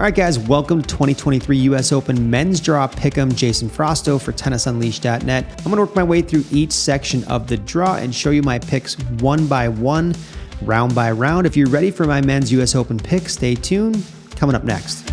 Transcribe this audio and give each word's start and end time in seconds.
All 0.00 0.04
right, 0.04 0.14
guys, 0.14 0.38
welcome 0.38 0.80
to 0.80 0.88
2023 0.88 1.58
US 1.58 1.92
Open 1.92 2.30
Men's 2.30 2.58
Draw 2.58 2.88
Pick'em. 2.88 3.36
Jason 3.36 3.68
Frausto 3.68 4.18
for 4.18 4.32
TennisUnleashed.net. 4.32 5.44
I'm 5.58 5.64
going 5.64 5.76
to 5.76 5.82
work 5.82 5.94
my 5.94 6.02
way 6.02 6.22
through 6.22 6.44
each 6.50 6.72
section 6.72 7.22
of 7.24 7.48
the 7.48 7.58
draw 7.58 7.96
and 7.96 8.14
show 8.14 8.30
you 8.30 8.40
my 8.40 8.58
picks 8.58 8.98
one 9.20 9.46
by 9.46 9.68
one, 9.68 10.14
round 10.62 10.94
by 10.94 11.10
round. 11.10 11.46
If 11.46 11.54
you're 11.54 11.68
ready 11.68 11.90
for 11.90 12.06
my 12.06 12.22
men's 12.22 12.50
US 12.52 12.74
Open 12.74 12.96
pick, 12.96 13.28
stay 13.28 13.54
tuned. 13.54 14.02
Coming 14.36 14.56
up 14.56 14.64
next. 14.64 15.06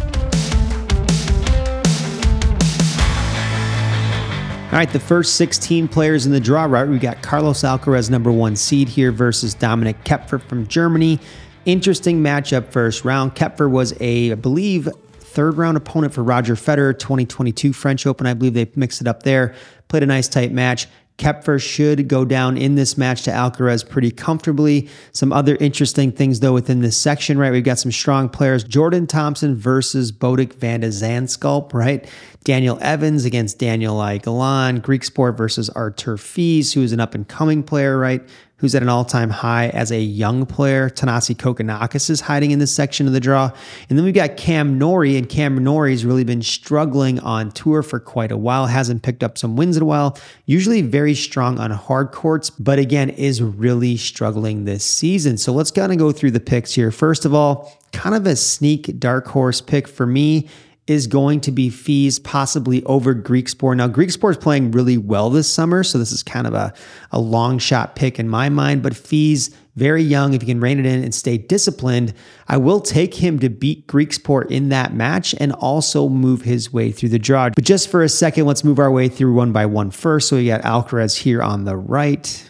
All 4.67 4.79
right, 4.79 4.89
the 4.89 5.01
first 5.01 5.35
16 5.35 5.89
players 5.89 6.25
in 6.25 6.31
the 6.31 6.39
draw, 6.39 6.63
right? 6.63 6.87
We 6.87 6.97
got 6.97 7.21
Carlos 7.21 7.63
Alcaraz, 7.63 8.09
number 8.09 8.31
one 8.31 8.55
seed 8.55 8.87
here, 8.87 9.11
versus 9.11 9.53
Dominic 9.53 10.01
Koepfer 10.05 10.41
from 10.41 10.65
Germany. 10.67 11.19
Interesting 11.67 12.23
matchup 12.23 12.71
first 12.71 13.03
round. 13.03 13.35
Koepfer 13.35 13.69
was 13.69 13.93
a, 13.99 14.31
I 14.31 14.35
believe, 14.35 14.87
third 15.11 15.57
round 15.57 15.75
opponent 15.75 16.13
for 16.13 16.23
Roger 16.23 16.55
Federer, 16.55 16.97
2022 16.97 17.73
French 17.73 18.07
Open. 18.07 18.25
I 18.25 18.33
believe 18.35 18.53
they 18.53 18.71
mixed 18.77 19.01
it 19.01 19.07
up 19.07 19.23
there. 19.23 19.53
Played 19.89 20.03
a 20.03 20.05
nice 20.05 20.29
tight 20.29 20.53
match. 20.53 20.87
Koepfer 21.17 21.61
should 21.61 22.07
go 22.07 22.23
down 22.23 22.57
in 22.57 22.75
this 22.75 22.97
match 22.97 23.23
to 23.23 23.31
Alcaraz 23.31 23.87
pretty 23.87 24.11
comfortably. 24.11 24.87
Some 25.11 25.33
other 25.33 25.57
interesting 25.57 26.13
things, 26.13 26.39
though, 26.39 26.53
within 26.53 26.79
this 26.79 26.95
section, 26.95 27.37
right? 27.37 27.51
We've 27.51 27.65
got 27.65 27.79
some 27.79 27.91
strong 27.91 28.29
players. 28.29 28.63
Jordan 28.63 29.05
Thompson 29.05 29.53
versus 29.53 30.13
Botic 30.13 30.53
van 30.53 30.79
de 30.79 30.87
Zandschulp, 30.87 31.73
right? 31.73 32.09
Daniel 32.45 32.77
Evans 32.81 33.25
against 33.25 33.59
Daniel. 33.59 33.97
Galan. 34.19 34.79
Griekspoor 34.79 35.35
versus 35.35 35.69
Artur 35.71 36.15
Fils, 36.15 36.71
who 36.71 36.81
is 36.81 36.93
an 36.93 37.01
up 37.01 37.13
and 37.13 37.27
coming 37.27 37.61
player, 37.61 37.97
right? 37.97 38.23
Who's 38.57 38.73
at 38.73 38.81
an 38.81 38.89
all 38.89 39.05
time 39.05 39.29
high 39.29 39.69
as 39.69 39.91
a 39.91 40.01
young 40.01 40.45
player. 40.47 40.89
Thanasi 40.89 41.35
Kokkinakis 41.35 42.09
is 42.09 42.21
hiding 42.21 42.49
in 42.49 42.57
this 42.57 42.73
section 42.73 43.05
of 43.05 43.13
the 43.13 43.19
draw. 43.19 43.51
And 43.87 43.97
then 43.97 44.03
we've 44.03 44.15
got 44.15 44.35
Cam 44.35 44.79
Norrie, 44.79 45.15
and 45.15 45.29
Cam 45.29 45.63
Norrie's 45.63 46.03
really 46.03 46.23
been 46.23 46.41
struggling 46.41 47.19
on 47.19 47.51
tour 47.51 47.83
for 47.83 47.99
quite 47.99 48.31
a 48.31 48.37
while, 48.37 48.65
hasn't 48.65 49.03
picked 49.03 49.23
up 49.23 49.37
some 49.37 49.55
wins 49.55 49.77
in 49.77 49.83
a 49.83 49.85
while, 49.85 50.17
usually 50.45 50.81
very 50.81 51.13
strong 51.13 51.59
on 51.59 51.69
hard 51.69 52.11
courts, 52.11 52.49
but 52.49 52.79
again, 52.79 53.11
is 53.11 53.43
really 53.43 53.95
struggling 53.95 54.65
this 54.65 54.83
season. 54.83 55.37
So 55.37 55.53
let's 55.53 55.69
kind 55.69 55.91
of 55.91 55.99
go 55.99 56.11
through 56.11 56.31
the 56.31 56.39
picks 56.39 56.73
here. 56.73 56.89
First 56.89 57.25
of 57.25 57.35
all, 57.35 57.71
kind 57.91 58.15
of 58.15 58.25
a 58.25 58.35
sneak 58.35 58.99
dark 58.99 59.27
horse 59.27 59.61
pick 59.61 59.87
for 59.87 60.05
me 60.05 60.47
is 60.87 61.05
going 61.05 61.41
to 61.41 61.51
be 61.51 61.69
Fils 61.69 62.17
possibly 62.17 62.83
over 62.85 63.13
Griekspoor. 63.13 63.75
Now, 63.75 63.87
Griekspoor 63.89 64.31
is 64.31 64.37
playing 64.37 64.71
really 64.71 64.97
well 64.97 65.29
this 65.29 65.51
summer, 65.51 65.83
so 65.83 65.97
this 65.97 66.11
is 66.11 66.23
kind 66.23 66.47
of 66.47 66.53
a, 66.53 66.73
a 67.11 67.19
long 67.19 67.59
shot 67.59 67.95
pick 67.95 68.19
in 68.19 68.29
my 68.29 68.49
mind. 68.49 68.81
But 68.81 68.95
Fils 68.95 69.51
very 69.75 70.01
young, 70.01 70.33
if 70.33 70.41
you 70.41 70.47
can 70.47 70.59
rein 70.59 70.79
it 70.79 70.85
in 70.87 71.03
and 71.03 71.13
stay 71.13 71.37
disciplined, 71.37 72.13
I 72.47 72.57
will 72.57 72.79
take 72.79 73.13
him 73.13 73.37
to 73.39 73.49
beat 73.49 73.85
Griekspoor 73.87 74.49
in 74.49 74.69
that 74.69 74.93
match 74.93 75.35
and 75.39 75.51
also 75.51 76.09
move 76.09 76.41
his 76.41 76.73
way 76.73 76.91
through 76.91 77.09
the 77.09 77.19
draw. 77.19 77.49
But 77.49 77.63
just 77.63 77.89
for 77.89 78.01
a 78.01 78.09
second, 78.09 78.45
let's 78.45 78.63
move 78.63 78.79
our 78.79 78.89
way 78.89 79.07
through 79.07 79.33
one 79.33 79.51
by 79.51 79.67
one 79.67 79.91
first. 79.91 80.29
So 80.29 80.37
we 80.37 80.47
got 80.47 80.61
Alcaraz 80.61 81.17
here 81.17 81.43
on 81.43 81.65
the 81.65 81.77
right. 81.77 82.49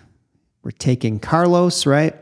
We're 0.63 0.71
taking 0.71 1.19
Carlos, 1.19 1.85
right? 1.85 2.15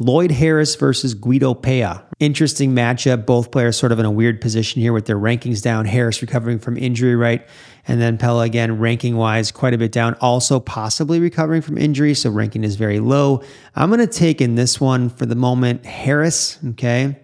Lloyd 0.00 0.30
Harris 0.30 0.76
versus 0.76 1.14
Guido 1.14 1.54
Pella. 1.54 2.04
Interesting 2.20 2.72
matchup. 2.72 3.26
Both 3.26 3.50
players 3.50 3.76
sort 3.76 3.90
of 3.90 3.98
in 3.98 4.04
a 4.04 4.10
weird 4.10 4.40
position 4.40 4.80
here 4.80 4.92
with 4.92 5.06
their 5.06 5.18
rankings 5.18 5.60
down. 5.60 5.86
Harris 5.86 6.22
recovering 6.22 6.60
from 6.60 6.76
injury, 6.76 7.16
right? 7.16 7.46
And 7.88 8.00
then 8.00 8.16
Pella 8.16 8.44
again, 8.44 8.78
ranking 8.78 9.16
wise, 9.16 9.50
quite 9.50 9.74
a 9.74 9.78
bit 9.78 9.90
down. 9.90 10.14
Also, 10.20 10.60
possibly 10.60 11.18
recovering 11.18 11.62
from 11.62 11.78
injury. 11.78 12.14
So 12.14 12.30
ranking 12.30 12.62
is 12.62 12.76
very 12.76 13.00
low. 13.00 13.42
I'm 13.74 13.90
going 13.90 14.00
to 14.00 14.06
take 14.06 14.40
in 14.40 14.54
this 14.54 14.80
one 14.80 15.08
for 15.08 15.26
the 15.26 15.34
moment 15.34 15.84
Harris, 15.84 16.58
okay? 16.70 17.16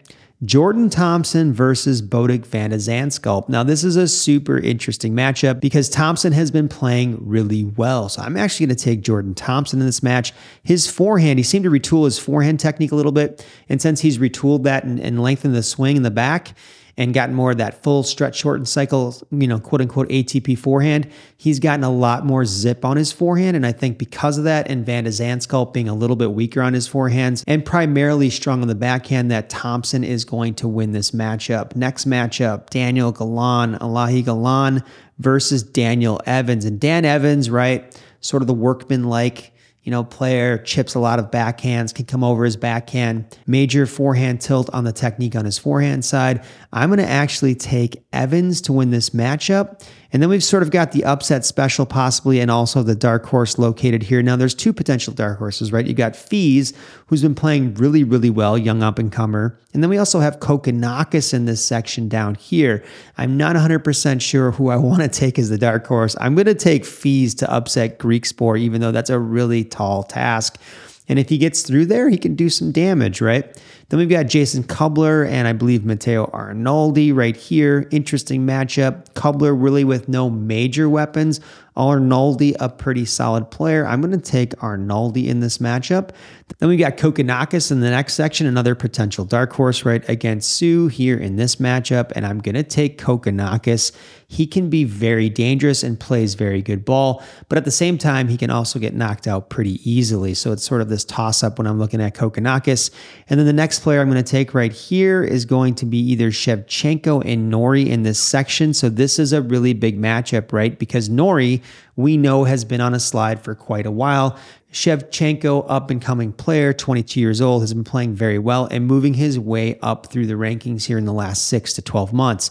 Jordan 0.42 0.90
Thompson 0.90 1.52
versus 1.52 2.02
Botic 2.02 2.44
van 2.44 2.70
de 2.70 2.76
Zandschulp. 2.76 3.48
Now, 3.48 3.62
this 3.62 3.84
is 3.84 3.96
a 3.96 4.08
super 4.08 4.58
interesting 4.58 5.14
matchup 5.14 5.60
because 5.60 5.88
Thompson 5.88 6.32
has 6.32 6.50
been 6.50 6.68
playing 6.68 7.18
really 7.20 7.64
well. 7.64 8.08
So 8.08 8.20
I'm 8.20 8.36
actually 8.36 8.66
going 8.66 8.76
to 8.76 8.84
take 8.84 9.00
Jordan 9.02 9.34
Thompson 9.34 9.80
in 9.80 9.86
this 9.86 10.02
match. 10.02 10.32
His 10.62 10.90
forehand, 10.90 11.38
he 11.38 11.44
seemed 11.44 11.64
to 11.64 11.70
retool 11.70 12.04
his 12.04 12.18
forehand 12.18 12.58
technique 12.58 12.92
a 12.92 12.96
little 12.96 13.12
bit. 13.12 13.46
And 13.68 13.80
since 13.80 14.00
he's 14.00 14.18
retooled 14.18 14.64
that 14.64 14.84
and, 14.84 14.98
and 14.98 15.22
lengthened 15.22 15.54
the 15.54 15.62
swing 15.62 15.96
in 15.96 16.02
the 16.02 16.10
back, 16.10 16.54
and 16.96 17.12
gotten 17.12 17.34
more 17.34 17.52
of 17.52 17.58
that 17.58 17.82
full 17.82 18.02
stretch 18.02 18.36
shortened 18.36 18.68
cycle, 18.68 19.14
you 19.30 19.48
know, 19.48 19.58
quote 19.58 19.80
unquote 19.80 20.08
ATP 20.08 20.58
forehand, 20.58 21.08
he's 21.36 21.58
gotten 21.58 21.84
a 21.84 21.90
lot 21.90 22.24
more 22.24 22.44
zip 22.44 22.84
on 22.84 22.96
his 22.96 23.12
forehand. 23.12 23.56
And 23.56 23.66
I 23.66 23.72
think 23.72 23.98
because 23.98 24.38
of 24.38 24.44
that, 24.44 24.70
and 24.70 24.86
Van 24.86 25.04
de 25.04 25.10
Zandschulp 25.10 25.72
being 25.72 25.88
a 25.88 25.94
little 25.94 26.16
bit 26.16 26.32
weaker 26.32 26.62
on 26.62 26.74
his 26.74 26.88
forehands 26.88 27.42
and 27.46 27.64
primarily 27.64 28.30
strong 28.30 28.62
on 28.62 28.68
the 28.68 28.74
backhand, 28.74 29.30
that 29.30 29.50
Thompson 29.50 30.04
is 30.04 30.24
going 30.24 30.54
to 30.54 30.68
win 30.68 30.92
this 30.92 31.10
matchup. 31.10 31.74
Next 31.74 32.06
matchup, 32.06 32.70
Daniel 32.70 33.12
Galan, 33.12 33.78
Elahi 33.78 34.24
Galan 34.24 34.82
versus 35.18 35.62
Daniel 35.62 36.20
Evans. 36.26 36.64
And 36.64 36.80
Dan 36.80 37.04
Evans, 37.04 37.50
right, 37.50 38.00
sort 38.20 38.42
of 38.42 38.46
the 38.46 38.54
workman 38.54 39.04
like 39.04 39.53
you 39.84 39.90
know, 39.90 40.02
player 40.02 40.58
chips 40.58 40.94
a 40.94 40.98
lot 40.98 41.18
of 41.18 41.30
backhands, 41.30 41.94
can 41.94 42.06
come 42.06 42.24
over 42.24 42.44
his 42.44 42.56
backhand, 42.56 43.38
major 43.46 43.86
forehand 43.86 44.40
tilt 44.40 44.70
on 44.72 44.84
the 44.84 44.92
technique 44.92 45.36
on 45.36 45.44
his 45.44 45.58
forehand 45.58 46.04
side. 46.04 46.42
I'm 46.72 46.88
going 46.88 46.98
to 46.98 47.08
actually 47.08 47.54
take 47.54 48.02
Evans 48.12 48.62
to 48.62 48.72
win 48.72 48.90
this 48.90 49.10
matchup. 49.10 49.86
And 50.14 50.22
then 50.22 50.30
we've 50.30 50.44
sort 50.44 50.62
of 50.62 50.70
got 50.70 50.92
the 50.92 51.02
upset 51.02 51.44
special 51.44 51.84
possibly 51.86 52.38
and 52.38 52.48
also 52.48 52.84
the 52.84 52.94
dark 52.94 53.26
horse 53.26 53.58
located 53.58 54.04
here. 54.04 54.22
Now 54.22 54.36
there's 54.36 54.54
two 54.54 54.72
potential 54.72 55.12
dark 55.12 55.38
horses, 55.38 55.72
right? 55.72 55.84
You 55.84 55.92
got 55.92 56.14
Fils, 56.14 56.72
who's 57.08 57.20
been 57.20 57.34
playing 57.34 57.74
really, 57.74 58.04
really 58.04 58.30
well, 58.30 58.56
young 58.56 58.80
up 58.80 59.00
and 59.00 59.10
comer. 59.10 59.58
And 59.72 59.82
then 59.82 59.90
we 59.90 59.98
also 59.98 60.20
have 60.20 60.38
Kokkinakis 60.38 61.34
in 61.34 61.46
this 61.46 61.66
section 61.66 62.08
down 62.08 62.36
here. 62.36 62.84
I'm 63.18 63.36
not 63.36 63.56
100% 63.56 64.20
sure 64.20 64.52
who 64.52 64.68
I 64.68 64.76
want 64.84 65.02
to 65.02 65.08
take 65.08 65.36
as 65.36 65.50
the 65.50 65.58
dark 65.58 65.84
horse. 65.84 66.14
I'm 66.20 66.36
going 66.36 66.46
to 66.46 66.54
take 66.54 66.84
Fils 66.84 67.34
to 67.34 67.52
upset 67.52 67.98
Griekspoor, 67.98 68.56
even 68.56 68.80
though 68.80 68.92
that's 68.92 69.10
a 69.10 69.18
really 69.18 69.64
tall 69.64 70.04
task. 70.04 70.60
And 71.08 71.18
if 71.18 71.28
he 71.28 71.38
gets 71.38 71.62
through 71.62 71.86
there, 71.86 72.08
he 72.08 72.16
can 72.16 72.34
do 72.34 72.48
some 72.48 72.72
damage, 72.72 73.20
right? 73.20 73.44
Then 73.88 73.98
we've 73.98 74.08
got 74.08 74.26
Jason 74.26 74.64
Kubler 74.64 75.28
and 75.28 75.46
I 75.46 75.52
believe 75.52 75.84
Matteo 75.84 76.26
Arnaldi 76.32 77.14
right 77.14 77.36
here. 77.36 77.86
Interesting 77.90 78.46
matchup. 78.46 79.10
Kubler 79.10 79.54
really 79.56 79.84
with 79.84 80.08
no 80.08 80.30
major 80.30 80.88
weapons. 80.88 81.40
Arnaldi, 81.76 82.54
a 82.60 82.68
pretty 82.68 83.04
solid 83.04 83.50
player. 83.50 83.86
I'm 83.86 84.00
going 84.00 84.18
to 84.18 84.30
take 84.30 84.50
Arnaldi 84.56 85.26
in 85.26 85.40
this 85.40 85.58
matchup. 85.58 86.10
Then 86.58 86.68
we've 86.68 86.78
got 86.78 86.96
Kokkinakis 86.96 87.70
in 87.70 87.80
the 87.80 87.90
next 87.90 88.14
section, 88.14 88.46
another 88.46 88.74
potential 88.74 89.24
dark 89.24 89.52
horse 89.52 89.84
right 89.84 90.08
against 90.08 90.52
Sue 90.52 90.88
here 90.88 91.18
in 91.18 91.36
this 91.36 91.56
matchup. 91.56 92.12
And 92.14 92.24
I'm 92.24 92.38
going 92.38 92.54
to 92.54 92.62
take 92.62 92.98
Kokkinakis. 92.98 93.92
He 94.34 94.48
can 94.48 94.68
be 94.68 94.82
very 94.82 95.30
dangerous 95.30 95.84
and 95.84 95.98
plays 95.98 96.34
very 96.34 96.60
good 96.60 96.84
ball, 96.84 97.22
but 97.48 97.56
at 97.56 97.64
the 97.64 97.70
same 97.70 97.98
time, 97.98 98.26
he 98.26 98.36
can 98.36 98.50
also 98.50 98.80
get 98.80 98.92
knocked 98.92 99.28
out 99.28 99.48
pretty 99.48 99.78
easily. 99.88 100.34
So 100.34 100.50
it's 100.50 100.64
sort 100.64 100.80
of 100.80 100.88
this 100.88 101.04
toss 101.04 101.44
up 101.44 101.56
when 101.56 101.68
I'm 101.68 101.78
looking 101.78 102.02
at 102.02 102.14
Kokkinakis. 102.14 102.90
And 103.28 103.38
then 103.38 103.46
the 103.46 103.52
next 103.52 103.80
player 103.80 104.00
I'm 104.00 104.10
going 104.10 104.22
to 104.22 104.28
take 104.28 104.52
right 104.52 104.72
here 104.72 105.22
is 105.22 105.44
going 105.44 105.76
to 105.76 105.86
be 105.86 105.98
either 105.98 106.32
Shevchenko 106.32 107.24
and 107.24 107.48
Norrie 107.48 107.88
in 107.88 108.02
this 108.02 108.18
section. 108.18 108.74
So 108.74 108.88
this 108.88 109.20
is 109.20 109.32
a 109.32 109.40
really 109.40 109.72
big 109.72 110.00
matchup, 110.00 110.52
right? 110.52 110.76
Because 110.76 111.08
Norrie, 111.08 111.62
we 111.94 112.16
know 112.16 112.42
has 112.42 112.64
been 112.64 112.80
on 112.80 112.92
a 112.92 113.00
slide 113.00 113.40
for 113.40 113.54
quite 113.54 113.86
a 113.86 113.92
while. 113.92 114.36
Shevchenko, 114.72 115.66
up 115.68 115.90
and 115.90 116.02
coming 116.02 116.32
player, 116.32 116.72
22 116.72 117.20
years 117.20 117.40
old, 117.40 117.62
has 117.62 117.72
been 117.72 117.84
playing 117.84 118.14
very 118.14 118.40
well 118.40 118.66
and 118.66 118.88
moving 118.88 119.14
his 119.14 119.38
way 119.38 119.78
up 119.80 120.10
through 120.10 120.26
the 120.26 120.34
rankings 120.34 120.86
here 120.86 120.98
in 120.98 121.04
the 121.04 121.12
last 121.12 121.46
six 121.46 121.72
to 121.74 121.82
12 121.82 122.12
months. 122.12 122.50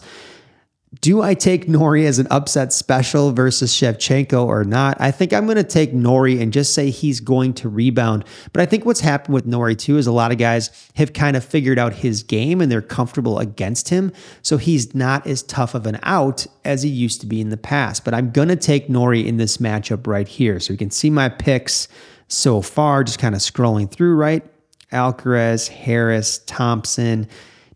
Do 1.00 1.22
I 1.22 1.34
take 1.34 1.68
Norrie 1.68 2.06
as 2.06 2.18
an 2.18 2.26
upset 2.30 2.72
special 2.72 3.32
versus 3.32 3.72
Shevchenko 3.72 4.44
or 4.44 4.64
not? 4.64 5.00
I 5.00 5.10
think 5.10 5.32
I'm 5.32 5.46
going 5.46 5.56
to 5.56 5.64
take 5.64 5.94
Norrie 5.94 6.40
and 6.40 6.52
just 6.52 6.74
say 6.74 6.90
he's 6.90 7.20
going 7.20 7.54
to 7.54 7.68
rebound. 7.68 8.24
But 8.52 8.62
I 8.62 8.66
think 8.66 8.84
what's 8.84 9.00
happened 9.00 9.34
with 9.34 9.46
Norrie 9.46 9.76
too 9.76 9.96
is 9.96 10.06
a 10.06 10.12
lot 10.12 10.30
of 10.30 10.38
guys 10.38 10.90
have 10.96 11.12
kind 11.12 11.36
of 11.36 11.44
figured 11.44 11.78
out 11.78 11.94
his 11.94 12.22
game 12.22 12.60
and 12.60 12.70
they're 12.70 12.82
comfortable 12.82 13.38
against 13.38 13.88
him. 13.88 14.12
So 14.42 14.56
he's 14.56 14.94
not 14.94 15.26
as 15.26 15.42
tough 15.42 15.74
of 15.74 15.86
an 15.86 15.98
out 16.02 16.46
as 16.64 16.82
he 16.82 16.90
used 16.90 17.20
to 17.22 17.26
be 17.26 17.40
in 17.40 17.48
the 17.48 17.56
past. 17.56 18.04
But 18.04 18.14
I'm 18.14 18.30
going 18.30 18.48
to 18.48 18.56
take 18.56 18.90
Norrie 18.90 19.26
in 19.26 19.38
this 19.38 19.56
matchup 19.56 20.06
right 20.06 20.28
here. 20.28 20.60
So 20.60 20.72
you 20.72 20.78
can 20.78 20.90
see 20.90 21.10
my 21.10 21.28
picks 21.28 21.88
so 22.28 22.60
far, 22.60 23.04
just 23.04 23.18
kind 23.18 23.34
of 23.34 23.40
scrolling 23.40 23.90
through, 23.90 24.16
right? 24.16 24.44
Alcaraz, 24.92 25.68
Harris, 25.68 26.38
Thompson. 26.46 27.26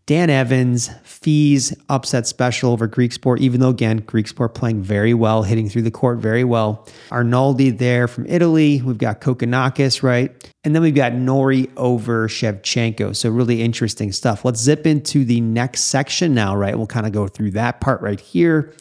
Dan 0.09 0.31
Evans, 0.31 0.89
Fils 1.03 1.71
upset 1.87 2.25
special 2.25 2.71
over 2.71 2.87
Griekspoor, 2.87 3.37
even 3.37 3.59
though, 3.59 3.69
again, 3.69 4.01
Griekspoor 4.01 4.51
playing 4.51 4.81
very 4.81 5.13
well, 5.13 5.43
hitting 5.43 5.69
through 5.69 5.83
the 5.83 5.91
court 5.91 6.17
very 6.17 6.43
well. 6.43 6.87
Arnaldi 7.11 7.77
there 7.77 8.07
from 8.07 8.25
Italy. 8.25 8.81
We've 8.81 8.97
got 8.97 9.21
Kokkinakis, 9.21 10.01
right? 10.01 10.51
And 10.63 10.73
then 10.73 10.81
we've 10.81 10.95
got 10.95 11.13
Norrie 11.13 11.69
over 11.77 12.27
Shevchenko. 12.27 13.15
So, 13.15 13.29
really 13.29 13.61
interesting 13.61 14.11
stuff. 14.11 14.43
Let's 14.43 14.59
zip 14.59 14.87
into 14.87 15.23
the 15.23 15.41
next 15.41 15.83
section 15.83 16.33
now, 16.33 16.55
right? 16.55 16.75
We'll 16.75 16.87
kind 16.87 17.05
of 17.05 17.11
go 17.11 17.27
through 17.27 17.51
that 17.51 17.79
part 17.79 18.01
right 18.01 18.19
here. 18.19 18.73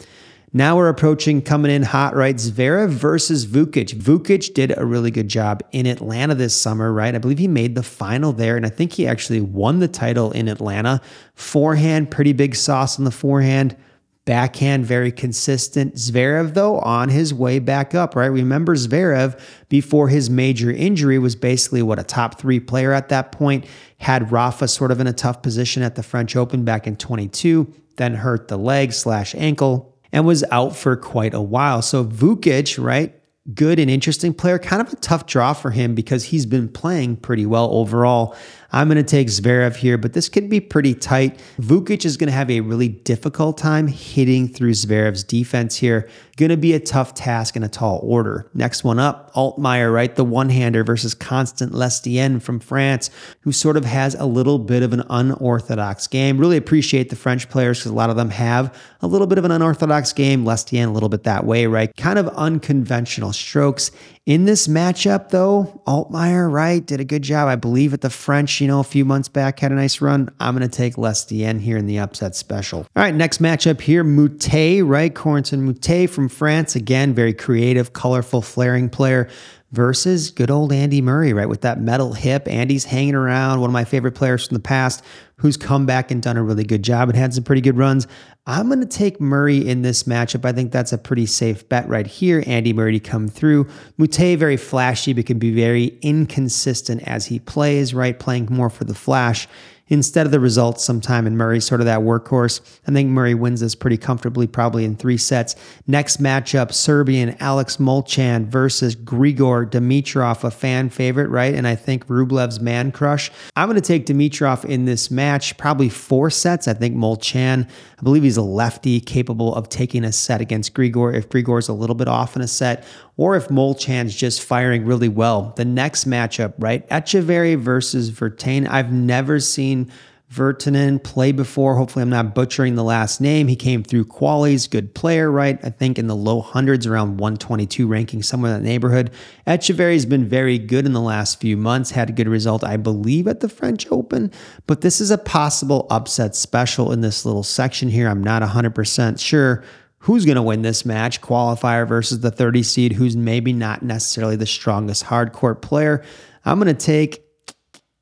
Now 0.52 0.78
we're 0.78 0.88
approaching 0.88 1.42
coming 1.42 1.70
in 1.70 1.82
hot, 1.82 2.16
right? 2.16 2.34
Zverev 2.34 2.88
versus 2.88 3.44
Vukic. 3.44 3.94
Vukic 3.94 4.54
did 4.54 4.76
a 4.78 4.86
really 4.86 5.10
good 5.10 5.28
job 5.28 5.62
in 5.72 5.84
Atlanta 5.84 6.34
this 6.34 6.58
summer, 6.58 6.90
right? 6.90 7.14
I 7.14 7.18
believe 7.18 7.38
he 7.38 7.48
made 7.48 7.74
the 7.74 7.82
final 7.82 8.32
there, 8.32 8.56
and 8.56 8.64
I 8.64 8.70
think 8.70 8.94
he 8.94 9.06
actually 9.06 9.42
won 9.42 9.80
the 9.80 9.88
title 9.88 10.32
in 10.32 10.48
Atlanta. 10.48 11.02
Forehand, 11.34 12.10
pretty 12.10 12.32
big 12.32 12.54
sauce 12.56 12.98
on 12.98 13.04
the 13.04 13.10
forehand. 13.10 13.76
Backhand, 14.24 14.86
very 14.86 15.12
consistent. 15.12 15.96
Zverev, 15.96 16.54
though, 16.54 16.78
on 16.78 17.10
his 17.10 17.34
way 17.34 17.58
back 17.58 17.94
up, 17.94 18.16
right? 18.16 18.26
Remember, 18.26 18.74
Zverev, 18.74 19.38
before 19.68 20.08
his 20.08 20.30
major 20.30 20.70
injury, 20.70 21.18
was 21.18 21.36
basically 21.36 21.82
what 21.82 21.98
a 21.98 22.02
top 22.02 22.38
three 22.38 22.60
player 22.60 22.92
at 22.92 23.10
that 23.10 23.32
point. 23.32 23.66
Had 23.98 24.32
Rafa 24.32 24.68
sort 24.68 24.92
of 24.92 25.00
in 25.00 25.06
a 25.06 25.12
tough 25.12 25.42
position 25.42 25.82
at 25.82 25.94
the 25.94 26.02
French 26.02 26.36
Open 26.36 26.64
back 26.64 26.86
in 26.86 26.96
22, 26.96 27.70
then 27.96 28.14
hurt 28.14 28.48
the 28.48 28.56
leg 28.56 28.94
slash 28.94 29.34
ankle 29.34 29.97
and 30.12 30.26
was 30.26 30.44
out 30.50 30.76
for 30.76 30.96
quite 30.96 31.34
a 31.34 31.42
while. 31.42 31.82
So 31.82 32.04
Vukic, 32.04 32.82
right? 32.82 33.14
Good 33.54 33.78
and 33.78 33.90
interesting 33.90 34.34
player, 34.34 34.58
kind 34.58 34.82
of 34.82 34.92
a 34.92 34.96
tough 34.96 35.26
draw 35.26 35.54
for 35.54 35.70
him 35.70 35.94
because 35.94 36.24
he's 36.24 36.44
been 36.44 36.68
playing 36.68 37.16
pretty 37.16 37.46
well 37.46 37.70
overall. 37.72 38.36
I'm 38.70 38.88
going 38.88 38.96
to 38.96 39.02
take 39.02 39.28
Zverev 39.28 39.76
here, 39.76 39.96
but 39.96 40.12
this 40.12 40.28
could 40.28 40.50
be 40.50 40.60
pretty 40.60 40.94
tight. 40.94 41.40
Vukic 41.58 42.04
is 42.04 42.18
going 42.18 42.28
to 42.28 42.34
have 42.34 42.50
a 42.50 42.60
really 42.60 42.88
difficult 42.88 43.56
time 43.56 43.86
hitting 43.86 44.46
through 44.46 44.72
Zverev's 44.72 45.24
defense 45.24 45.76
here. 45.76 46.08
Going 46.36 46.50
to 46.50 46.56
be 46.56 46.74
a 46.74 46.80
tough 46.80 47.14
task 47.14 47.56
in 47.56 47.64
a 47.64 47.68
tall 47.68 47.98
order. 48.02 48.48
Next 48.52 48.84
one 48.84 48.98
up, 48.98 49.32
Altmaier, 49.34 49.92
right? 49.92 50.14
The 50.14 50.24
one 50.24 50.50
hander 50.50 50.84
versus 50.84 51.14
Constant 51.14 51.72
Lestienne 51.72 52.40
from 52.40 52.60
France, 52.60 53.10
who 53.40 53.52
sort 53.52 53.76
of 53.76 53.86
has 53.86 54.14
a 54.14 54.26
little 54.26 54.58
bit 54.58 54.82
of 54.82 54.92
an 54.92 55.02
unorthodox 55.08 56.06
game. 56.06 56.38
Really 56.38 56.58
appreciate 56.58 57.08
the 57.08 57.16
French 57.16 57.48
players 57.48 57.78
because 57.78 57.90
a 57.90 57.94
lot 57.94 58.10
of 58.10 58.16
them 58.16 58.30
have 58.30 58.74
a 59.00 59.06
little 59.06 59.26
bit 59.26 59.38
of 59.38 59.44
an 59.44 59.50
unorthodox 59.50 60.12
game. 60.12 60.44
Lestienne, 60.44 60.88
a 60.88 60.92
little 60.92 61.08
bit 61.08 61.24
that 61.24 61.44
way, 61.44 61.66
right? 61.66 61.90
Kind 61.96 62.18
of 62.18 62.28
unconventional 62.28 63.32
strokes. 63.32 63.90
In 64.28 64.44
this 64.44 64.68
matchup, 64.68 65.30
though, 65.30 65.80
Altmaier, 65.86 66.52
right, 66.52 66.84
did 66.84 67.00
a 67.00 67.04
good 67.04 67.22
job. 67.22 67.48
I 67.48 67.56
believe 67.56 67.94
at 67.94 68.02
the 68.02 68.10
French, 68.10 68.60
you 68.60 68.68
know, 68.68 68.78
a 68.78 68.84
few 68.84 69.06
months 69.06 69.26
back 69.26 69.58
had 69.58 69.72
a 69.72 69.74
nice 69.74 70.02
run. 70.02 70.28
I'm 70.38 70.54
going 70.54 70.68
to 70.68 70.76
take 70.76 70.96
Lestienne 70.96 71.58
here 71.58 71.78
in 71.78 71.86
the 71.86 71.98
upset 71.98 72.36
special. 72.36 72.80
All 72.94 73.02
right, 73.02 73.14
next 73.14 73.40
matchup 73.40 73.80
here, 73.80 74.04
Moutet, 74.04 74.86
right? 74.86 75.14
Corentin 75.14 75.66
Moutet 75.66 76.10
from 76.10 76.28
France. 76.28 76.76
Again, 76.76 77.14
very 77.14 77.32
creative, 77.32 77.94
colorful, 77.94 78.42
flaring 78.42 78.90
player 78.90 79.30
versus 79.72 80.30
good 80.30 80.50
old 80.50 80.74
Andy 80.74 81.00
Murray, 81.00 81.32
right? 81.32 81.48
With 81.48 81.62
that 81.62 81.80
metal 81.80 82.12
hip. 82.12 82.46
Andy's 82.48 82.84
hanging 82.84 83.14
around, 83.14 83.60
one 83.60 83.70
of 83.70 83.74
my 83.74 83.84
favorite 83.84 84.14
players 84.14 84.46
from 84.46 84.56
the 84.56 84.62
past 84.62 85.02
who's 85.36 85.56
come 85.56 85.86
back 85.86 86.10
and 86.10 86.20
done 86.20 86.36
a 86.36 86.42
really 86.42 86.64
good 86.64 86.82
job 86.82 87.08
and 87.08 87.16
had 87.16 87.32
some 87.32 87.44
pretty 87.44 87.62
good 87.62 87.78
runs. 87.78 88.06
I'm 88.48 88.68
going 88.68 88.80
to 88.80 88.86
take 88.86 89.20
Murray 89.20 89.68
in 89.68 89.82
this 89.82 90.04
matchup. 90.04 90.46
I 90.46 90.52
think 90.52 90.72
that's 90.72 90.94
a 90.94 90.98
pretty 90.98 91.26
safe 91.26 91.68
bet 91.68 91.86
right 91.86 92.06
here. 92.06 92.42
Andy 92.46 92.72
Murray 92.72 92.92
to 92.92 93.00
come 93.00 93.28
through. 93.28 93.68
Moutet, 93.98 94.38
very 94.38 94.56
flashy, 94.56 95.12
but 95.12 95.26
can 95.26 95.38
be 95.38 95.54
very 95.54 95.98
inconsistent 96.00 97.06
as 97.06 97.26
he 97.26 97.40
plays, 97.40 97.92
right? 97.92 98.18
Playing 98.18 98.48
more 98.50 98.70
for 98.70 98.84
the 98.84 98.94
flash 98.94 99.46
instead 99.88 100.26
of 100.26 100.32
the 100.32 100.40
results 100.40 100.84
sometime. 100.84 101.26
And 101.26 101.36
Murray, 101.36 101.60
sort 101.60 101.80
of 101.80 101.86
that 101.86 102.00
workhorse. 102.00 102.60
I 102.86 102.92
think 102.92 103.10
Murray 103.10 103.34
wins 103.34 103.60
this 103.60 103.74
pretty 103.74 103.96
comfortably, 103.96 104.46
probably 104.46 104.84
in 104.84 104.96
three 104.96 105.16
sets. 105.16 105.56
Next 105.86 106.22
matchup 106.22 106.72
Serbian 106.72 107.36
Alex 107.40 107.78
Molcan 107.78 108.46
versus 108.46 108.94
Grigor 108.94 109.68
Dimitrov, 109.68 110.44
a 110.44 110.50
fan 110.50 110.90
favorite, 110.90 111.28
right? 111.28 111.54
And 111.54 111.66
I 111.66 111.74
think 111.74 112.06
Rublev's 112.06 112.60
man 112.60 112.92
crush. 112.92 113.30
I'm 113.56 113.68
going 113.68 113.80
to 113.80 113.86
take 113.86 114.06
Dimitrov 114.06 114.64
in 114.64 114.84
this 114.84 115.10
match, 115.10 115.56
probably 115.56 115.88
four 115.88 116.30
sets. 116.30 116.68
I 116.68 116.74
think 116.74 116.96
Molcan, 116.96 117.68
I 117.98 118.02
believe 118.02 118.22
he's 118.22 118.36
a 118.36 118.42
lefty 118.42 119.00
capable 119.00 119.54
of 119.54 119.68
taking 119.68 120.04
a 120.04 120.12
set 120.12 120.40
against 120.40 120.74
Grigor 120.74 121.14
if 121.14 121.28
Grigor's 121.28 121.68
a 121.68 121.72
little 121.72 121.96
bit 121.96 122.08
off 122.08 122.36
in 122.36 122.42
a 122.42 122.48
set 122.48 122.84
or 123.18 123.36
if 123.36 123.50
Molcan's 123.50 124.16
just 124.16 124.40
firing 124.40 124.86
really 124.86 125.08
well. 125.08 125.52
The 125.56 125.66
next 125.66 126.06
matchup, 126.06 126.54
right? 126.56 126.88
Etcheverry 126.88 127.58
versus 127.58 128.10
Virtanen. 128.10 128.66
I've 128.66 128.92
never 128.92 129.40
seen 129.40 129.90
Virtanen 130.32 131.02
play 131.02 131.32
before. 131.32 131.74
Hopefully, 131.74 132.02
I'm 132.02 132.10
not 132.10 132.34
butchering 132.34 132.74
the 132.74 132.84
last 132.84 133.20
name. 133.20 133.48
He 133.48 133.56
came 133.56 133.82
through 133.82 134.04
qualies, 134.04 134.70
good 134.70 134.94
player, 134.94 135.30
right? 135.30 135.58
I 135.64 135.70
think 135.70 135.98
in 135.98 136.06
the 136.06 136.14
low 136.14 136.42
hundreds, 136.42 136.86
around 136.86 137.16
122 137.16 137.86
ranking, 137.88 138.22
somewhere 138.22 138.54
in 138.54 138.62
that 138.62 138.68
neighborhood. 138.68 139.10
Etcheverry's 139.46 140.04
been 140.04 140.26
very 140.26 140.58
good 140.58 140.84
in 140.84 140.92
the 140.92 141.00
last 141.00 141.40
few 141.40 141.56
months, 141.56 141.90
had 141.90 142.10
a 142.10 142.12
good 142.12 142.28
result, 142.28 142.62
I 142.62 142.76
believe, 142.76 143.26
at 143.26 143.40
the 143.40 143.48
French 143.48 143.90
Open. 143.90 144.30
But 144.66 144.82
this 144.82 145.00
is 145.00 145.10
a 145.10 145.18
possible 145.18 145.86
upset 145.90 146.36
special 146.36 146.92
in 146.92 147.00
this 147.00 147.24
little 147.24 147.42
section 147.42 147.88
here. 147.88 148.06
I'm 148.06 148.22
not 148.22 148.42
100% 148.42 149.18
sure 149.18 149.64
who's 150.00 150.24
going 150.24 150.36
to 150.36 150.42
win 150.42 150.62
this 150.62 150.84
match 150.84 151.20
qualifier 151.20 151.86
versus 151.86 152.20
the 152.20 152.30
30 152.30 152.62
seed 152.62 152.92
who's 152.92 153.16
maybe 153.16 153.52
not 153.52 153.82
necessarily 153.82 154.36
the 154.36 154.46
strongest 154.46 155.04
hardcourt 155.04 155.60
player. 155.60 156.02
I'm 156.44 156.58
going 156.58 156.74
to 156.74 156.86
take 156.86 157.27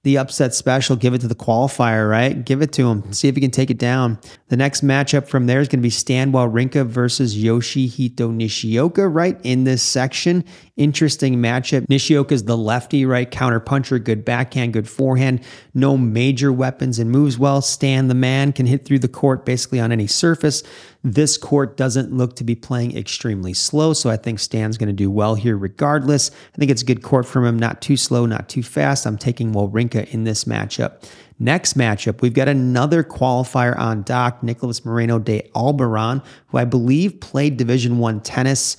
the 0.07 0.19
upset 0.19 0.55
special, 0.55 0.95
give 0.95 1.15
it 1.15 1.21
to 1.21 1.27
the 1.27 1.35
qualifier, 1.35 2.09
right? 2.09 2.45
Give 2.45 2.63
it 2.63 2.71
to 2.75 2.89
him. 2.89 3.13
See 3.13 3.27
if 3.27 3.35
he 3.35 3.41
can 3.41 3.51
take 3.51 3.73
it 3.73 3.79
down. 3.79 4.21
The 4.47 4.57
next 4.57 4.85
matchup 4.85 5.27
from 5.27 5.47
there 5.47 5.61
is 5.61 5.67
going 5.67 5.81
to 5.81 5.83
be 5.83 5.91
Stan 5.91 6.31
Wawrinka 6.31 6.87
versus 6.87 7.37
Yoshihito 7.37 8.33
Nishioka, 8.33 9.09
right? 9.09 9.37
In 9.43 9.65
this 9.65 9.83
section. 9.83 10.45
Interesting 10.77 11.39
matchup. 11.39 11.89
Nishioka 11.89 12.33
is 12.35 12.45
the 12.45 12.57
lefty, 12.57 13.05
right? 13.05 13.29
Counter 13.29 13.59
puncher, 13.59 13.99
good 13.99 14.25
backhand, 14.25 14.75
good 14.75 14.89
forehand. 14.89 15.43
No 15.75 15.97
major 15.97 16.53
weapons 16.53 17.01
and 17.01 17.11
moves 17.11 17.37
well. 17.37 17.61
Stan, 17.61 18.07
the 18.07 18.15
man, 18.15 18.53
can 18.53 18.67
hit 18.67 18.85
through 18.85 19.01
the 19.01 19.09
court 19.09 19.45
basically 19.45 19.81
on 19.81 19.91
any 19.91 20.07
surface. 20.07 20.63
This 21.03 21.39
court 21.39 21.77
doesn't 21.77 22.13
look 22.13 22.35
to 22.35 22.43
be 22.43 22.57
playing 22.57 22.97
extremely 22.97 23.55
slow, 23.55 23.93
so 23.93 24.11
I 24.11 24.17
think 24.17 24.41
Stan's 24.41 24.77
going 24.77 24.89
to 24.89 24.93
do 24.93 25.09
well 25.09 25.37
here 25.37 25.57
regardless. 25.57 26.33
I 26.53 26.59
think 26.59 26.71
it's 26.71 26.83
a 26.83 26.85
good 26.85 27.05
court 27.05 27.27
from 27.27 27.45
him, 27.45 27.57
not 27.57 27.81
too 27.81 27.97
slow, 27.97 28.27
not 28.27 28.49
too 28.49 28.65
fast. 28.65 29.07
I'm 29.07 29.17
taking 29.17 29.53
Wawrinka 29.53 29.96
in 30.01 30.25
this 30.25 30.45
matchup. 30.45 31.03
Next 31.39 31.77
matchup, 31.77 32.23
we've 32.23 32.33
got 32.33 32.49
another 32.49 33.05
qualifier 33.05 33.77
on 33.79 34.03
dock, 34.03 34.43
Nicholas 34.43 34.85
Moreno 34.85 35.19
de 35.19 35.43
Alboran, 35.55 36.25
who 36.47 36.59
I 36.59 36.65
believe 36.65 37.21
played 37.21 37.59
Division 37.59 37.99
One 37.99 38.21
tennis 38.21 38.77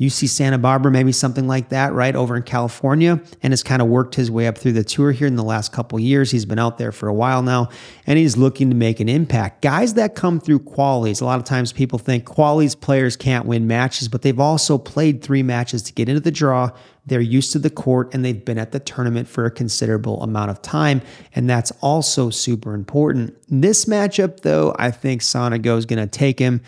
UC 0.00 0.28
Santa 0.28 0.58
Barbara, 0.58 0.92
maybe 0.92 1.10
something 1.10 1.48
like 1.48 1.70
that, 1.70 1.92
right 1.92 2.14
over 2.14 2.36
in 2.36 2.44
California, 2.44 3.20
and 3.42 3.52
has 3.52 3.64
kind 3.64 3.82
of 3.82 3.88
worked 3.88 4.14
his 4.14 4.30
way 4.30 4.46
up 4.46 4.56
through 4.56 4.72
the 4.72 4.84
tour 4.84 5.10
here 5.10 5.26
in 5.26 5.34
the 5.34 5.42
last 5.42 5.72
couple 5.72 5.98
years. 5.98 6.30
He's 6.30 6.44
been 6.44 6.58
out 6.58 6.78
there 6.78 6.92
for 6.92 7.08
a 7.08 7.14
while 7.14 7.42
now, 7.42 7.68
and 8.06 8.16
he's 8.16 8.36
looking 8.36 8.70
to 8.70 8.76
make 8.76 9.00
an 9.00 9.08
impact. 9.08 9.60
Guys 9.60 9.94
that 9.94 10.14
come 10.14 10.38
through 10.38 10.60
qualies, 10.60 11.20
a 11.20 11.24
lot 11.24 11.40
of 11.40 11.44
times 11.44 11.72
people 11.72 11.98
think 11.98 12.24
qualies 12.24 12.80
players 12.80 13.16
can't 13.16 13.44
win 13.44 13.66
matches, 13.66 14.08
but 14.08 14.22
they've 14.22 14.38
also 14.38 14.78
played 14.78 15.20
three 15.20 15.42
matches 15.42 15.82
to 15.82 15.92
get 15.92 16.08
into 16.08 16.20
the 16.20 16.30
draw. 16.30 16.70
They're 17.06 17.20
used 17.20 17.52
to 17.52 17.58
the 17.58 17.70
court 17.70 18.14
and 18.14 18.24
they've 18.24 18.44
been 18.44 18.58
at 18.58 18.70
the 18.70 18.80
tournament 18.80 19.28
for 19.28 19.46
a 19.46 19.50
considerable 19.50 20.22
amount 20.22 20.50
of 20.50 20.62
time, 20.62 21.02
and 21.34 21.50
that's 21.50 21.72
also 21.80 22.30
super 22.30 22.74
important. 22.74 23.34
This 23.48 23.86
matchup, 23.86 24.40
though, 24.40 24.76
I 24.78 24.92
think 24.92 25.22
Sonego 25.22 25.76
is 25.76 25.86
going 25.86 25.98
to 25.98 26.06
take 26.06 26.38
him. 26.38 26.60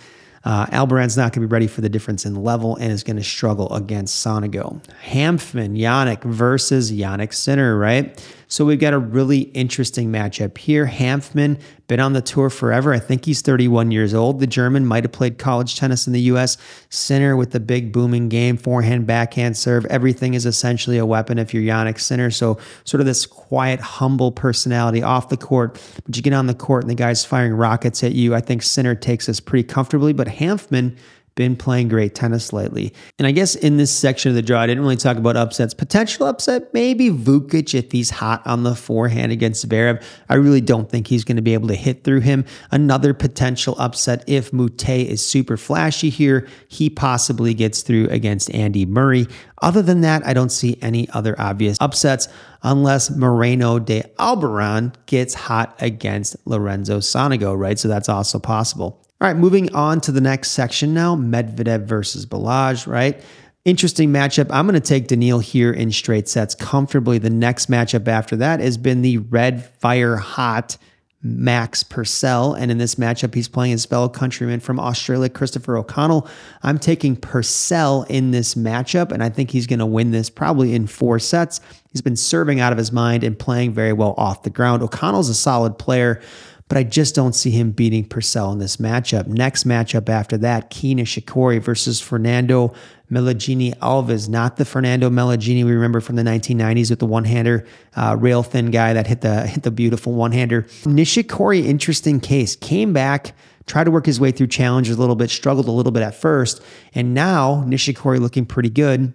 Uh, 0.42 0.66
Alboran's 0.66 1.16
not 1.16 1.32
going 1.32 1.42
to 1.42 1.48
be 1.48 1.52
ready 1.52 1.66
for 1.66 1.82
the 1.82 1.88
difference 1.88 2.24
in 2.24 2.34
level 2.34 2.76
and 2.76 2.90
is 2.90 3.02
going 3.02 3.16
to 3.16 3.24
struggle 3.24 3.72
against 3.74 4.24
Sonego. 4.24 4.82
Hanfmann, 5.04 5.78
Yannick 5.78 6.22
versus 6.24 6.90
Jannik 6.90 7.34
Sinner, 7.34 7.76
right? 7.76 8.18
So 8.50 8.64
we've 8.64 8.80
got 8.80 8.94
a 8.94 8.98
really 8.98 9.42
interesting 9.42 10.10
matchup 10.10 10.58
here. 10.58 10.84
Hanfmann, 10.86 11.60
been 11.86 12.00
on 12.00 12.14
the 12.14 12.20
tour 12.20 12.50
forever. 12.50 12.92
I 12.92 12.98
think 12.98 13.24
he's 13.24 13.42
31 13.42 13.92
years 13.92 14.12
old. 14.12 14.40
The 14.40 14.46
German 14.48 14.86
might 14.86 15.04
have 15.04 15.12
played 15.12 15.38
college 15.38 15.76
tennis 15.76 16.08
in 16.08 16.12
the 16.12 16.20
US. 16.22 16.56
Sinner 16.88 17.36
with 17.36 17.52
the 17.52 17.60
big 17.60 17.92
booming 17.92 18.28
game, 18.28 18.56
forehand, 18.56 19.06
backhand 19.06 19.56
serve. 19.56 19.86
Everything 19.86 20.34
is 20.34 20.46
essentially 20.46 20.98
a 20.98 21.06
weapon 21.06 21.38
if 21.38 21.54
you're 21.54 21.62
Jannik 21.62 22.00
Sinner. 22.00 22.32
So 22.32 22.58
sort 22.82 23.00
of 23.00 23.06
this 23.06 23.24
quiet, 23.24 23.78
humble 23.78 24.32
personality 24.32 25.00
off 25.00 25.28
the 25.28 25.36
court. 25.36 25.80
But 26.04 26.16
you 26.16 26.22
get 26.22 26.32
on 26.32 26.48
the 26.48 26.54
court 26.54 26.82
and 26.82 26.90
the 26.90 26.96
guy's 26.96 27.24
firing 27.24 27.52
rockets 27.52 28.02
at 28.02 28.12
you. 28.12 28.34
I 28.34 28.40
think 28.40 28.64
Sinner 28.64 28.96
takes 28.96 29.26
this 29.26 29.38
pretty 29.38 29.66
comfortably, 29.68 30.12
but 30.12 30.26
Hanfmann 30.26 30.96
been 31.34 31.56
playing 31.56 31.88
great 31.88 32.14
tennis 32.14 32.52
lately. 32.52 32.92
And 33.18 33.26
I 33.26 33.30
guess 33.30 33.54
in 33.54 33.76
this 33.76 33.90
section 33.90 34.30
of 34.30 34.34
the 34.34 34.42
draw, 34.42 34.60
I 34.60 34.66
didn't 34.66 34.82
really 34.82 34.96
talk 34.96 35.16
about 35.16 35.36
upsets. 35.36 35.74
Potential 35.74 36.26
upset, 36.26 36.72
maybe 36.74 37.10
Vukic 37.10 37.74
if 37.74 37.92
he's 37.92 38.10
hot 38.10 38.46
on 38.46 38.62
the 38.62 38.74
forehand 38.74 39.32
against 39.32 39.68
Zverev. 39.68 40.02
I 40.28 40.34
really 40.34 40.60
don't 40.60 40.90
think 40.90 41.06
he's 41.06 41.24
going 41.24 41.36
to 41.36 41.42
be 41.42 41.54
able 41.54 41.68
to 41.68 41.74
hit 41.74 42.04
through 42.04 42.20
him. 42.20 42.44
Another 42.70 43.14
potential 43.14 43.74
upset 43.78 44.24
if 44.26 44.50
Moutet 44.50 45.06
is 45.06 45.24
super 45.24 45.56
flashy 45.56 46.10
here, 46.10 46.46
he 46.68 46.90
possibly 46.90 47.54
gets 47.54 47.82
through 47.82 48.08
against 48.08 48.52
Andy 48.54 48.84
Murray. 48.84 49.26
Other 49.62 49.82
than 49.82 50.00
that, 50.02 50.26
I 50.26 50.32
don't 50.32 50.50
see 50.50 50.78
any 50.82 51.08
other 51.10 51.38
obvious 51.38 51.76
upsets 51.80 52.28
unless 52.62 53.10
Moreno 53.10 53.78
de 53.78 54.02
Alboran 54.18 54.94
gets 55.06 55.34
hot 55.34 55.74
against 55.80 56.36
Lorenzo 56.46 56.98
Sonego, 56.98 57.58
right? 57.58 57.78
So 57.78 57.88
that's 57.88 58.08
also 58.08 58.38
possible. 58.38 59.06
All 59.22 59.28
right, 59.28 59.36
moving 59.36 59.74
on 59.74 60.00
to 60.02 60.12
the 60.12 60.20
next 60.22 60.52
section 60.52 60.94
now 60.94 61.14
Medvedev 61.14 61.84
versus 61.84 62.24
Balazs, 62.24 62.86
right? 62.86 63.20
Interesting 63.66 64.10
matchup. 64.10 64.46
I'm 64.50 64.66
going 64.66 64.80
to 64.80 64.88
take 64.88 65.08
Daniil 65.08 65.40
here 65.40 65.70
in 65.70 65.92
straight 65.92 66.26
sets 66.26 66.54
comfortably. 66.54 67.18
The 67.18 67.28
next 67.28 67.70
matchup 67.70 68.08
after 68.08 68.34
that 68.36 68.60
has 68.60 68.78
been 68.78 69.02
the 69.02 69.18
red 69.18 69.62
fire 69.62 70.16
hot 70.16 70.78
Max 71.22 71.82
Purcell. 71.82 72.54
And 72.54 72.70
in 72.70 72.78
this 72.78 72.94
matchup, 72.94 73.34
he's 73.34 73.46
playing 73.46 73.72
his 73.72 73.84
fellow 73.84 74.08
countryman 74.08 74.58
from 74.58 74.80
Australia, 74.80 75.28
Christopher 75.28 75.76
O'Connell. 75.76 76.26
I'm 76.62 76.78
taking 76.78 77.14
Purcell 77.14 78.04
in 78.04 78.30
this 78.30 78.54
matchup, 78.54 79.12
and 79.12 79.22
I 79.22 79.28
think 79.28 79.50
he's 79.50 79.66
going 79.66 79.80
to 79.80 79.86
win 79.86 80.12
this 80.12 80.30
probably 80.30 80.74
in 80.74 80.86
four 80.86 81.18
sets. 81.18 81.60
He's 81.92 82.00
been 82.00 82.16
serving 82.16 82.60
out 82.60 82.72
of 82.72 82.78
his 82.78 82.90
mind 82.90 83.22
and 83.22 83.38
playing 83.38 83.74
very 83.74 83.92
well 83.92 84.14
off 84.16 84.44
the 84.44 84.50
ground. 84.50 84.82
O'Connell's 84.82 85.28
a 85.28 85.34
solid 85.34 85.78
player 85.78 86.22
but 86.70 86.78
I 86.78 86.84
just 86.84 87.16
don't 87.16 87.34
see 87.34 87.50
him 87.50 87.72
beating 87.72 88.04
Purcell 88.04 88.52
in 88.52 88.60
this 88.60 88.76
matchup. 88.76 89.26
Next 89.26 89.64
matchup 89.64 90.08
after 90.08 90.38
that, 90.38 90.70
Kei 90.70 90.94
Nishikori 90.94 91.60
versus 91.60 92.00
Fernando 92.00 92.72
Meligeni 93.10 93.76
Alves, 93.78 94.28
not 94.28 94.56
the 94.56 94.64
Fernando 94.64 95.10
Meligeni 95.10 95.64
we 95.64 95.72
remember 95.72 96.00
from 96.00 96.14
the 96.14 96.22
1990s 96.22 96.88
with 96.88 97.00
the 97.00 97.06
one-hander, 97.06 97.66
uh, 97.96 98.16
rail 98.16 98.44
thin 98.44 98.70
guy 98.70 98.92
that 98.92 99.08
hit 99.08 99.20
the 99.20 99.46
hit 99.48 99.64
the 99.64 99.72
beautiful 99.72 100.12
one-hander. 100.12 100.62
Nishikori, 100.84 101.64
interesting 101.64 102.20
case, 102.20 102.54
came 102.54 102.92
back, 102.92 103.34
tried 103.66 103.84
to 103.84 103.90
work 103.90 104.06
his 104.06 104.20
way 104.20 104.30
through 104.30 104.46
challenges 104.46 104.96
a 104.96 105.00
little 105.00 105.16
bit, 105.16 105.28
struggled 105.28 105.66
a 105.66 105.72
little 105.72 105.90
bit 105.90 106.04
at 106.04 106.14
first, 106.14 106.62
and 106.94 107.12
now 107.12 107.64
Nishikori 107.66 108.20
looking 108.20 108.46
pretty 108.46 108.70
good 108.70 109.12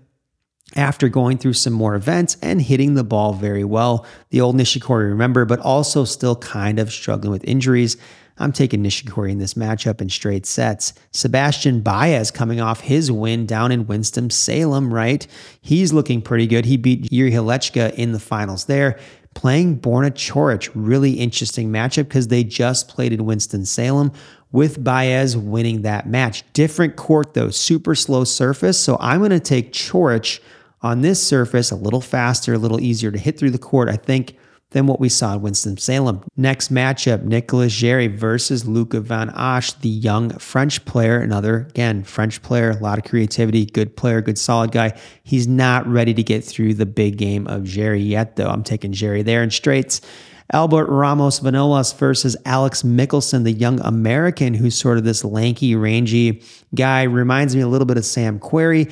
after 0.75 1.09
going 1.09 1.37
through 1.37 1.53
some 1.53 1.73
more 1.73 1.95
events 1.95 2.37
and 2.41 2.61
hitting 2.61 2.95
the 2.95 3.03
ball 3.03 3.33
very 3.33 3.63
well. 3.63 4.05
The 4.31 4.41
old 4.41 4.55
Nishikori, 4.55 5.09
remember, 5.09 5.45
but 5.45 5.59
also 5.59 6.05
still 6.05 6.35
kind 6.35 6.79
of 6.79 6.91
struggling 6.91 7.31
with 7.31 7.43
injuries. 7.43 7.97
I'm 8.37 8.51
taking 8.51 8.83
Nishikori 8.83 9.31
in 9.31 9.37
this 9.37 9.53
matchup 9.53 10.01
in 10.01 10.09
straight 10.09 10.45
sets. 10.45 10.93
Sebastian 11.11 11.81
Baez 11.81 12.31
coming 12.31 12.59
off 12.59 12.81
his 12.81 13.09
win 13.11 13.45
down 13.45 13.71
in 13.71 13.87
Winston-Salem, 13.87 14.93
right? 14.93 15.25
He's 15.61 15.93
looking 15.93 16.21
pretty 16.21 16.47
good. 16.47 16.65
He 16.65 16.75
beat 16.75 17.03
Jiri 17.03 17.31
Lehecka 17.31 17.93
in 17.93 18.11
the 18.11 18.19
finals 18.19 18.65
there. 18.65 18.99
Playing 19.35 19.79
Borna 19.79 20.11
Coric, 20.11 20.69
really 20.73 21.13
interesting 21.13 21.69
matchup 21.69 22.09
because 22.09 22.27
they 22.27 22.43
just 22.43 22.87
played 22.87 23.13
in 23.13 23.25
Winston-Salem 23.25 24.11
with 24.51 24.83
Baez 24.83 25.35
winning 25.35 25.81
that 25.81 26.07
match. 26.07 26.43
Different 26.53 26.95
court 26.95 27.33
though, 27.33 27.49
super 27.49 27.95
slow 27.95 28.23
surface. 28.23 28.79
So 28.79 28.97
I'm 28.99 29.19
going 29.19 29.31
to 29.31 29.39
take 29.39 29.73
Coric 29.73 30.39
on 30.81 31.01
this 31.01 31.25
surface, 31.25 31.71
a 31.71 31.75
little 31.75 32.01
faster, 32.01 32.53
a 32.53 32.57
little 32.57 32.79
easier 32.79 33.11
to 33.11 33.17
hit 33.17 33.39
through 33.39 33.51
the 33.51 33.57
court, 33.57 33.89
I 33.89 33.95
think, 33.95 34.37
than 34.71 34.87
what 34.87 34.99
we 34.99 35.09
saw 35.09 35.35
in 35.35 35.41
Winston-Salem. 35.41 36.21
Next 36.35 36.71
matchup, 36.71 37.23
Nicolas 37.23 37.73
Jarry 37.73 38.07
versus 38.07 38.67
Luca 38.67 38.99
Van 38.99 39.29
Assche, 39.29 39.79
the 39.79 39.89
young 39.89 40.31
French 40.37 40.83
player. 40.85 41.19
Another, 41.19 41.67
again, 41.69 42.03
French 42.03 42.41
player, 42.41 42.71
a 42.71 42.77
lot 42.77 42.97
of 42.97 43.05
creativity, 43.05 43.65
good 43.65 43.95
player, 43.95 44.21
good 44.21 44.37
solid 44.37 44.71
guy. 44.71 44.99
He's 45.23 45.47
not 45.47 45.87
ready 45.87 46.13
to 46.13 46.23
get 46.23 46.43
through 46.43 46.73
the 46.73 46.85
big 46.85 47.17
game 47.17 47.47
of 47.47 47.63
Jarry 47.63 48.01
yet, 48.01 48.35
though. 48.35 48.49
I'm 48.49 48.63
taking 48.63 48.91
Jarry 48.91 49.23
there 49.23 49.43
in 49.43 49.49
straights. 49.49 50.01
Albert 50.53 50.87
Ramos 50.87 51.39
Vinolas 51.39 51.97
versus 51.97 52.37
Alex 52.45 52.83
Michelsen, 52.83 53.43
the 53.43 53.51
young 53.51 53.79
American 53.81 54.53
who's 54.53 54.75
sort 54.75 54.97
of 54.97 55.03
this 55.03 55.23
lanky, 55.23 55.75
rangy 55.75 56.43
guy. 56.75 57.03
Reminds 57.03 57.55
me 57.55 57.61
a 57.61 57.67
little 57.67 57.87
bit 57.87 57.97
of 57.97 58.05
Sam 58.05 58.39
Querrey. 58.39 58.91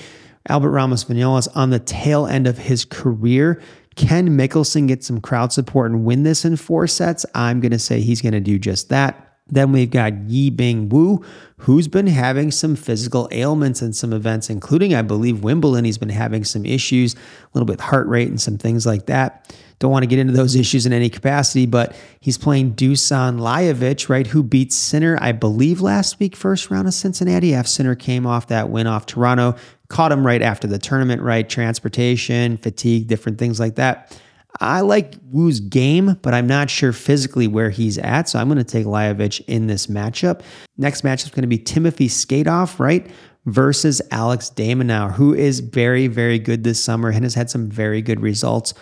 Albert 0.50 0.72
Ramos 0.72 1.06
Vinolas 1.06 1.48
on 1.56 1.70
the 1.70 1.80
tail 1.80 2.26
end 2.26 2.48
of 2.48 2.58
his 2.58 2.86
career. 2.86 3.62
Can 3.96 4.30
Michelsen 4.30 4.88
get 4.88 5.04
some 5.04 5.22
crowd 5.22 5.54
support 5.54 5.92
and 5.92 6.04
win 6.04 6.24
this 6.24 6.44
in 6.44 6.58
four 6.58 6.88
sets? 6.88 7.26
I'm 7.36 7.60
going 7.60 7.72
to 7.72 7.80
say 7.80 8.02
he's 8.02 8.22
going 8.22 8.34
to 8.34 8.40
do 8.40 8.58
just 8.58 8.90
that. 8.90 9.38
Then 9.48 9.72
we've 9.72 9.92
got 9.92 10.14
Yi 10.30 10.50
Bing 10.50 10.90
Wu, 10.90 11.24
who's 11.58 11.88
been 11.88 12.08
having 12.08 12.50
some 12.50 12.76
physical 12.76 13.28
ailments 13.32 13.82
in 13.82 13.94
some 13.94 14.14
events, 14.14 14.50
including, 14.50 14.96
I 14.96 15.02
believe, 15.02 15.44
Wimbledon. 15.44 15.86
He's 15.86 15.98
been 15.98 16.10
having 16.10 16.44
some 16.44 16.66
issues, 16.66 17.14
a 17.14 17.18
little 17.54 17.68
bit 17.68 17.82
heart 17.82 18.08
rate 18.08 18.30
and 18.30 18.42
some 18.42 18.58
things 18.58 18.86
like 18.86 19.06
that. 19.08 19.54
Don't 19.84 19.92
want 19.92 20.04
to 20.04 20.08
get 20.08 20.18
into 20.18 20.32
those 20.32 20.56
issues 20.56 20.86
in 20.86 20.94
any 20.94 21.10
capacity, 21.10 21.66
but 21.66 21.94
he's 22.22 22.38
playing 22.38 22.76
Dusan 22.76 23.42
Lajovic, 23.42 24.08
right, 24.08 24.26
who 24.26 24.42
beat 24.42 24.72
Sinner, 24.72 25.18
I 25.20 25.34
believe, 25.34 25.82
last 25.82 26.22
week, 26.22 26.38
first 26.38 26.72
round 26.72 26.88
of 26.88 26.94
Cincinnati. 26.94 27.54
After 27.54 27.68
Sinner 27.68 27.94
came 27.94 28.26
off 28.26 28.48
that 28.48 28.70
win 28.70 28.88
off 28.88 29.06
Toronto, 29.06 29.58
caught 29.90 30.14
him 30.14 30.26
right 30.26 30.42
after 30.42 30.68
the 30.68 30.80
tournament, 30.80 31.22
right? 31.22 31.50
Transportation, 31.50 32.56
fatigue, 32.56 33.08
different 33.08 33.40
things 33.40 33.60
like 33.60 33.76
that. 33.76 34.18
I 34.62 34.80
like 34.80 35.16
Wu's 35.34 35.60
game, 35.60 36.18
but 36.22 36.34
I'm 36.34 36.48
not 36.48 36.70
sure 36.70 36.94
physically 36.94 37.50
where 37.50 37.70
he's 37.70 37.98
at. 37.98 38.30
So 38.30 38.40
I'm 38.40 38.48
going 38.48 38.60
to 38.60 38.64
take 38.64 38.86
Lajovic 38.86 39.44
in 39.48 39.68
this 39.68 39.88
matchup. 39.88 40.44
Next 40.78 41.02
matchup 41.02 41.26
is 41.26 41.32
going 41.32 41.42
to 41.42 41.48
be 41.48 41.58
Timothy 41.58 42.08
Skatov, 42.08 42.80
right? 42.80 43.06
Versus 43.48 44.02
Alex 44.12 44.50
de 44.50 44.74
who 44.74 45.34
is 45.34 45.60
very, 45.60 46.08
very 46.08 46.40
good 46.40 46.64
this 46.64 46.82
summer 46.82 47.10
and 47.10 47.26
has 47.26 47.34
had 47.34 47.50
some 47.50 47.70
very 47.70 48.02
good 48.02 48.22
results 48.22 48.74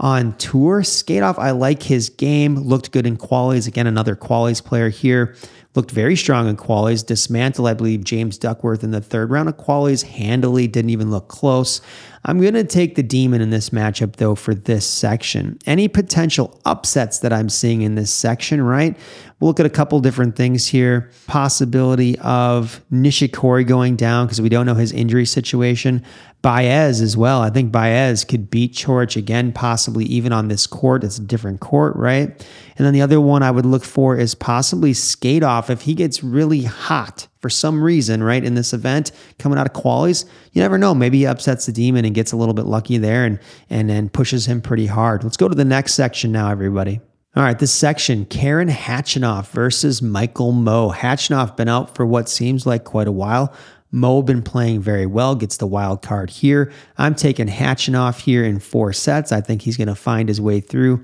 on 0.00 0.36
tour. 0.36 0.82
Skatov, 0.82 1.38
I 1.38 1.50
like 1.50 1.82
his 1.82 2.08
game, 2.08 2.56
looked 2.56 2.92
good 2.92 3.06
in 3.06 3.16
qualies. 3.16 3.66
Again, 3.66 3.86
another 3.86 4.16
qualies 4.16 4.64
player 4.64 4.88
here 4.88 5.34
looked 5.74 5.90
very 5.92 6.16
strong 6.16 6.48
in 6.48 6.56
qualies, 6.56 7.06
dismantled, 7.06 7.68
I 7.68 7.74
believe, 7.74 8.02
James 8.02 8.36
Duckworth 8.36 8.82
in 8.82 8.90
the 8.90 9.00
third 9.00 9.30
round 9.30 9.48
of 9.48 9.56
qualies 9.58 10.02
handily, 10.02 10.66
didn't 10.66 10.90
even 10.90 11.10
look 11.10 11.28
close. 11.28 11.80
I'm 12.24 12.40
going 12.40 12.54
to 12.54 12.64
take 12.64 12.96
the 12.96 13.02
Demon 13.02 13.40
in 13.40 13.50
this 13.50 13.70
matchup, 13.70 14.16
though, 14.16 14.34
for 14.34 14.54
this 14.54 14.84
section. 14.84 15.56
Any 15.66 15.86
potential 15.86 16.60
upsets 16.64 17.20
that 17.20 17.32
I'm 17.32 17.48
seeing 17.48 17.82
in 17.82 17.94
this 17.94 18.12
section, 18.12 18.60
right? 18.60 18.96
We'll 19.38 19.50
look 19.50 19.60
at 19.60 19.66
a 19.66 19.70
couple 19.70 20.00
different 20.00 20.34
things 20.34 20.66
here. 20.66 21.10
Possibility 21.28 22.18
of 22.18 22.82
Nishikori 22.92 23.64
going 23.64 23.94
down 23.94 24.26
because 24.26 24.40
we 24.40 24.48
don't 24.48 24.66
know 24.66 24.74
his 24.74 24.90
injury 24.90 25.26
situation. 25.26 26.04
Baez 26.40 27.00
as 27.00 27.16
well. 27.16 27.42
I 27.42 27.50
think 27.50 27.72
Baez 27.72 28.24
could 28.24 28.48
beat 28.48 28.74
Coric 28.74 29.16
again, 29.16 29.52
possibly 29.52 30.04
even 30.04 30.32
on 30.32 30.48
this 30.48 30.66
court. 30.66 31.02
It's 31.02 31.18
a 31.18 31.22
different 31.22 31.60
court, 31.60 31.96
right? 31.96 32.28
And 32.76 32.86
then 32.86 32.94
the 32.94 33.02
other 33.02 33.20
one 33.20 33.42
I 33.42 33.50
would 33.50 33.66
look 33.66 33.84
for 33.84 34.16
is 34.16 34.36
possibly 34.36 34.92
Skatov 34.92 35.68
if 35.68 35.82
he 35.82 35.94
gets 35.94 36.22
really 36.22 36.62
hot 36.62 37.26
for 37.40 37.50
some 37.50 37.82
reason, 37.82 38.22
right, 38.22 38.44
in 38.44 38.54
this 38.54 38.72
event 38.72 39.10
coming 39.38 39.58
out 39.58 39.66
of 39.66 39.72
qualies. 39.72 40.24
You 40.52 40.62
never 40.62 40.78
know. 40.78 40.94
Maybe 40.94 41.18
he 41.18 41.26
upsets 41.26 41.66
the 41.66 41.72
demon 41.72 42.04
and 42.04 42.14
gets 42.14 42.30
a 42.30 42.36
little 42.36 42.54
bit 42.54 42.66
lucky 42.66 42.98
there 42.98 43.24
and 43.24 43.40
and 43.68 43.90
then 43.90 44.08
pushes 44.08 44.46
him 44.46 44.60
pretty 44.60 44.86
hard. 44.86 45.24
Let's 45.24 45.36
go 45.36 45.48
to 45.48 45.54
the 45.54 45.64
next 45.64 45.94
section 45.94 46.30
now, 46.30 46.50
everybody. 46.50 47.00
All 47.36 47.42
right, 47.42 47.58
this 47.58 47.72
section, 47.72 48.24
Karen 48.24 48.68
Khachanov 48.68 49.48
versus 49.50 50.00
Michael 50.02 50.52
Mmoh. 50.52 50.94
Khachanov 50.94 51.56
been 51.56 51.68
out 51.68 51.94
for 51.94 52.06
what 52.06 52.28
seems 52.28 52.66
like 52.66 52.84
quite 52.84 53.06
a 53.06 53.12
while. 53.12 53.54
Mmoh 53.92 54.24
been 54.24 54.42
playing 54.42 54.80
very 54.80 55.06
well, 55.06 55.34
gets 55.34 55.56
the 55.56 55.66
wild 55.66 56.02
card 56.02 56.30
here. 56.30 56.70
I'm 56.98 57.14
taking 57.14 57.46
Khachanov 57.46 58.20
here 58.20 58.44
in 58.44 58.58
four 58.60 58.92
sets. 58.92 59.32
I 59.32 59.40
think 59.40 59.62
he's 59.62 59.76
going 59.76 59.88
to 59.88 59.94
find 59.94 60.28
his 60.28 60.40
way 60.40 60.60
through 60.60 61.02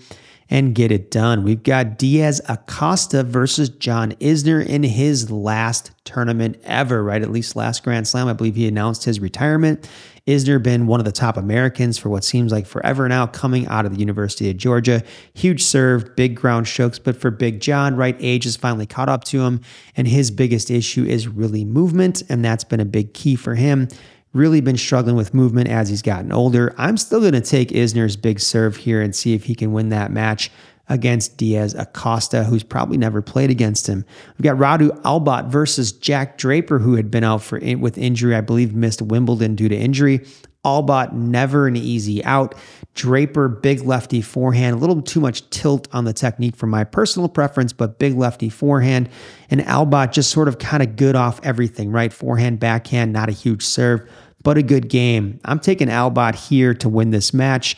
and 0.50 0.74
get 0.74 0.92
it 0.92 1.10
done. 1.10 1.42
We've 1.42 1.62
got 1.62 1.98
Diaz 1.98 2.40
Acosta 2.48 3.22
versus 3.22 3.68
John 3.68 4.12
Isner 4.12 4.64
in 4.64 4.82
his 4.82 5.30
last 5.30 5.92
tournament 6.04 6.60
ever, 6.64 7.02
right? 7.02 7.22
At 7.22 7.30
least 7.30 7.56
last 7.56 7.82
Grand 7.82 8.06
Slam. 8.06 8.28
I 8.28 8.32
believe 8.34 8.56
he 8.56 8.68
announced 8.68 9.04
his 9.04 9.20
retirement. 9.20 9.88
Isner 10.26 10.62
been 10.62 10.86
one 10.86 11.00
of 11.00 11.06
the 11.06 11.12
top 11.12 11.36
Americans 11.36 11.98
for 11.98 12.08
what 12.08 12.24
seems 12.24 12.50
like 12.50 12.66
forever 12.66 13.06
now, 13.08 13.26
coming 13.26 13.66
out 13.66 13.84
of 13.84 13.92
the 13.92 13.98
University 13.98 14.48
of 14.48 14.56
Georgia. 14.56 15.02
Huge 15.34 15.62
serve, 15.62 16.16
big 16.16 16.34
ground 16.34 16.66
strokes, 16.66 16.98
but 16.98 17.16
for 17.16 17.30
Big 17.30 17.60
John, 17.60 17.94
right, 17.94 18.16
age 18.20 18.44
has 18.44 18.56
finally 18.56 18.86
caught 18.86 19.10
up 19.10 19.24
to 19.24 19.42
him, 19.42 19.60
and 19.96 20.08
his 20.08 20.30
biggest 20.30 20.70
issue 20.70 21.04
is 21.04 21.28
really 21.28 21.64
movement, 21.64 22.22
and 22.30 22.42
that's 22.42 22.64
been 22.64 22.80
a 22.80 22.86
big 22.86 23.12
key 23.12 23.36
for 23.36 23.54
him 23.54 23.88
really 24.34 24.60
been 24.60 24.76
struggling 24.76 25.16
with 25.16 25.32
movement 25.32 25.68
as 25.68 25.88
he's 25.88 26.02
gotten 26.02 26.32
older. 26.32 26.74
I'm 26.76 26.98
still 26.98 27.20
going 27.20 27.32
to 27.32 27.40
take 27.40 27.70
Isner's 27.70 28.16
big 28.16 28.40
serve 28.40 28.76
here 28.76 29.00
and 29.00 29.16
see 29.16 29.32
if 29.32 29.44
he 29.44 29.54
can 29.54 29.72
win 29.72 29.88
that 29.88 30.10
match 30.10 30.50
against 30.88 31.38
Diaz 31.38 31.74
Acosta, 31.74 32.44
who's 32.44 32.62
probably 32.62 32.98
never 32.98 33.22
played 33.22 33.50
against 33.50 33.86
him. 33.86 34.04
We've 34.36 34.44
got 34.44 34.58
Radu 34.58 34.90
Albot 35.02 35.48
versus 35.48 35.92
Jack 35.92 36.36
Draper, 36.36 36.78
who 36.78 36.96
had 36.96 37.10
been 37.10 37.24
out 37.24 37.42
for 37.42 37.58
with 37.78 37.96
injury. 37.96 38.34
I 38.34 38.42
believe 38.42 38.74
missed 38.74 39.00
Wimbledon 39.00 39.54
due 39.54 39.68
to 39.70 39.76
injury. 39.76 40.26
Albot 40.64 41.12
never 41.12 41.66
an 41.66 41.76
easy 41.76 42.24
out. 42.24 42.54
Draper, 42.94 43.48
big 43.48 43.82
lefty 43.82 44.22
forehand, 44.22 44.76
a 44.76 44.78
little 44.78 45.02
too 45.02 45.20
much 45.20 45.48
tilt 45.50 45.88
on 45.92 46.04
the 46.04 46.12
technique 46.12 46.56
for 46.56 46.66
my 46.66 46.84
personal 46.84 47.28
preference, 47.28 47.72
but 47.72 47.98
big 47.98 48.14
lefty 48.14 48.48
forehand. 48.48 49.08
And 49.50 49.60
Albot 49.60 50.12
just 50.12 50.30
sort 50.30 50.48
of 50.48 50.58
kind 50.58 50.82
of 50.82 50.96
good 50.96 51.16
off 51.16 51.40
everything, 51.42 51.90
right? 51.90 52.12
Forehand, 52.12 52.60
backhand, 52.60 53.12
not 53.12 53.28
a 53.28 53.32
huge 53.32 53.64
serve, 53.64 54.08
but 54.44 54.56
a 54.56 54.62
good 54.62 54.88
game. 54.88 55.40
I'm 55.44 55.58
taking 55.58 55.88
Albot 55.88 56.36
here 56.36 56.72
to 56.74 56.88
win 56.88 57.10
this 57.10 57.34
match. 57.34 57.76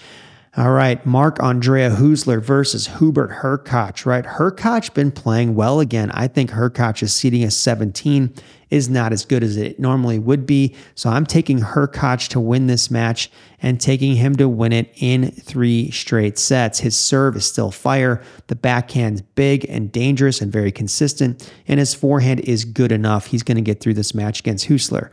All 0.59 0.71
right, 0.71 1.05
Marc-Andrea 1.05 1.91
Huesler 1.91 2.41
versus 2.43 2.87
Hubert 2.99 3.31
Hurkacz, 3.43 4.07
right? 4.07 4.25
Hurkacz 4.25 4.93
been 4.93 5.13
playing 5.13 5.55
well 5.55 5.81
again. 5.81 6.11
I 6.13 6.29
think 6.29 6.51
Hurkacz's 6.51 7.15
seating 7.15 7.45
a 7.45 7.51
17 7.51 8.33
is 8.71 8.89
not 8.89 9.13
as 9.13 9.27
good 9.27 9.45
as 9.45 9.59
it 9.59 9.79
normally 9.79 10.19
would 10.19 10.47
be. 10.47 10.75
So 10.95 11.11
I'm 11.11 11.27
taking 11.27 11.59
Hurkacz 11.59 12.29
to 12.29 12.41
win 12.41 12.69
this 12.69 12.91
match 12.91 13.31
and 13.61 13.79
taking 13.79 14.17
him 14.17 14.35
to 14.37 14.49
win 14.49 14.73
it 14.73 14.91
in 14.97 15.31
three 15.31 15.91
straight 15.91 16.39
sets. 16.39 16.81
His 16.81 16.97
serve 16.97 17.37
is 17.37 17.45
still 17.45 17.71
fire. 17.71 18.23
The 18.47 18.57
backhand's 18.57 19.21
big 19.21 19.67
and 19.69 19.93
dangerous 19.93 20.41
and 20.41 20.51
very 20.51 20.73
consistent, 20.73 21.53
and 21.69 21.79
his 21.79 21.95
forehand 21.95 22.41
is 22.41 22.65
good 22.65 22.93
enough. 22.93 23.27
He's 23.27 23.43
going 23.43 23.57
to 23.57 23.63
get 23.63 23.81
through 23.81 23.95
this 23.95 24.15
match 24.15 24.41
against 24.41 24.69
Huesler. 24.69 25.11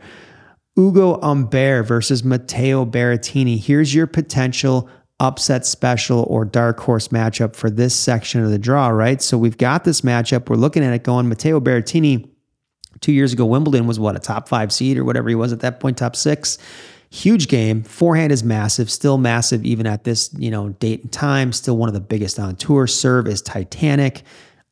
Ugo 0.78 1.20
Humbert 1.20 1.86
versus 1.86 2.24
Matteo 2.24 2.84
Berrettini. 2.84 3.58
Here's 3.58 3.94
your 3.94 4.06
potential 4.06 4.88
upset 5.20 5.64
special 5.64 6.26
or 6.28 6.44
dark 6.44 6.80
horse 6.80 7.08
matchup 7.08 7.54
for 7.54 7.70
this 7.70 7.94
section 7.94 8.42
of 8.44 8.50
the 8.50 8.58
draw, 8.58 8.88
right? 8.88 9.22
So 9.22 9.38
we've 9.38 9.56
got 9.56 9.84
this 9.84 10.00
matchup. 10.00 10.48
We're 10.48 10.56
looking 10.56 10.82
at 10.82 10.92
it 10.92 11.04
going 11.04 11.28
Matteo 11.28 11.60
Berrettini 11.60 12.28
two 13.00 13.12
years 13.12 13.32
ago, 13.32 13.44
Wimbledon 13.44 13.86
was 13.86 14.00
what, 14.00 14.16
a 14.16 14.18
top 14.18 14.48
five 14.48 14.72
seed 14.72 14.98
or 14.98 15.04
whatever 15.04 15.28
he 15.28 15.34
was 15.34 15.52
at 15.52 15.60
that 15.60 15.78
point, 15.78 15.98
top 15.98 16.16
six. 16.16 16.58
Huge 17.10 17.48
game. 17.48 17.82
Forehand 17.82 18.32
is 18.32 18.42
massive, 18.42 18.90
still 18.90 19.18
massive 19.18 19.64
even 19.64 19.86
at 19.86 20.04
this, 20.04 20.34
you 20.36 20.50
know, 20.50 20.70
date 20.70 21.02
and 21.02 21.12
time. 21.12 21.52
Still 21.52 21.76
one 21.76 21.88
of 21.88 21.94
the 21.94 22.00
biggest 22.00 22.38
on 22.38 22.56
tour. 22.56 22.86
Serve 22.86 23.28
is 23.28 23.40
titanic. 23.40 24.22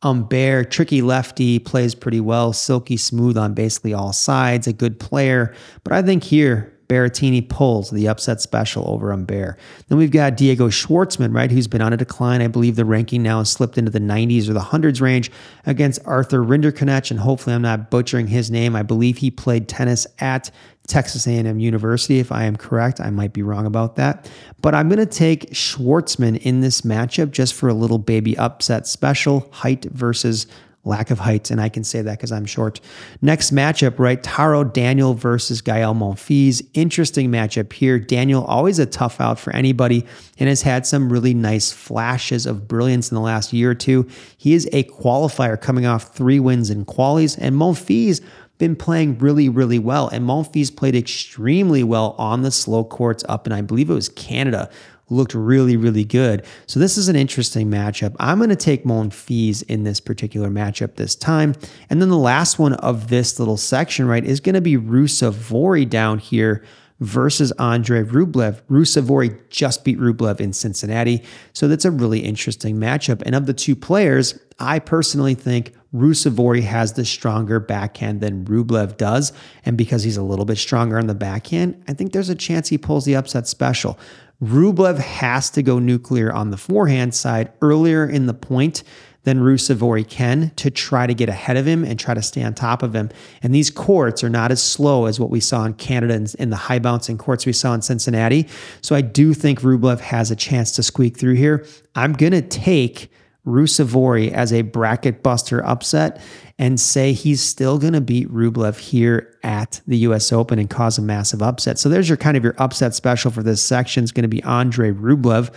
Humbert, 0.02 0.70
tricky 0.70 1.00
lefty, 1.00 1.58
plays 1.60 1.94
pretty 1.94 2.20
well, 2.20 2.52
silky 2.52 2.96
smooth 2.96 3.36
on 3.36 3.54
basically 3.54 3.94
all 3.94 4.12
sides, 4.12 4.66
a 4.66 4.72
good 4.72 4.98
player. 4.98 5.54
But 5.84 5.92
I 5.92 6.02
think 6.02 6.24
here, 6.24 6.76
Berrettini 6.92 7.48
pulls 7.48 7.88
the 7.88 8.06
upset 8.06 8.42
special 8.42 8.86
over 8.86 9.12
Humbert. 9.12 9.58
Then 9.88 9.96
we've 9.96 10.10
got 10.10 10.36
Diego 10.36 10.68
Schwartzman, 10.68 11.34
right, 11.34 11.50
who's 11.50 11.66
been 11.66 11.80
on 11.80 11.94
a 11.94 11.96
decline. 11.96 12.42
I 12.42 12.48
believe 12.48 12.76
the 12.76 12.84
ranking 12.84 13.22
now 13.22 13.38
has 13.38 13.50
slipped 13.50 13.78
into 13.78 13.90
the 13.90 13.98
90s 13.98 14.46
or 14.46 14.52
the 14.52 14.60
hundreds 14.60 15.00
range 15.00 15.32
against 15.64 16.00
Arthur 16.04 16.40
Rinderknech, 16.40 17.10
and 17.10 17.18
hopefully 17.18 17.54
I'm 17.56 17.62
not 17.62 17.90
butchering 17.90 18.26
his 18.26 18.50
name. 18.50 18.76
I 18.76 18.82
believe 18.82 19.16
he 19.16 19.30
played 19.30 19.68
tennis 19.68 20.06
at 20.18 20.50
Texas 20.86 21.26
A&M 21.26 21.58
University, 21.58 22.18
if 22.18 22.30
I 22.30 22.44
am 22.44 22.56
correct. 22.56 23.00
I 23.00 23.08
might 23.08 23.32
be 23.32 23.42
wrong 23.42 23.64
about 23.64 23.96
that. 23.96 24.30
But 24.60 24.74
I'm 24.74 24.90
going 24.90 24.98
to 24.98 25.06
take 25.06 25.50
Schwartzman 25.52 26.42
in 26.42 26.60
this 26.60 26.82
matchup 26.82 27.30
just 27.30 27.54
for 27.54 27.70
a 27.70 27.74
little 27.74 27.98
baby 27.98 28.36
upset 28.36 28.86
special, 28.86 29.48
height 29.50 29.86
versus 29.86 30.46
lack 30.84 31.10
of 31.10 31.20
height, 31.20 31.50
and 31.50 31.60
I 31.60 31.68
can 31.68 31.84
say 31.84 32.02
that 32.02 32.18
because 32.18 32.32
I'm 32.32 32.44
short. 32.44 32.80
Next 33.20 33.52
matchup, 33.52 33.98
right? 33.98 34.20
Taro 34.22 34.64
Daniel 34.64 35.14
versus 35.14 35.60
Gael 35.60 35.94
Monfils. 35.94 36.66
Interesting 36.74 37.30
matchup 37.30 37.72
here. 37.72 37.98
Daniel, 37.98 38.44
always 38.44 38.78
a 38.78 38.86
tough 38.86 39.20
out 39.20 39.38
for 39.38 39.54
anybody, 39.54 40.04
and 40.38 40.48
has 40.48 40.62
had 40.62 40.86
some 40.86 41.12
really 41.12 41.34
nice 41.34 41.70
flashes 41.70 42.46
of 42.46 42.66
brilliance 42.66 43.10
in 43.10 43.14
the 43.14 43.20
last 43.20 43.52
year 43.52 43.70
or 43.70 43.74
two. 43.74 44.08
He 44.36 44.54
is 44.54 44.68
a 44.72 44.84
qualifier 44.84 45.60
coming 45.60 45.86
off 45.86 46.14
three 46.14 46.40
wins 46.40 46.68
in 46.68 46.84
qualies, 46.84 47.38
and 47.40 47.54
Monfils 47.54 48.20
been 48.58 48.76
playing 48.76 49.18
really, 49.18 49.48
really 49.48 49.78
well. 49.80 50.08
And 50.08 50.24
Monfils 50.24 50.74
played 50.74 50.94
extremely 50.94 51.82
well 51.82 52.14
on 52.16 52.42
the 52.42 52.50
slow 52.52 52.84
courts 52.84 53.24
up 53.28 53.46
in, 53.46 53.52
I 53.52 53.60
believe 53.60 53.90
it 53.90 53.94
was 53.94 54.08
Canada 54.08 54.70
looked 55.12 55.34
really, 55.34 55.76
really 55.76 56.04
good. 56.04 56.44
So 56.66 56.80
this 56.80 56.96
is 56.96 57.08
an 57.08 57.16
interesting 57.16 57.70
matchup. 57.70 58.16
I'm 58.18 58.38
going 58.38 58.50
to 58.50 58.56
take 58.56 58.84
Monfils 58.84 59.62
in 59.64 59.84
this 59.84 60.00
particular 60.00 60.48
matchup 60.48 60.96
this 60.96 61.14
time. 61.14 61.54
And 61.90 62.00
then 62.00 62.08
the 62.08 62.16
last 62.16 62.58
one 62.58 62.74
of 62.74 63.08
this 63.08 63.38
little 63.38 63.56
section, 63.56 64.06
right, 64.06 64.24
is 64.24 64.40
going 64.40 64.54
to 64.54 64.60
be 64.60 64.76
Ruusuvuori 64.76 65.88
down 65.88 66.18
here 66.18 66.64
versus 67.00 67.50
Andre 67.52 68.04
Rublev. 68.04 68.62
Ruusuvuori 68.70 69.36
just 69.50 69.84
beat 69.84 69.98
Rublev 69.98 70.40
in 70.40 70.52
Cincinnati. 70.52 71.22
So 71.52 71.66
that's 71.66 71.84
a 71.84 71.90
really 71.90 72.20
interesting 72.20 72.76
matchup. 72.76 73.22
And 73.26 73.34
of 73.34 73.46
the 73.46 73.54
two 73.54 73.74
players, 73.74 74.38
I 74.60 74.78
personally 74.78 75.34
think 75.34 75.74
Ruusuvuori 75.92 76.62
has 76.62 76.92
the 76.92 77.04
stronger 77.04 77.58
backhand 77.58 78.20
than 78.20 78.44
Rublev 78.44 78.96
does. 78.96 79.32
And 79.64 79.76
because 79.76 80.04
he's 80.04 80.16
a 80.16 80.22
little 80.22 80.44
bit 80.44 80.58
stronger 80.58 80.96
on 80.96 81.08
the 81.08 81.14
backhand, 81.14 81.82
I 81.88 81.92
think 81.92 82.12
there's 82.12 82.28
a 82.28 82.34
chance 82.34 82.68
he 82.68 82.78
pulls 82.78 83.04
the 83.04 83.16
upset 83.16 83.48
special. 83.48 83.98
Rublev 84.42 84.98
has 84.98 85.50
to 85.50 85.62
go 85.62 85.78
nuclear 85.78 86.32
on 86.32 86.50
the 86.50 86.56
forehand 86.56 87.14
side 87.14 87.52
earlier 87.60 88.04
in 88.04 88.26
the 88.26 88.34
point 88.34 88.82
than 89.24 89.38
Ruusuvuori 89.38 90.08
can 90.08 90.50
to 90.56 90.68
try 90.68 91.06
to 91.06 91.14
get 91.14 91.28
ahead 91.28 91.56
of 91.56 91.64
him 91.64 91.84
and 91.84 91.98
try 91.98 92.12
to 92.12 92.22
stay 92.22 92.42
on 92.42 92.54
top 92.54 92.82
of 92.82 92.94
him. 92.94 93.08
And 93.40 93.54
these 93.54 93.70
courts 93.70 94.24
are 94.24 94.28
not 94.28 94.50
as 94.50 94.60
slow 94.60 95.06
as 95.06 95.20
what 95.20 95.30
we 95.30 95.38
saw 95.38 95.64
in 95.64 95.74
Canada 95.74 96.14
and 96.14 96.34
in 96.40 96.50
the 96.50 96.56
high 96.56 96.80
bouncing 96.80 97.18
courts 97.18 97.46
we 97.46 97.52
saw 97.52 97.72
in 97.72 97.82
Cincinnati. 97.82 98.48
So 98.80 98.96
I 98.96 99.00
do 99.00 99.32
think 99.32 99.60
Rublev 99.60 100.00
has 100.00 100.32
a 100.32 100.36
chance 100.36 100.72
to 100.72 100.82
squeak 100.82 101.16
through 101.16 101.34
here. 101.34 101.64
I'm 101.94 102.14
going 102.14 102.32
to 102.32 102.42
take 102.42 103.12
Ruusuvuori 103.46 104.30
as 104.30 104.52
a 104.52 104.62
bracket 104.62 105.22
buster 105.22 105.64
upset 105.64 106.20
and 106.58 106.78
say 106.78 107.12
he's 107.12 107.42
still 107.42 107.78
going 107.78 107.92
to 107.92 108.00
beat 108.00 108.28
Rublev 108.28 108.78
here 108.78 109.36
at 109.42 109.80
the 109.86 109.98
US 109.98 110.32
Open 110.32 110.58
and 110.58 110.70
cause 110.70 110.96
a 110.96 111.02
massive 111.02 111.42
upset. 111.42 111.78
So 111.78 111.88
there's 111.88 112.08
your 112.08 112.18
kind 112.18 112.36
of 112.36 112.44
your 112.44 112.54
upset 112.58 112.94
special 112.94 113.30
for 113.30 113.42
this 113.42 113.62
section 113.62 114.04
It's 114.04 114.12
going 114.12 114.22
to 114.22 114.28
be 114.28 114.42
Andre 114.44 114.92
Rublev. 114.92 115.52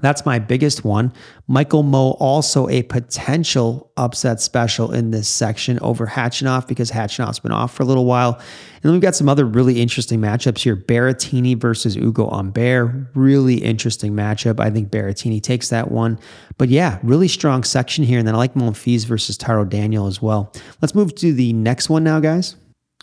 That's 0.00 0.24
my 0.24 0.38
biggest 0.38 0.84
one. 0.84 1.12
Michael 1.46 1.82
Mmoh 1.82 2.16
also 2.20 2.68
a 2.68 2.82
potential 2.82 3.90
upset 3.96 4.40
special 4.40 4.92
in 4.92 5.10
this 5.10 5.28
section 5.28 5.78
over 5.80 6.06
Khachanov 6.06 6.66
because 6.66 6.90
Khachanov's 6.90 7.38
been 7.38 7.52
off 7.52 7.74
for 7.74 7.82
a 7.82 7.86
little 7.86 8.04
while. 8.04 8.34
And 8.34 8.82
then 8.82 8.92
we've 8.92 9.00
got 9.00 9.14
some 9.14 9.28
other 9.28 9.44
really 9.44 9.80
interesting 9.80 10.20
matchups 10.20 10.58
here. 10.58 10.76
Berrettini 10.76 11.56
versus 11.56 11.96
Ugo 11.96 12.28
Humbert. 12.28 13.08
Really 13.14 13.56
interesting 13.56 14.12
matchup. 14.12 14.60
I 14.60 14.70
think 14.70 14.90
Berrettini 14.90 15.42
takes 15.42 15.70
that 15.70 15.90
one. 15.90 16.18
But 16.58 16.68
yeah, 16.68 16.98
really 17.02 17.28
strong 17.28 17.64
section 17.64 18.04
here. 18.04 18.18
And 18.18 18.28
then 18.28 18.34
I 18.34 18.38
like 18.38 18.54
Monfils 18.54 19.06
versus 19.06 19.36
Taro 19.36 19.64
Daniel 19.64 20.06
as 20.06 20.22
well. 20.22 20.52
Let's 20.80 20.94
move 20.94 21.14
to 21.16 21.32
the 21.32 21.52
next 21.52 21.88
one 21.88 22.04
now, 22.04 22.20
guys. 22.20 22.56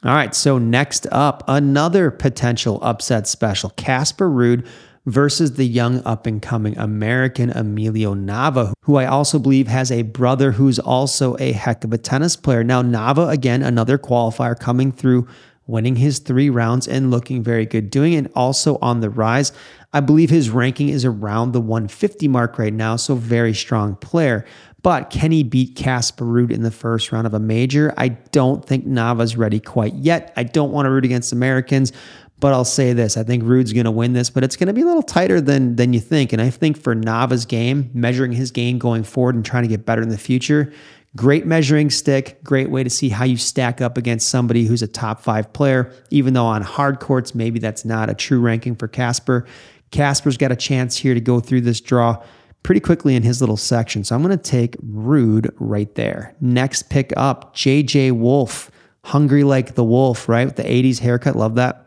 All 0.04 0.14
right, 0.14 0.36
so 0.36 0.60
next 0.60 1.08
up, 1.12 1.44
another 1.48 2.12
potential 2.12 2.80
upset 2.84 3.28
special. 3.28 3.72
Casper 3.72 4.30
Ruud 4.30 4.68
versus 5.06 5.54
the 5.54 5.66
young 5.66 6.04
up 6.04 6.26
and 6.26 6.42
coming 6.42 6.78
American 6.78 7.52
Emilio 7.52 8.16
Nava, 8.16 8.74
who 8.82 8.96
I 8.96 9.06
also 9.06 9.40
believe 9.40 9.68
has 9.68 9.92
a 9.92 10.02
brother 10.02 10.54
who's 10.54 10.80
also 10.80 11.36
a 11.40 11.52
heck 11.52 11.84
of 11.84 11.94
a 11.94 11.98
tennis 11.98 12.36
player. 12.36 12.64
Now, 12.64 12.82
Nava, 12.82 13.32
again, 13.32 13.62
another 13.62 13.98
qualifier 13.98 14.60
coming 14.60 14.92
through, 14.92 15.28
winning 15.68 15.96
his 15.98 16.20
three 16.20 16.50
rounds 16.50 16.88
and 16.88 17.12
looking 17.12 17.44
very 17.44 17.66
good, 17.66 17.90
doing 17.90 18.14
it 18.14 18.32
also 18.36 18.78
on 18.82 19.02
the 19.02 19.10
rise. 19.10 19.52
I 19.94 20.00
believe 20.00 20.30
his 20.30 20.50
ranking 20.50 20.90
is 20.90 21.06
around 21.06 21.54
the 21.54 21.62
150 21.62 22.28
mark 22.28 22.60
right 22.60 22.74
now, 22.74 22.96
so 22.96 23.16
very 23.16 23.54
strong 23.54 23.96
player. 23.96 24.46
But 24.86 25.10
can 25.10 25.32
he 25.32 25.42
beat 25.42 25.76
Casper 25.76 26.26
Ruud 26.26 26.52
in 26.52 26.62
the 26.62 26.70
first 26.70 27.12
round 27.12 27.26
of 27.26 27.34
a 27.34 27.40
major? 27.40 27.92
I 27.98 28.10
don't 28.10 28.64
think 28.64 28.86
Nava's 28.86 29.36
ready 29.36 29.60
quite 29.60 29.96
yet. 29.96 30.32
I 30.38 30.44
don't 30.44 30.72
want 30.72 30.86
to 30.86 30.92
root 30.92 31.06
against 31.06 31.34
Americans, 31.34 31.92
but 32.40 32.54
I'll 32.54 32.66
say 32.66 32.94
this: 32.94 33.18
I 33.18 33.24
think 33.24 33.44
Ruud's 33.44 33.74
going 33.74 33.86
to 33.86 33.92
win 33.92 34.14
this, 34.14 34.30
but 34.30 34.44
it's 34.44 34.56
going 34.56 34.68
to 34.68 34.74
be 34.74 34.82
a 34.82 34.86
little 34.86 35.04
tighter 35.04 35.40
than 35.40 35.76
than 35.76 35.94
you 35.94 36.00
think. 36.00 36.34
And 36.34 36.42
I 36.42 36.50
think 36.50 36.78
for 36.78 36.94
Nava's 36.96 37.46
game, 37.46 37.90
measuring 37.94 38.34
his 38.34 38.52
game 38.52 38.78
going 38.78 39.04
forward 39.04 39.36
and 39.36 39.46
trying 39.46 39.64
to 39.64 39.70
get 39.70 39.86
better 39.86 40.02
in 40.02 40.10
the 40.10 40.18
future, 40.18 40.74
great 41.16 41.46
measuring 41.46 41.90
stick, 41.90 42.44
great 42.44 42.70
way 42.70 42.84
to 42.84 42.90
see 42.90 43.10
how 43.10 43.24
you 43.26 43.38
stack 43.38 43.82
up 43.82 43.98
against 43.98 44.30
somebody 44.30 44.66
who's 44.66 44.82
a 44.82 44.88
top 44.88 45.22
five 45.22 45.52
player. 45.54 45.92
Even 46.10 46.34
though 46.34 46.46
on 46.46 46.62
hard 46.62 47.00
courts, 47.00 47.34
maybe 47.34 47.60
that's 47.60 47.86
not 47.86 48.10
a 48.10 48.14
true 48.14 48.40
ranking 48.40 48.76
for 48.76 48.88
Casper. 48.88 49.46
Casper's 49.92 50.38
got 50.38 50.52
a 50.52 50.58
chance 50.58 50.98
here 50.98 51.14
to 51.14 51.22
go 51.22 51.40
through 51.40 51.62
this 51.62 51.80
draw 51.80 52.22
pretty 52.64 52.82
quickly 52.82 53.16
in 53.16 53.24
his 53.24 53.42
little 53.42 53.58
section. 53.58 54.04
So 54.04 54.16
I'm 54.16 54.24
going 54.24 54.38
to 54.38 54.44
take 54.44 54.76
Ruud 54.78 55.54
right 55.58 55.94
there. 55.96 56.36
Next 56.42 56.90
pick 56.90 57.14
up, 57.16 57.56
JJ 57.56 58.12
Wolf, 58.14 58.72
hungry 59.06 59.44
like 59.44 59.76
the 59.76 59.84
wolf, 59.84 60.28
right? 60.28 60.46
With 60.46 60.56
the 60.56 60.64
80s 60.64 61.00
haircut. 61.00 61.36
Love 61.36 61.56
that 61.56 61.85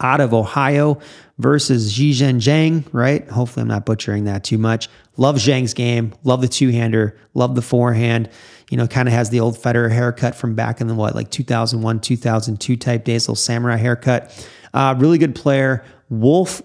out 0.00 0.20
of 0.20 0.34
Ohio 0.34 0.98
versus 1.38 1.92
Zhizhen 1.92 2.36
Zhang, 2.36 2.84
right? 2.92 3.28
Hopefully, 3.28 3.62
I'm 3.62 3.68
not 3.68 3.86
butchering 3.86 4.24
that 4.24 4.44
too 4.44 4.58
much. 4.58 4.88
Love 5.16 5.36
Zhang's 5.36 5.74
game. 5.74 6.14
Love 6.24 6.40
the 6.40 6.48
two 6.48 6.70
hander. 6.70 7.18
Love 7.34 7.54
the 7.54 7.62
forehand. 7.62 8.28
You 8.70 8.76
know, 8.76 8.86
kind 8.86 9.08
of 9.08 9.14
has 9.14 9.30
the 9.30 9.40
old 9.40 9.56
Federer 9.56 9.90
haircut 9.90 10.34
from 10.34 10.54
back 10.54 10.80
in 10.80 10.88
the 10.88 10.94
what, 10.94 11.14
like 11.14 11.30
2001, 11.30 12.00
2002 12.00 12.76
type 12.76 13.04
days, 13.04 13.24
little 13.24 13.36
samurai 13.36 13.76
haircut. 13.76 14.48
Uh, 14.74 14.94
really 14.98 15.18
good 15.18 15.34
player. 15.34 15.84
Wolf 16.08 16.62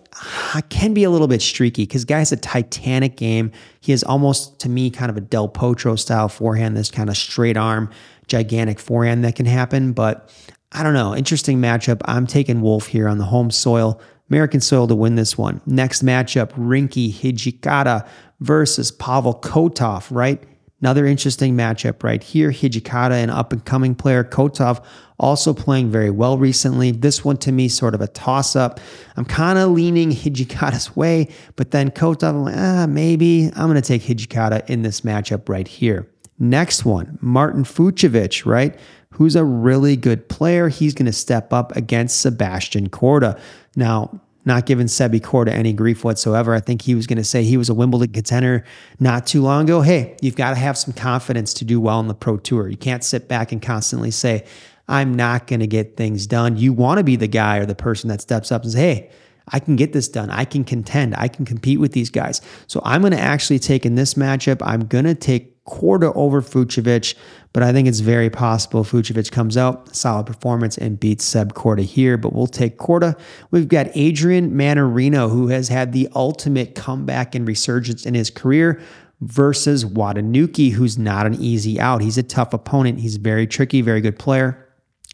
can 0.70 0.94
be 0.94 1.04
a 1.04 1.10
little 1.10 1.28
bit 1.28 1.42
streaky 1.42 1.84
because 1.84 2.06
guy 2.06 2.20
has 2.20 2.32
a 2.32 2.38
titanic 2.38 3.18
game. 3.18 3.52
He 3.80 3.92
has 3.92 4.04
almost, 4.04 4.60
to 4.60 4.70
me, 4.70 4.90
kind 4.92 5.10
of 5.10 5.18
a 5.18 5.22
Del 5.22 5.50
Potro 5.50 5.98
style 5.98 6.30
forehand, 6.30 6.78
this 6.78 6.92
kind 6.92 7.10
of 7.10 7.18
straight 7.18 7.58
arm, 7.58 7.90
gigantic 8.28 8.80
forehand 8.80 9.24
that 9.24 9.36
can 9.36 9.46
happen. 9.46 9.94
But 9.94 10.30
I 10.72 10.84
don't 10.84 10.94
know. 10.94 11.16
Interesting 11.16 11.60
matchup. 11.60 12.02
I'm 12.06 12.26
taking 12.26 12.62
Wolf 12.62 12.88
here 12.88 13.08
on 13.08 13.18
the 13.18 13.26
home 13.26 13.52
soil, 13.52 14.02
American 14.30 14.62
soil 14.62 14.88
to 14.88 14.96
win 14.96 15.16
this 15.16 15.38
one. 15.38 15.62
Next 15.66 16.04
matchup, 16.04 16.52
Rinky 16.54 17.14
Hijikata 17.14 18.08
versus 18.40 18.92
Pavel 18.92 19.36
Kotov, 19.36 20.08
right? 20.10 20.42
Another 20.82 21.06
interesting 21.06 21.56
matchup 21.56 22.02
right 22.04 22.24
here. 22.24 22.50
Hijikata, 22.50 23.12
an 23.12 23.30
up 23.30 23.52
and 23.54 23.64
coming 23.64 23.94
player. 23.94 24.24
Kotov 24.24 24.84
also 25.20 25.54
playing 25.54 25.92
very 25.92 26.10
well 26.10 26.38
recently. 26.40 26.90
This 26.90 27.24
one 27.24 27.38
to 27.38 27.52
me, 27.52 27.68
sort 27.68 27.94
of 27.94 28.02
a 28.02 28.08
toss 28.08 28.56
up. 28.56 28.80
I'm 29.16 29.26
kind 29.26 29.60
of 29.60 29.70
leaning 29.72 30.10
Hijikata's 30.10 30.96
way, 30.96 31.28
but 31.56 31.70
then 31.70 31.92
Kotov, 31.92 32.30
I'm 32.30 32.44
like, 32.46 32.56
ah, 32.58 32.88
maybe 32.88 33.52
I'm 33.56 33.70
going 33.70 33.76
to 33.76 33.82
take 33.82 34.02
Hijikata 34.02 34.68
in 34.70 34.82
this 34.82 35.02
matchup 35.02 35.50
right 35.50 35.68
here. 35.68 36.10
Next 36.40 36.86
one, 36.86 37.20
Martin 37.22 37.64
Fucsovics, 37.64 38.48
right? 38.48 38.76
Who's 39.22 39.36
a 39.36 39.46
really 39.46 39.96
good 39.96 40.28
player. 40.30 40.68
He's 40.68 40.96
going 40.96 41.06
to 41.06 41.14
step 41.14 41.54
up 41.54 41.76
against 41.76 42.22
Sebastian 42.22 42.90
Korda. 42.90 43.40
Now, 43.76 44.20
not 44.46 44.66
giving 44.66 44.88
Sebi 44.88 45.22
Korda 45.22 45.50
any 45.50 45.74
grief 45.74 46.04
whatsoever. 46.04 46.56
I 46.56 46.60
think 46.60 46.82
he 46.82 46.96
was 46.96 47.06
going 47.06 47.20
to 47.20 47.24
say 47.24 47.44
he 47.44 47.56
was 47.56 47.70
a 47.70 47.76
Wimbledon 47.76 48.14
contender 48.14 48.66
not 49.00 49.28
too 49.28 49.44
long 49.44 49.66
ago. 49.66 49.82
Hey, 49.82 50.18
you've 50.22 50.36
got 50.36 50.50
to 50.50 50.56
have 50.56 50.76
some 50.76 50.96
confidence 50.96 51.54
to 51.54 51.66
do 51.66 51.80
well 51.80 52.00
in 52.00 52.08
the 52.08 52.16
Pro 52.16 52.38
Tour. 52.38 52.68
You 52.68 52.78
can't 52.78 53.04
sit 53.04 53.28
back 53.28 53.52
and 53.52 53.62
constantly 53.62 54.10
say, 54.10 54.44
I'm 54.88 55.14
not 55.14 55.46
going 55.46 55.60
to 55.60 55.68
get 55.68 55.98
things 55.98 56.26
done. 56.26 56.58
You 56.58 56.74
want 56.74 56.98
to 56.98 57.04
be 57.04 57.16
the 57.16 57.28
guy 57.28 57.58
or 57.58 57.68
the 57.68 57.76
person 57.76 58.08
that 58.10 58.22
steps 58.22 58.52
up 58.52 58.64
and 58.64 58.72
says, 58.72 58.82
Hey, 58.82 59.12
I 59.48 59.60
can 59.60 59.76
get 59.76 59.94
this 59.94 60.08
done. 60.08 60.30
I 60.30 60.46
can 60.46 60.64
contend. 60.64 61.16
I 61.16 61.28
can 61.28 61.46
compete 61.46 61.80
with 61.80 61.94
these 61.94 62.10
guys. 62.10 62.42
So 62.68 62.82
I'm 62.84 63.02
going 63.02 63.12
to 63.12 63.20
actually 63.20 63.60
take 63.60 63.86
in 63.86 63.96
this 63.96 64.14
matchup, 64.14 64.62
I'm 64.62 64.86
going 64.88 65.06
to 65.06 65.16
take 65.16 65.52
Korda 65.66 66.12
over 66.16 66.42
Fucsovics, 66.42 67.16
but 67.54 67.62
I 67.62 67.72
think 67.72 67.88
it's 67.88 68.00
very 68.00 68.30
possible 68.30 68.84
Fucsovics 68.84 69.32
comes 69.32 69.58
out, 69.58 69.96
solid 69.96 70.26
performance, 70.26 70.78
and 70.78 71.00
beats 71.00 71.24
Seb 71.24 71.54
Korda 71.54 71.84
here. 71.84 72.18
But 72.18 72.34
we'll 72.34 72.48
take 72.48 72.78
Korda. 72.78 73.18
We've 73.52 73.68
got 73.68 73.88
Adrian 73.94 74.52
Mannarino, 74.52 75.30
who 75.30 75.48
has 75.48 75.70
had 75.70 75.94
the 75.94 76.10
ultimate 76.16 76.76
comeback 76.76 77.36
and 77.36 77.48
resurgence 77.48 78.06
in 78.06 78.16
his 78.16 78.30
career 78.30 78.82
versus 79.22 79.86
Watanuki, 79.86 80.72
who's 80.72 80.98
not 80.98 81.28
an 81.28 81.36
easy 81.36 81.80
out. 81.80 82.02
He's 82.02 82.18
a 82.18 82.24
tough 82.24 82.54
opponent. 82.54 83.00
He's 83.00 83.18
very 83.18 83.46
tricky, 83.46 83.82
very 83.82 84.02
good 84.02 84.18
player 84.18 84.68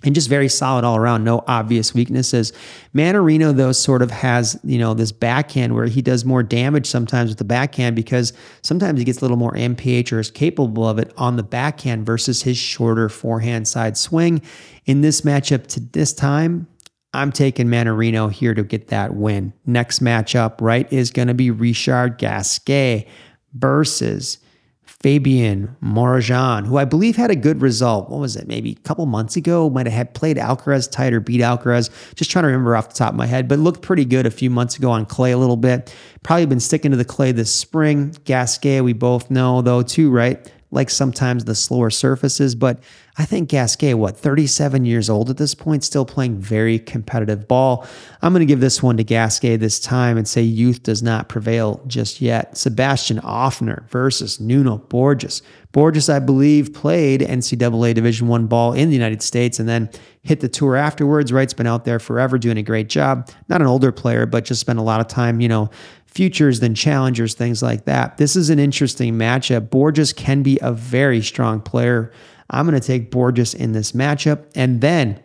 and 0.04 0.14
just 0.14 0.30
very 0.30 0.48
solid 0.48 0.86
all 0.86 0.96
around, 0.96 1.24
no 1.24 1.44
obvious 1.48 1.94
weaknesses. 1.94 2.54
Mannarino, 2.94 3.56
though, 3.56 3.72
sort 3.72 4.04
of 4.04 4.12
has, 4.12 4.60
you 4.64 4.78
know, 4.78 4.94
this 4.94 5.12
backhand 5.12 5.74
where 5.74 5.88
he 5.88 6.04
does 6.04 6.24
more 6.24 6.44
damage 6.44 6.86
sometimes 6.86 7.32
with 7.32 7.40
the 7.40 7.44
backhand 7.44 7.96
because 7.96 8.32
sometimes 8.62 9.00
he 9.00 9.06
gets 9.06 9.20
a 9.20 9.22
little 9.22 9.38
more 9.38 9.54
MPH 9.54 10.12
or 10.12 10.20
is 10.20 10.30
capable 10.30 10.88
of 10.88 11.00
it 11.00 11.12
on 11.18 11.36
the 11.36 11.44
backhand 11.44 12.06
versus 12.06 12.44
his 12.44 12.58
shorter 12.58 13.10
forehand 13.10 13.68
side 13.68 13.98
swing. 13.98 14.42
In 14.86 15.02
this 15.02 15.22
matchup 15.22 15.66
to 15.68 15.80
this 15.80 16.14
time, 16.14 16.68
I'm 17.14 17.32
taking 17.32 17.68
Mannarino 17.68 18.32
here 18.32 18.54
to 18.54 18.64
get 18.64 18.90
that 18.90 19.16
win. 19.16 19.52
Next 19.66 20.04
matchup, 20.04 20.62
right, 20.62 20.92
is 20.94 21.10
going 21.10 21.30
to 21.30 21.34
be 21.34 21.50
Richard 21.50 22.20
Gasquet 22.20 23.08
versus 23.54 24.38
Fabian 25.02 25.76
Marozsan, 25.82 26.66
who 26.66 26.78
I 26.78 26.86
believe 26.86 27.16
had 27.16 27.30
a 27.30 27.36
good 27.36 27.62
result. 27.62 28.10
What 28.10 28.20
was 28.20 28.36
it? 28.36 28.48
Maybe 28.48 28.72
a 28.72 28.88
couple 28.88 29.06
months 29.06 29.36
ago, 29.36 29.70
might 29.70 29.86
have 29.86 29.94
had 29.94 30.14
played 30.16 30.38
Alcaraz 30.38 30.90
tight 30.90 31.14
or 31.14 31.20
beat 31.20 31.42
Alcaraz. 31.42 31.92
Just 32.16 32.32
trying 32.32 32.44
to 32.44 32.48
remember 32.48 32.76
off 32.76 32.90
the 32.90 32.96
top 32.96 33.12
of 33.12 33.16
my 33.16 33.28
head, 33.28 33.48
but 33.48 33.60
looked 33.60 33.84
pretty 33.84 34.06
good 34.06 34.26
a 34.26 34.32
few 34.32 34.50
months 34.50 34.76
ago 34.76 34.90
on 34.90 35.06
clay 35.06 35.32
a 35.32 35.38
little 35.38 35.56
bit. 35.56 35.94
Probably 36.24 36.48
been 36.48 36.60
sticking 36.60 36.92
to 36.92 36.98
the 36.98 37.06
clay 37.06 37.32
this 37.32 37.54
spring. 37.54 38.16
Gasquet, 38.26 38.82
we 38.82 38.94
both 38.94 39.30
know 39.30 39.62
though, 39.62 39.84
too, 39.84 40.10
right? 40.10 40.52
Like 40.69 40.89
sometimes 40.89 41.45
the 41.45 41.56
slower 41.56 41.89
surfaces, 41.89 42.53
but 42.53 42.80
I 43.17 43.25
think 43.25 43.49
Gasquet, 43.49 43.93
what, 43.93 44.17
37 44.17 44.86
years 44.86 45.10
old 45.10 45.30
at 45.30 45.38
this 45.38 45.56
point, 45.56 45.84
still 45.84 46.06
playing 46.06 46.39
very 46.39 46.77
competitive 46.77 47.47
ball. 47.47 47.88
I'm 48.21 48.34
going 48.34 48.41
to 48.41 48.45
give 48.45 48.60
this 48.60 48.84
one 48.84 48.97
to 48.97 49.03
Gasquet 49.03 49.56
this 49.56 49.80
time 49.80 50.17
and 50.17 50.27
say 50.27 50.41
youth 50.41 50.84
does 50.84 51.01
not 51.01 51.30
prevail 51.30 51.82
just 51.88 52.21
yet. 52.21 52.58
Sebastian 52.58 53.19
Offner 53.21 53.88
versus 53.89 54.39
Nuno 54.39 54.77
Borges. 54.77 55.41
Borges, 55.71 56.10
I 56.10 56.19
believe, 56.19 56.73
played 56.73 57.21
NCAA 57.21 57.93
Division 57.93 58.27
One 58.27 58.47
ball 58.47 58.73
in 58.73 58.89
the 58.89 58.95
United 58.95 59.21
States 59.21 59.60
and 59.60 59.67
then 59.67 59.89
hit 60.21 60.39
the 60.41 60.49
tour 60.49 60.75
afterwards. 60.75 61.32
Right's 61.32 61.53
been 61.53 61.67
out 61.67 61.86
there 61.86 61.99
forever 61.99 62.38
doing 62.38 62.58
a 62.58 62.63
great 62.63 62.89
job. 62.89 63.30
Not 63.47 63.62
an 63.62 63.67
older 63.67 63.91
player, 63.91 64.25
but 64.25 64.45
just 64.45 64.62
spent 64.62 64.80
a 64.80 64.84
lot 64.84 65.01
of 65.01 65.08
time, 65.08 65.39
you 65.39 65.47
know, 65.47 65.69
futures 66.17 66.62
than 66.62 66.73
challengers, 66.73 67.36
things 67.36 67.62
like 67.62 67.86
that. 67.86 68.17
This 68.17 68.36
is 68.36 68.49
an 68.49 68.58
interesting 68.58 69.13
matchup. 69.13 69.69
Borges 69.69 70.13
can 70.13 70.41
be 70.41 70.58
a 70.63 70.71
very 70.71 71.21
strong 71.21 71.62
player. 71.62 72.12
I'm 72.49 72.65
going 72.67 72.80
to 72.80 72.86
take 72.86 73.12
Borges 73.12 73.53
in 73.53 73.73
this 73.73 73.91
matchup. 73.91 74.45
And 74.56 74.82
then 74.82 75.21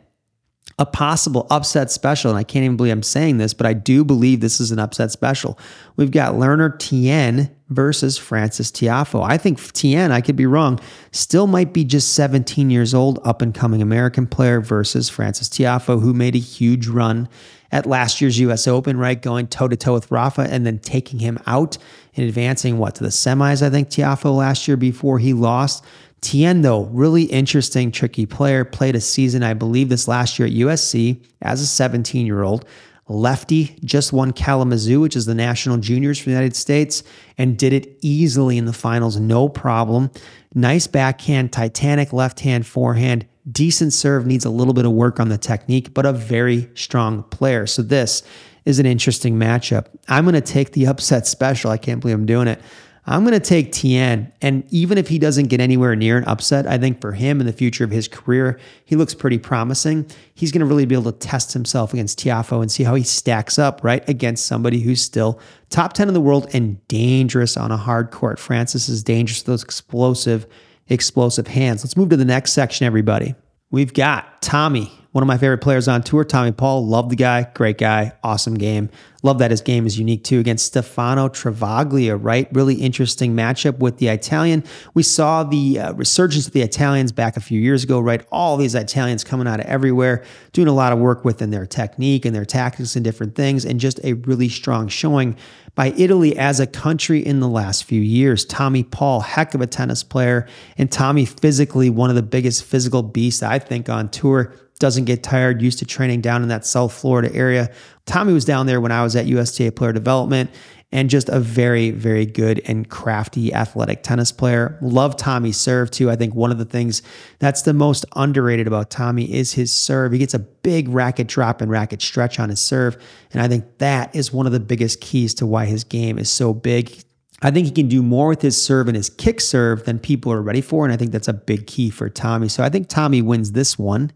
a 0.79 0.85
possible 0.85 1.47
upset 1.51 1.91
special, 1.91 2.31
and 2.31 2.39
I 2.39 2.45
can't 2.45 2.67
even 2.67 2.77
believe 2.77 2.93
I'm 2.93 3.03
saying 3.03 3.39
this, 3.39 3.55
but 3.55 3.67
I 3.67 3.73
do 3.73 4.05
believe 4.05 4.41
this 4.41 4.61
is 4.61 4.71
an 4.71 4.79
upset 4.79 5.11
special. 5.11 5.59
We've 5.97 6.11
got 6.11 6.35
Lerner 6.35 6.79
Tien 6.79 7.51
versus 7.71 8.19
Frances 8.19 8.71
Tiafoe. 8.71 9.25
I 9.27 9.39
think 9.39 9.73
Tien, 9.73 10.13
I 10.13 10.21
could 10.21 10.37
be 10.37 10.45
wrong, 10.45 10.79
still 11.11 11.47
might 11.47 11.73
be 11.73 11.85
just 11.85 12.13
17 12.13 12.69
years 12.69 12.93
old, 12.93 13.19
up 13.25 13.41
and 13.41 13.55
coming 13.55 13.81
American 13.81 14.27
player 14.27 14.61
versus 14.61 15.09
Frances 15.09 15.49
Tiafoe, 15.49 16.03
who 16.03 16.13
made 16.13 16.35
a 16.35 16.39
huge 16.39 16.87
run 16.87 17.31
at 17.73 17.87
last 17.87 18.21
year's 18.21 18.39
US 18.39 18.69
Open, 18.69 18.99
right? 18.99 19.21
Going 19.21 19.49
toe 19.49 19.67
to 19.67 19.77
toe 19.77 19.95
with 19.95 20.11
Rafa 20.11 20.43
and 20.43 20.65
then 20.65 20.79
taking 20.79 21.19
him 21.19 21.39
out 21.47 21.79
and 22.15 22.29
advancing, 22.29 22.79
what, 22.79 22.95
to 22.97 23.03
the 23.03 23.09
semis, 23.09 23.67
I 23.67 23.71
think, 23.71 23.89
Tiafoe 23.89 24.37
last 24.37 24.69
year 24.69 24.77
before 24.77 25.19
he 25.19 25.33
lost. 25.33 25.85
Tien, 26.21 26.61
though, 26.63 26.85
really 26.85 27.25
interesting, 27.25 27.91
tricky 27.91 28.27
player. 28.27 28.65
Played 28.65 28.95
a 28.95 29.01
season, 29.01 29.43
I 29.43 29.55
believe, 29.55 29.89
this 29.89 30.07
last 30.07 30.39
year 30.39 30.47
at 30.47 30.55
USC 30.55 31.25
as 31.41 31.61
a 31.61 31.67
17 31.67 32.27
year 32.27 32.43
old. 32.43 32.65
Lefty 33.09 33.77
just 33.85 34.13
won 34.13 34.33
Kalamazoo, 34.33 35.01
which 35.01 35.17
is 35.17 35.27
the 35.27 35.35
national 35.35 35.79
juniors 35.79 36.19
for 36.19 36.27
the 36.27 36.31
United 36.31 36.55
States, 36.55 37.03
and 37.37 37.59
did 37.59 37.73
it 37.73 37.99
easily 38.01 38.57
in 38.57 38.67
the 38.67 38.73
finals, 38.73 39.19
no 39.19 39.49
problem. 39.49 40.11
Nice 40.55 40.87
backhand, 40.87 41.53
Titanic 41.53 42.13
left 42.13 42.41
hand, 42.41 42.67
forehand, 42.67 43.27
decent 43.51 43.93
serve, 43.93 44.27
needs 44.27 44.45
a 44.45 44.51
little 44.51 44.75
bit 44.75 44.85
of 44.85 44.93
work 44.93 45.19
on 45.19 45.29
the 45.29 45.39
technique, 45.39 45.95
but 45.95 46.07
a 46.07 46.13
very 46.13 46.71
strong 46.75 47.23
player. 47.25 47.67
So, 47.67 47.83
this 47.83 48.23
is 48.65 48.79
an 48.79 48.87
interesting 48.87 49.37
matchup. 49.37 49.87
I'm 50.09 50.25
going 50.25 50.35
to 50.35 50.41
take 50.41 50.73
the 50.73 50.87
upset 50.87 51.27
special. 51.27 51.71
I 51.71 51.77
can't 51.77 52.01
believe 52.01 52.17
I'm 52.17 52.27
doing 52.27 52.49
it. 52.49 52.61
I'm 53.05 53.25
going 53.25 53.33
to 53.33 53.41
take 53.41 53.73
Tien. 53.73 54.33
And 54.41 54.65
even 54.71 54.97
if 54.97 55.09
he 55.09 55.19
doesn't 55.19 55.49
get 55.49 55.61
anywhere 55.61 55.97
near 55.97 56.19
an 56.19 56.25
upset, 56.25 56.69
I 56.69 56.79
think 56.79 57.01
for 57.01 57.13
him 57.13 57.41
in 57.41 57.47
the 57.47 57.53
future 57.53 57.83
of 57.83 57.91
his 57.91 58.07
career, 58.07 58.61
he 58.85 58.95
looks 58.95 59.13
pretty 59.13 59.39
promising. 59.39 60.09
He's 60.35 60.53
going 60.53 60.61
to 60.61 60.67
really 60.67 60.87
be 60.87 60.95
able 60.95 61.11
to 61.11 61.19
test 61.19 61.53
himself 61.53 61.93
against 61.93 62.21
Tiafoe 62.21 62.63
and 62.63 62.71
see 62.71 62.85
how 62.85 62.95
he 62.95 63.03
stacks 63.03 63.59
up, 63.59 63.83
right, 63.83 64.09
against 64.09 64.47
somebody 64.47 64.81
who's 64.81 65.03
still 65.03 65.41
top 65.69 65.95
10 65.95 66.07
in 66.07 66.15
the 66.15 66.21
world 66.21 66.49
and 66.55 66.87
dangerous 66.87 67.57
on 67.57 67.73
a 67.73 67.77
hard 67.77 68.13
court. 68.13 68.39
Frances 68.39 68.89
is 68.89 69.03
dangerous 69.03 69.43
those 69.43 69.65
explosive, 69.65 70.47
explosive 70.93 71.47
hands. 71.49 71.85
Let's 71.85 71.97
move 71.97 72.11
to 72.11 72.17
the 72.17 72.25
next 72.25 72.53
section, 72.53 72.87
everybody. 72.87 73.35
We've 73.71 73.95
got 73.95 74.43
Tommy 74.43 74.93
one 75.13 75.23
of 75.23 75.29
my 75.29 75.37
favorite 75.37 75.59
players 75.59 75.89
on 75.89 76.03
tour, 76.03 76.25
Tommy 76.25 76.53
Paul. 76.53 76.87
Love 76.87 77.11
the 77.11 77.17
guy, 77.17 77.47
great 77.55 77.77
guy, 77.77 78.13
awesome 78.25 78.55
game. 78.55 78.89
Love 79.23 79.39
that 79.39 79.51
his 79.51 79.61
game 79.61 79.87
is 79.87 79.99
unique 79.99 80.25
too 80.25 80.41
against 80.41 80.67
Stefano 80.67 81.29
Travaglia, 81.29 82.19
right? 82.21 82.49
Really 82.53 82.77
interesting 82.77 83.37
matchup 83.37 83.79
with 83.79 83.99
the 83.99 84.09
Italian. 84.09 84.65
We 84.95 85.03
saw 85.03 85.45
the 85.45 85.79
uh, 85.79 85.93
resurgence 85.93 86.47
of 86.47 86.55
the 86.55 86.63
Italians 86.63 87.13
back 87.13 87.37
a 87.37 87.41
few 87.41 87.61
years 87.61 87.85
ago, 87.85 88.01
right? 88.01 88.27
All 88.33 88.57
these 88.57 88.75
Italians 88.75 89.23
coming 89.23 89.47
out 89.47 89.61
of 89.61 89.67
everywhere, 89.67 90.25
doing 90.53 90.67
a 90.67 90.73
lot 90.73 90.93
of 90.93 90.99
work 90.99 91.25
within 91.25 91.51
their 91.51 91.67
technique 91.67 92.25
and 92.25 92.35
their 92.35 92.47
tactics 92.47 92.97
and 92.97 93.05
different 93.05 93.37
things, 93.37 93.65
and 93.65 93.79
just 93.79 94.01
a 94.03 94.15
really 94.15 94.49
strong 94.49 94.89
showing 94.89 95.37
by 95.75 95.89
Italy 95.97 96.37
as 96.37 96.59
a 96.59 96.67
country 96.67 97.25
in 97.25 97.41
the 97.41 97.49
last 97.49 97.85
few 97.85 98.01
years. 98.01 98.45
Tommy 98.45 98.83
Paul, 98.83 99.21
heck 99.21 99.55
of 99.55 99.61
a 99.61 99.67
tennis 99.67 100.03
player, 100.03 100.49
and 100.77 100.91
Tommy 100.91 101.27
physically 101.27 101.91
one 101.91 102.11
of 102.11 102.17
the 102.17 102.23
biggest 102.23 102.65
physical 102.65 103.03
beasts 103.03 103.43
I 103.43 103.59
think 103.59 103.89
on 103.89 104.09
tour 104.09 104.55
doesn't 104.83 105.05
get 105.05 105.23
tired, 105.23 105.63
used 105.63 105.79
to 105.79 105.87
training 105.87 106.21
down 106.21 106.43
in 106.43 106.49
that 106.49 106.67
South 106.67 106.93
Florida 106.93 107.33
area. 107.33 107.71
Tommy 108.05 108.33
was 108.33 108.45
down 108.45 108.67
there 108.67 108.81
when 108.81 108.91
I 108.91 109.05
was 109.05 109.15
at 109.15 109.27
USTA 109.27 109.71
Player 109.71 109.93
Development 109.93 110.51
and 110.91 111.09
just 111.09 111.29
a 111.29 111.39
very, 111.39 111.93
very 111.93 112.27
good 112.27 112.61
and 112.67 112.91
crafty 112.91 113.55
athletic 113.55 114.03
tennis 114.03 114.33
player. 114.33 114.77
Love 114.83 115.17
Tommy's 115.17 115.57
serve 115.57 115.93
too. 115.93 116.11
I 116.11 116.17
think 116.17 116.35
one 116.35 116.51
of 116.51 116.59
the 116.59 116.65
things 116.65 117.01
that's 117.39 117.63
the 117.63 117.73
most 117.73 118.05
underrated 118.17 118.67
about 118.67 118.91
Tommy 118.91 119.33
is 119.33 119.53
his 119.53 119.73
serve. 119.73 120.11
He 120.11 120.19
gets 120.19 120.35
a 120.35 120.41
big 120.41 120.89
racket 120.89 121.29
drop 121.29 121.61
and 121.61 121.71
racket 121.71 122.03
stretch 122.03 122.41
on 122.41 122.49
his 122.49 122.61
serve. 122.61 123.01
And 123.33 123.41
I 123.41 123.47
think 123.47 123.79
that 123.79 124.13
is 124.17 124.33
one 124.33 124.47
of 124.47 124.53
the 124.53 124.59
biggest 124.59 125.01
keys 125.01 125.33
to 125.35 125.47
why 125.47 125.67
his 125.67 125.85
game 125.85 126.19
is 126.19 126.29
so 126.29 126.53
big. 126.53 127.05
I 127.41 127.53
think 127.53 127.67
he 127.67 127.73
can 127.73 127.87
do 127.87 128.03
more 128.03 128.27
with 128.27 128.43
his 128.43 128.61
serve 128.61 128.89
and 128.89 128.97
his 128.97 129.11
kick 129.11 129.41
serve 129.41 129.85
than 129.85 130.01
people 130.01 130.33
are 130.33 130.43
ready 130.43 130.61
for. 130.61 130.85
And 130.85 130.93
I 130.93 130.97
think 130.97 131.13
that's 131.13 131.29
a 131.29 131.33
big 131.33 131.69
key 131.69 131.89
for 131.89 132.09
Tommy. 132.09 132.49
So 132.49 132.65
I 132.65 132.69
think 132.69 132.89
Tommy 132.89 133.23
wins 133.23 133.53
this 133.53 133.79
one 133.79 134.11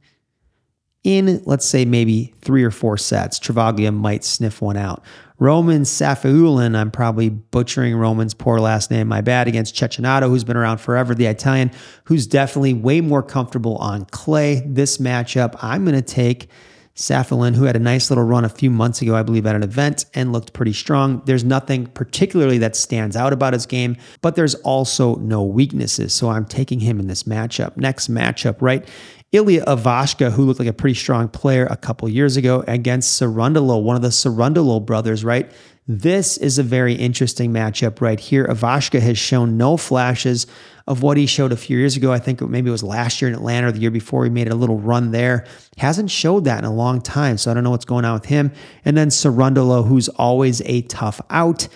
in, 1.07 1.40
let's 1.45 1.64
say, 1.64 1.85
maybe 1.85 2.35
three 2.40 2.64
or 2.64 2.73
four 2.73 2.99
sets. 2.99 3.38
Travaglia 3.38 3.95
might 3.95 4.25
sniff 4.25 4.61
one 4.61 4.77
out. 4.77 5.05
Roman 5.38 5.83
Safiullin, 5.83 6.77
I'm 6.77 6.90
probably 6.90 7.29
butchering 7.29 7.95
Roman's 7.95 8.35
poor 8.35 8.59
last 8.59 8.90
name, 8.90 9.07
my 9.07 9.21
bad, 9.21 9.47
against 9.47 9.77
Cecchinato, 9.77 10.29
who's 10.29 10.42
been 10.42 10.57
around 10.57 10.79
forever, 10.79 11.14
the 11.14 11.27
Italian, 11.27 11.71
who's 12.05 12.27
definitely 12.27 12.75
way 12.75 13.01
more 13.01 13.23
comfortable 13.23 13.77
on 13.77 14.07
clay. 14.07 14.62
This 14.66 14.99
matchup, 14.99 15.55
I'm 15.62 15.85
going 15.85 15.95
to 15.95 16.03
take 16.03 16.49
Safiullin, 16.97 17.55
who 17.55 17.64
had 17.64 17.77
a 17.77 17.81
nice 17.81 18.11
little 18.11 18.25
run 18.25 18.45
a 18.45 18.49
few 18.49 18.71
months 18.71 19.03
ago, 19.03 19.14
I 19.14 19.23
believe, 19.23 19.47
at 19.47 19.55
an 19.55 19.62
event 19.62 20.07
and 20.14 20.33
looked 20.33 20.55
pretty 20.55 20.73
strong. 20.73 21.23
There's 21.27 21.45
nothing 21.45 21.87
particularly 21.88 22.57
that 22.59 22.75
stands 22.75 23.14
out 23.14 23.35
about 23.35 23.53
his 23.53 23.66
game, 23.66 23.97
but 24.23 24.35
there's 24.35 24.55
also 24.57 25.16
no 25.16 25.45
weaknesses. 25.45 26.14
So 26.14 26.31
I'm 26.31 26.47
taking 26.47 26.81
him 26.81 26.99
in 26.99 27.07
this 27.07 27.25
matchup. 27.25 27.77
Next 27.77 28.11
matchup, 28.11 28.57
right? 28.61 28.88
Ilya 29.37 29.64
Ivashka, 29.66 30.33
who 30.33 30.44
looked 30.44 30.59
like 30.59 30.68
a 30.68 30.72
pretty 30.72 30.94
strong 30.94 31.29
player 31.29 31.66
a 31.66 31.77
couple 31.77 32.09
years 32.09 32.37
ago, 32.37 32.64
against 32.66 33.20
Cerundolo, 33.20 33.83
one 33.83 33.94
of 33.94 34.03
the 34.03 34.09
Cerundolo 34.09 34.85
brothers, 34.85 35.25
right? 35.25 35.51
This 35.87 36.37
is 36.38 36.59
a 36.59 36.62
very 36.62 36.94
interesting 36.94 37.53
matchup 37.53 38.01
right 38.01 38.18
here. 38.18 38.46
Ivashka 38.46 39.01
has 39.01 39.18
shown 39.18 39.57
no 39.57 39.77
flashes 39.77 40.46
of 40.87 41.03
what 41.03 41.16
he 41.16 41.27
showed 41.27 41.53
a 41.53 41.57
few 41.57 41.77
years 41.79 41.96
ago. 41.96 42.12
I 42.12 42.18
think 42.18 42.40
maybe 42.40 42.68
it 42.68 42.72
was 42.72 42.83
last 42.83 43.20
year 43.20 43.29
in 43.29 43.35
Atlanta 43.35 43.68
or 43.68 43.72
the 43.72 43.81
year 43.81 43.90
before 43.90 44.25
he 44.25 44.31
made 44.31 44.49
a 44.49 44.55
little 44.55 44.79
run 44.79 45.11
there. 45.11 45.44
Hasn't 45.77 46.11
showed 46.11 46.44
that 46.44 46.61
in 46.61 46.64
a 46.64 46.75
long 46.75 47.01
time. 47.01 47.37
So 47.37 47.51
I 47.51 47.55
don't 47.55 47.62
know 47.62 47.70
what's 47.70 47.85
going 47.85 48.05
on 48.05 48.14
with 48.14 48.25
him. 48.25 48.53
And 48.85 48.96
then 48.96 49.09
Cerundolo, 49.09 49.87
who's 49.87 50.09
always 50.09 50.62
a 50.62 50.83
tough 50.83 51.20
out. 51.31 51.68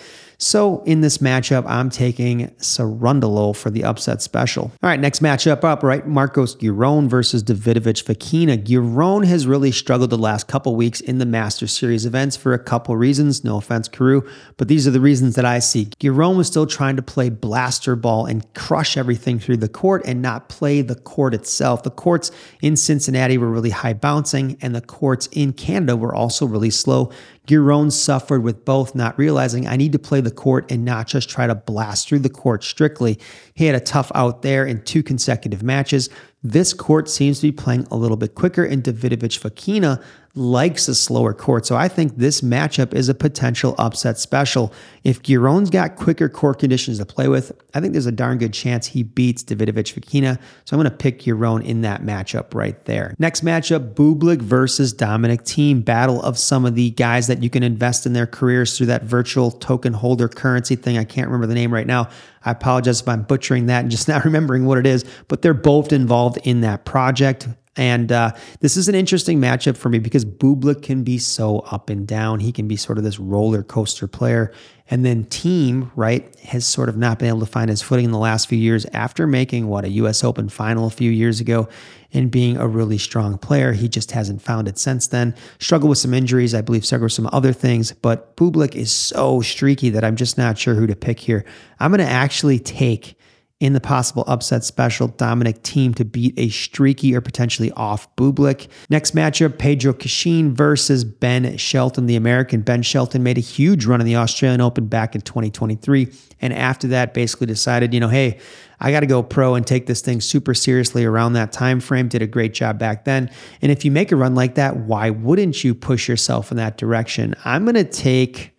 So 0.42 0.82
in 0.84 1.02
this 1.02 1.18
matchup, 1.18 1.64
I'm 1.66 1.90
taking 1.90 2.48
Cerundolo 2.60 3.54
for 3.54 3.68
the 3.68 3.84
upset 3.84 4.22
special. 4.22 4.72
All 4.82 4.88
right, 4.88 4.98
next 4.98 5.20
matchup 5.20 5.64
up, 5.64 5.82
right? 5.82 6.06
Marcos 6.06 6.56
Giron 6.56 7.08
versus 7.08 7.44
Davidovich 7.44 8.02
Fokina. 8.04 8.56
Giron 8.56 9.26
has 9.26 9.46
really 9.46 9.70
struggled 9.70 10.08
the 10.08 10.16
last 10.16 10.48
couple 10.48 10.74
weeks 10.74 11.02
in 11.02 11.18
the 11.18 11.26
Master 11.26 11.66
Series 11.66 12.06
events 12.06 12.38
for 12.38 12.54
a 12.54 12.58
couple 12.58 12.96
reasons. 12.96 13.44
No 13.44 13.58
offense, 13.58 13.86
Karue, 13.86 14.26
but 14.56 14.68
these 14.68 14.88
are 14.88 14.90
the 14.90 15.00
reasons 15.00 15.34
that 15.34 15.44
I 15.44 15.58
see. 15.58 15.86
Giron 16.00 16.38
was 16.38 16.46
still 16.46 16.66
trying 16.66 16.96
to 16.96 17.02
play 17.02 17.28
blaster 17.28 17.94
ball 17.94 18.24
and 18.24 18.50
crush 18.54 18.96
everything 18.96 19.38
through 19.38 19.58
the 19.58 19.68
court 19.68 20.00
and 20.06 20.22
not 20.22 20.48
play 20.48 20.80
the 20.80 20.94
court 20.94 21.34
itself. 21.34 21.82
The 21.82 21.90
courts 21.90 22.30
in 22.62 22.76
Cincinnati 22.76 23.36
were 23.36 23.50
really 23.50 23.70
high 23.70 23.92
bouncing, 23.92 24.56
and 24.62 24.74
the 24.74 24.80
courts 24.80 25.28
in 25.32 25.52
Canada 25.52 25.98
were 25.98 26.14
also 26.14 26.46
really 26.46 26.70
slow. 26.70 27.12
Giron 27.46 27.90
suffered 27.90 28.42
with 28.42 28.64
both, 28.64 28.94
not 28.94 29.18
realizing 29.18 29.66
I 29.66 29.76
need 29.76 29.92
to 29.92 29.98
play 29.98 30.20
the 30.20 30.30
court 30.30 30.70
and 30.70 30.84
not 30.84 31.08
just 31.08 31.28
try 31.28 31.46
to 31.46 31.54
blast 31.54 32.08
through 32.08 32.20
the 32.20 32.28
court 32.28 32.62
strictly. 32.62 33.18
He 33.54 33.64
had 33.66 33.74
a 33.74 33.80
tough 33.80 34.12
out 34.14 34.42
there 34.42 34.66
in 34.66 34.82
two 34.82 35.02
consecutive 35.02 35.62
matches. 35.62 36.08
This 36.42 36.72
court 36.72 37.08
seems 37.08 37.40
to 37.40 37.48
be 37.48 37.52
playing 37.52 37.86
a 37.90 37.96
little 37.96 38.16
bit 38.16 38.34
quicker, 38.34 38.64
and 38.64 38.82
Davidovich 38.82 39.40
Fokina 39.40 40.02
likes 40.34 40.86
a 40.86 40.94
slower 40.94 41.34
court. 41.34 41.66
So 41.66 41.76
I 41.76 41.88
think 41.88 42.16
this 42.16 42.40
matchup 42.40 42.94
is 42.94 43.08
a 43.08 43.14
potential 43.14 43.74
upset 43.78 44.18
special. 44.18 44.72
If 45.02 45.22
Giron's 45.22 45.70
got 45.70 45.96
quicker 45.96 46.28
court 46.28 46.60
conditions 46.60 46.98
to 46.98 47.06
play 47.06 47.26
with, 47.26 47.52
I 47.74 47.80
think 47.80 47.92
there's 47.92 48.06
a 48.06 48.12
darn 48.12 48.38
good 48.38 48.52
chance 48.52 48.86
he 48.86 49.02
beats 49.02 49.42
Davidovich 49.42 49.98
Fokina. 49.98 50.38
So 50.64 50.76
I'm 50.76 50.82
going 50.82 50.90
to 50.90 50.96
pick 50.96 51.22
Giron 51.22 51.64
in 51.64 51.80
that 51.80 52.02
matchup 52.02 52.54
right 52.54 52.82
there. 52.84 53.14
Next 53.18 53.44
matchup, 53.44 53.94
Bublik 53.94 54.40
versus 54.40 54.92
Dominic 54.92 55.42
Thiem. 55.42 55.84
Battle 55.84 56.22
of 56.22 56.38
some 56.38 56.64
of 56.64 56.76
the 56.76 56.90
guys 56.90 57.26
that 57.26 57.42
you 57.42 57.50
can 57.50 57.64
invest 57.64 58.06
in 58.06 58.12
their 58.12 58.26
careers 58.26 58.76
through 58.76 58.86
that 58.86 59.02
virtual 59.02 59.50
token 59.50 59.92
holder 59.92 60.28
currency 60.28 60.76
thing. 60.76 60.96
I 60.96 61.04
can't 61.04 61.26
remember 61.26 61.48
the 61.48 61.54
name 61.54 61.74
right 61.74 61.86
now. 61.86 62.08
I 62.44 62.52
apologize 62.52 63.00
if 63.00 63.08
I'm 63.08 63.22
butchering 63.22 63.66
that 63.66 63.80
and 63.80 63.90
just 63.90 64.06
not 64.08 64.24
remembering 64.24 64.64
what 64.64 64.78
it 64.78 64.86
is, 64.86 65.04
but 65.26 65.42
they're 65.42 65.54
both 65.54 65.92
involved 65.92 66.38
in 66.44 66.60
that 66.60 66.84
project. 66.84 67.48
And 67.76 68.10
uh, 68.10 68.32
this 68.58 68.76
is 68.76 68.88
an 68.88 68.96
interesting 68.96 69.40
matchup 69.40 69.76
for 69.76 69.88
me 69.88 70.00
because 70.00 70.24
Bublik 70.24 70.82
can 70.82 71.04
be 71.04 71.18
so 71.18 71.60
up 71.60 71.88
and 71.88 72.06
down. 72.06 72.40
He 72.40 72.50
can 72.50 72.66
be 72.66 72.74
sort 72.76 72.98
of 72.98 73.04
this 73.04 73.20
roller 73.20 73.62
coaster 73.62 74.08
player. 74.08 74.52
And 74.90 75.04
then 75.04 75.24
Thiem, 75.26 75.92
right, 75.94 76.34
has 76.40 76.66
sort 76.66 76.88
of 76.88 76.96
not 76.96 77.20
been 77.20 77.28
able 77.28 77.40
to 77.40 77.46
find 77.46 77.70
his 77.70 77.80
footing 77.80 78.06
in 78.06 78.10
the 78.10 78.18
last 78.18 78.48
few 78.48 78.58
years 78.58 78.86
after 78.86 79.24
making 79.24 79.68
what 79.68 79.84
a 79.84 79.88
US 79.90 80.24
Open 80.24 80.48
final 80.48 80.88
a 80.88 80.90
few 80.90 81.12
years 81.12 81.40
ago 81.40 81.68
and 82.12 82.28
being 82.28 82.56
a 82.56 82.66
really 82.66 82.98
strong 82.98 83.38
player. 83.38 83.72
He 83.72 83.88
just 83.88 84.10
hasn't 84.10 84.42
found 84.42 84.66
it 84.66 84.76
since 84.76 85.06
then. 85.06 85.32
Struggled 85.60 85.90
with 85.90 85.98
some 85.98 86.12
injuries, 86.12 86.56
I 86.56 86.62
believe, 86.62 86.84
struggled 86.84 87.06
with 87.06 87.12
some 87.12 87.30
other 87.32 87.52
things, 87.52 87.92
but 87.92 88.36
Bublik 88.36 88.74
is 88.74 88.90
so 88.90 89.42
streaky 89.42 89.90
that 89.90 90.02
I'm 90.02 90.16
just 90.16 90.36
not 90.36 90.58
sure 90.58 90.74
who 90.74 90.88
to 90.88 90.96
pick 90.96 91.20
here. 91.20 91.44
I'm 91.78 91.92
going 91.92 92.04
to 92.04 92.12
actually 92.12 92.58
take 92.58 93.14
in 93.60 93.74
the 93.74 93.80
possible 93.80 94.24
upset 94.26 94.64
special 94.64 95.06
Dominic 95.06 95.62
Thiem 95.62 95.94
to 95.94 96.04
beat 96.04 96.34
a 96.38 96.48
streaky 96.48 97.14
or 97.14 97.20
potentially 97.20 97.70
off 97.72 98.14
Bublik. 98.16 98.68
Next 98.88 99.14
matchup, 99.14 99.58
Pedro 99.58 99.92
Cachin 99.92 100.54
versus 100.54 101.04
Ben 101.04 101.58
Shelton, 101.58 102.06
the 102.06 102.16
American. 102.16 102.62
Ben 102.62 102.82
Shelton 102.82 103.22
made 103.22 103.36
a 103.36 103.42
huge 103.42 103.84
run 103.84 104.00
in 104.00 104.06
the 104.06 104.16
Australian 104.16 104.62
Open 104.62 104.86
back 104.86 105.14
in 105.14 105.20
2023. 105.20 106.10
And 106.40 106.54
after 106.54 106.88
that, 106.88 107.12
basically 107.12 107.46
decided, 107.46 107.92
you 107.92 108.00
know, 108.00 108.08
hey, 108.08 108.40
I 108.80 108.90
got 108.92 109.00
to 109.00 109.06
go 109.06 109.22
pro 109.22 109.54
and 109.54 109.66
take 109.66 109.86
this 109.86 110.00
thing 110.00 110.22
super 110.22 110.54
seriously 110.54 111.04
around 111.04 111.34
that 111.34 111.52
time 111.52 111.80
frame. 111.80 112.08
Did 112.08 112.22
a 112.22 112.26
great 112.26 112.54
job 112.54 112.78
back 112.78 113.04
then. 113.04 113.30
And 113.60 113.70
if 113.70 113.84
you 113.84 113.90
make 113.90 114.10
a 114.10 114.16
run 114.16 114.34
like 114.34 114.54
that, 114.54 114.78
why 114.78 115.10
wouldn't 115.10 115.62
you 115.62 115.74
push 115.74 116.08
yourself 116.08 116.50
in 116.50 116.56
that 116.56 116.78
direction? 116.78 117.34
I'm 117.44 117.64
going 117.66 117.74
to 117.74 117.84
take 117.84 118.56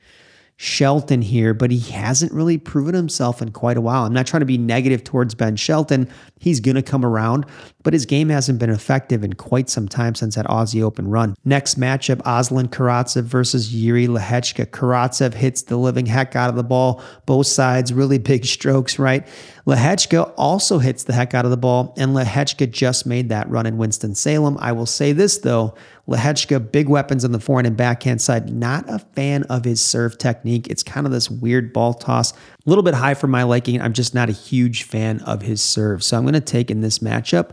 Shelton 0.64 1.24
here, 1.24 1.56
but 1.56 1.72
he 1.72 1.80
hasn't 1.92 2.32
really 2.32 2.60
proven 2.60 2.94
himself 2.94 3.42
in 3.42 3.50
quite 3.50 3.78
a 3.78 3.82
while. 3.82 4.06
I'm 4.06 4.14
not 4.14 4.28
trying 4.28 4.42
to 4.42 4.46
be 4.46 4.60
negative 4.60 5.04
towards 5.04 5.34
Ben 5.34 5.56
Shelton. 5.56 6.08
He's 6.42 6.60
going 6.60 6.74
to 6.74 6.82
come 6.82 7.06
around, 7.06 7.46
but 7.84 7.94
his 7.94 8.08
game 8.08 8.30
hasn't 8.30 8.58
been 8.58 8.72
effective 8.72 9.24
in 9.24 9.34
quite 9.34 9.70
some 9.70 9.88
time 9.88 10.16
since 10.16 10.34
that 10.34 10.48
Aussie 10.48 10.82
Open 10.82 11.08
run. 11.08 11.36
Next 11.46 11.80
matchup, 11.80 12.20
Aslan 12.26 12.70
Karatsev 12.70 13.24
versus 13.24 13.76
Yuri 13.76 14.08
Lehecka. 14.08 14.66
Karatsev 14.66 15.36
hits 15.36 15.62
the 15.62 15.78
living 15.78 16.08
heck 16.08 16.36
out 16.36 16.50
of 16.50 16.56
the 16.56 16.64
ball, 16.64 17.00
both 17.28 17.46
sides, 17.46 17.94
really 17.94 18.18
big 18.32 18.44
strokes, 18.44 18.98
right? 18.98 19.28
Lehecka 19.68 20.34
also 20.36 20.80
hits 20.80 21.04
the 21.04 21.14
heck 21.14 21.36
out 21.36 21.46
of 21.46 21.52
the 21.52 21.58
ball, 21.58 21.94
and 21.96 22.16
Lehecka 22.16 22.72
just 22.72 23.06
made 23.06 23.30
that 23.30 23.48
run 23.48 23.68
in 23.68 23.78
Winston-Salem. 23.78 24.58
I 24.60 24.72
will 24.72 24.88
say 24.88 25.12
this, 25.12 25.38
though. 25.38 25.76
Lehecka, 26.08 26.72
big 26.72 26.90
weapons 26.90 27.24
on 27.24 27.32
the 27.32 27.40
forehand 27.40 27.68
and 27.68 27.78
backhand 27.78 28.22
side. 28.22 28.52
Not 28.52 28.90
a 28.90 29.00
fan 29.00 29.44
of 29.44 29.64
his 29.64 29.80
serve 29.80 30.18
technique. 30.18 30.68
It's 30.68 30.82
kind 30.82 31.06
of 31.06 31.14
this 31.14 31.30
weird 31.30 31.72
ball 31.72 31.94
toss, 31.94 32.34
a 32.66 32.70
little 32.70 32.84
bit 32.84 32.94
high 32.94 33.14
for 33.14 33.28
my 33.28 33.44
liking. 33.44 33.82
I'm 33.82 33.94
just 33.94 34.14
not 34.14 34.30
a 34.30 34.34
huge 34.34 34.84
fan 34.84 35.20
of 35.22 35.42
his 35.42 35.62
serve. 35.62 36.04
So 36.04 36.18
I'm 36.18 36.24
going 36.24 36.34
to 36.34 36.42
take 36.42 36.70
in 36.70 36.82
this 36.82 37.00
matchup 37.00 37.52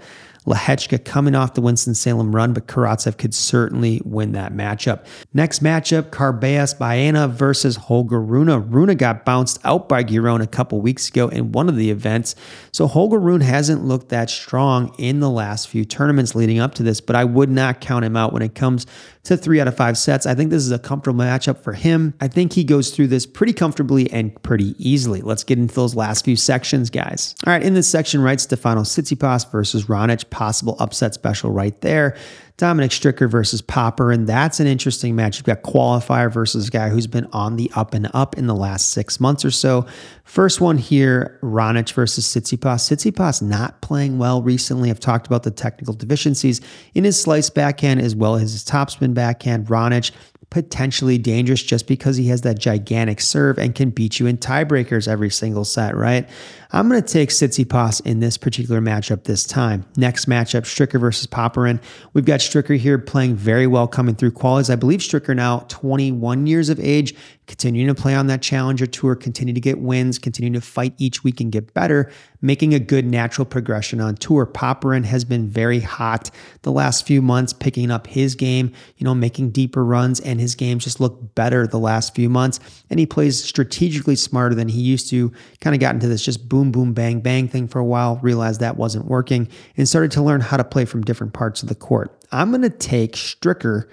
Lehecka 0.48 1.04
coming 1.04 1.34
off 1.34 1.54
the 1.54 1.60
Winston-Salem 1.60 2.34
run, 2.34 2.52
but 2.52 2.66
Karatsev 2.66 3.18
could 3.18 3.34
certainly 3.34 4.00
win 4.04 4.32
that 4.32 4.52
matchup. 4.52 5.04
Next 5.34 5.62
matchup, 5.62 6.10
Carballes 6.10 6.78
Baena 6.78 7.28
versus 7.28 7.76
Holger 7.76 8.20
Rune. 8.20 8.48
Rune 8.70 8.96
got 8.96 9.24
bounced 9.24 9.58
out 9.64 9.88
by 9.88 10.02
Giron 10.02 10.42
a 10.42 10.46
couple 10.46 10.80
weeks 10.80 11.08
ago 11.08 11.28
in 11.28 11.52
one 11.52 11.68
of 11.68 11.76
the 11.76 11.90
events. 11.90 12.34
So 12.72 12.86
Holger 12.86 13.18
Rune 13.18 13.42
hasn't 13.42 13.84
looked 13.84 14.08
that 14.08 14.30
strong 14.30 14.94
in 14.98 15.20
the 15.20 15.30
last 15.30 15.68
few 15.68 15.84
tournaments 15.84 16.34
leading 16.34 16.58
up 16.58 16.74
to 16.74 16.82
this, 16.82 17.00
but 17.00 17.14
I 17.16 17.24
would 17.24 17.50
not 17.50 17.80
count 17.80 18.04
him 18.04 18.16
out 18.16 18.32
when 18.32 18.42
it 18.42 18.54
comes 18.54 18.86
to 19.24 19.36
three 19.36 19.60
out 19.60 19.68
of 19.68 19.76
five 19.76 19.98
sets. 19.98 20.24
I 20.24 20.34
think 20.34 20.50
this 20.50 20.62
is 20.62 20.70
a 20.70 20.78
comfortable 20.78 21.22
matchup 21.22 21.62
for 21.62 21.74
him. 21.74 22.14
I 22.20 22.28
think 22.28 22.54
he 22.54 22.64
goes 22.64 22.90
through 22.90 23.08
this 23.08 23.26
pretty 23.26 23.52
comfortably 23.52 24.10
and 24.10 24.42
pretty 24.42 24.74
easily. 24.78 25.20
Let's 25.20 25.44
get 25.44 25.58
into 25.58 25.74
those 25.74 25.94
last 25.94 26.24
few 26.24 26.36
sections, 26.36 26.88
guys. 26.88 27.34
All 27.46 27.52
right, 27.52 27.62
in 27.62 27.74
this 27.74 27.88
section, 27.88 28.22
right, 28.22 28.40
Stefano 28.40 28.82
Tsitsipas 28.82 29.50
versus 29.52 29.84
Raonic, 29.84 30.30
possible 30.38 30.76
upset 30.78 31.14
special 31.14 31.50
right 31.50 31.80
there. 31.80 32.16
Dominic 32.58 32.92
Stricker 32.92 33.28
versus 33.28 33.60
Popper, 33.60 34.12
and 34.12 34.28
that's 34.28 34.60
an 34.60 34.68
interesting 34.68 35.16
match. 35.16 35.36
You've 35.36 35.46
got 35.46 35.62
qualifier 35.62 36.32
versus 36.32 36.68
a 36.68 36.70
guy 36.70 36.90
who's 36.90 37.08
been 37.08 37.26
on 37.32 37.56
the 37.56 37.70
up 37.74 37.92
and 37.92 38.08
up 38.14 38.38
in 38.38 38.46
the 38.46 38.54
last 38.54 38.90
six 38.90 39.18
months 39.18 39.44
or 39.44 39.50
so. 39.50 39.84
First 40.22 40.60
one 40.60 40.78
here, 40.78 41.40
Raonic 41.42 41.92
versus 41.92 42.24
Tsitsipas. 42.24 42.88
Tsitsipas 42.88 43.42
not 43.42 43.80
playing 43.80 44.18
well 44.18 44.40
recently. 44.40 44.90
I've 44.90 45.00
talked 45.00 45.26
about 45.26 45.42
the 45.42 45.50
technical 45.50 45.94
deficiencies 45.94 46.60
in 46.94 47.02
his 47.02 47.20
slice 47.20 47.50
backhand 47.50 48.00
as 48.00 48.14
well 48.14 48.36
as 48.36 48.52
his 48.52 48.64
topspin 48.64 49.12
backhand. 49.14 49.66
Raonic 49.66 50.12
potentially 50.50 51.18
dangerous 51.18 51.62
just 51.62 51.86
because 51.86 52.16
he 52.16 52.28
has 52.28 52.40
that 52.40 52.58
gigantic 52.58 53.20
serve 53.20 53.58
and 53.58 53.74
can 53.74 53.90
beat 53.90 54.18
you 54.18 54.26
in 54.26 54.38
tiebreakers 54.38 55.06
every 55.06 55.30
single 55.30 55.64
set, 55.64 55.94
right? 55.94 56.28
I'm 56.70 56.86
going 56.86 57.02
to 57.02 57.12
take 57.12 57.30
Tsitsipas 57.30 58.04
in 58.04 58.20
this 58.20 58.36
particular 58.36 58.82
matchup 58.82 59.24
this 59.24 59.44
time. 59.44 59.86
Next 59.96 60.26
matchup, 60.26 60.62
Stricker 60.62 61.00
versus 61.00 61.26
Popyrin. 61.26 61.80
We've 62.12 62.26
got 62.26 62.40
Stricker 62.40 62.76
here 62.76 62.98
playing 62.98 63.36
very 63.36 63.66
well 63.66 63.88
coming 63.88 64.14
through 64.14 64.32
qualities. 64.32 64.68
I 64.68 64.76
believe 64.76 65.00
Stricker 65.00 65.34
now 65.34 65.60
21 65.68 66.46
years 66.46 66.68
of 66.68 66.78
age, 66.78 67.14
continuing 67.46 67.88
to 67.88 67.94
play 67.94 68.14
on 68.14 68.26
that 68.26 68.42
Challenger 68.42 68.86
Tour, 68.86 69.16
continue 69.16 69.54
to 69.54 69.60
get 69.60 69.78
wins, 69.80 70.18
continuing 70.18 70.52
to 70.52 70.60
fight 70.60 70.92
each 70.98 71.24
week 71.24 71.40
and 71.40 71.50
get 71.50 71.72
better, 71.72 72.12
making 72.42 72.74
a 72.74 72.78
good 72.78 73.06
natural 73.06 73.46
progression 73.46 74.00
on 74.00 74.14
tour. 74.16 74.44
Popyrin 74.44 75.04
has 75.04 75.24
been 75.24 75.48
very 75.48 75.80
hot 75.80 76.30
the 76.62 76.70
last 76.70 77.06
few 77.06 77.22
months, 77.22 77.54
picking 77.54 77.90
up 77.90 78.06
his 78.06 78.34
game, 78.34 78.72
you 78.98 79.04
know, 79.04 79.14
making 79.14 79.50
deeper 79.50 79.82
runs, 79.82 80.20
and 80.20 80.38
his 80.38 80.54
games 80.54 80.84
just 80.84 81.00
look 81.00 81.34
better 81.34 81.66
the 81.66 81.78
last 81.78 82.14
few 82.14 82.28
months. 82.28 82.60
And 82.90 83.00
he 83.00 83.06
plays 83.06 83.42
strategically 83.42 84.16
smarter 84.16 84.54
than 84.54 84.68
he 84.68 84.82
used 84.82 85.08
to. 85.10 85.32
Kind 85.62 85.74
of 85.74 85.80
got 85.80 85.94
into 85.94 86.06
this 86.06 86.22
just 86.22 86.48
boom, 86.48 86.57
boom, 86.58 86.72
boom, 86.72 86.92
bang, 86.92 87.20
bang 87.20 87.46
thing 87.46 87.68
for 87.68 87.78
a 87.78 87.84
while, 87.84 88.18
realized 88.20 88.58
that 88.58 88.76
wasn't 88.76 89.06
working, 89.06 89.48
and 89.76 89.88
started 89.88 90.10
to 90.10 90.20
learn 90.20 90.40
how 90.40 90.56
to 90.56 90.64
play 90.64 90.84
from 90.84 91.04
different 91.04 91.32
parts 91.32 91.62
of 91.62 91.68
the 91.68 91.74
court. 91.76 92.12
I'm 92.32 92.50
going 92.50 92.62
to 92.62 92.68
take 92.68 93.12
Stricker 93.12 93.88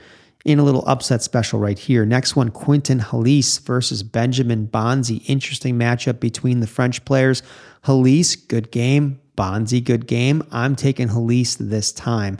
in 0.45 0.57
a 0.57 0.63
little 0.63 0.83
upset 0.87 1.21
special 1.21 1.59
right 1.59 1.77
here. 1.77 2.07
Next 2.07 2.35
one, 2.35 2.49
Quentin 2.49 2.99
Halys 2.99 3.59
versus 3.61 4.01
Benjamin 4.01 4.67
Bonzi. 4.67 5.23
Interesting 5.27 5.77
matchup 5.77 6.19
between 6.19 6.59
the 6.59 6.67
French 6.67 7.05
players. 7.05 7.43
Halys, 7.83 8.35
good 8.47 8.71
game. 8.71 9.19
Bonzi, 9.37 9.83
good 9.83 10.07
game. 10.07 10.41
I'm 10.51 10.75
taking 10.75 11.09
Halys 11.09 11.57
this 11.57 11.91
time. 11.91 12.39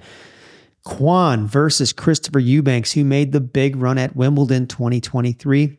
Kwon 0.88 1.45
versus 1.45 1.93
Christopher 1.93 2.39
Eubanks, 2.39 2.93
who 2.93 3.05
made 3.05 3.31
the 3.31 3.41
big 3.41 3.75
run 3.75 3.99
at 3.99 4.15
Wimbledon 4.15 4.65
2023 4.65 5.77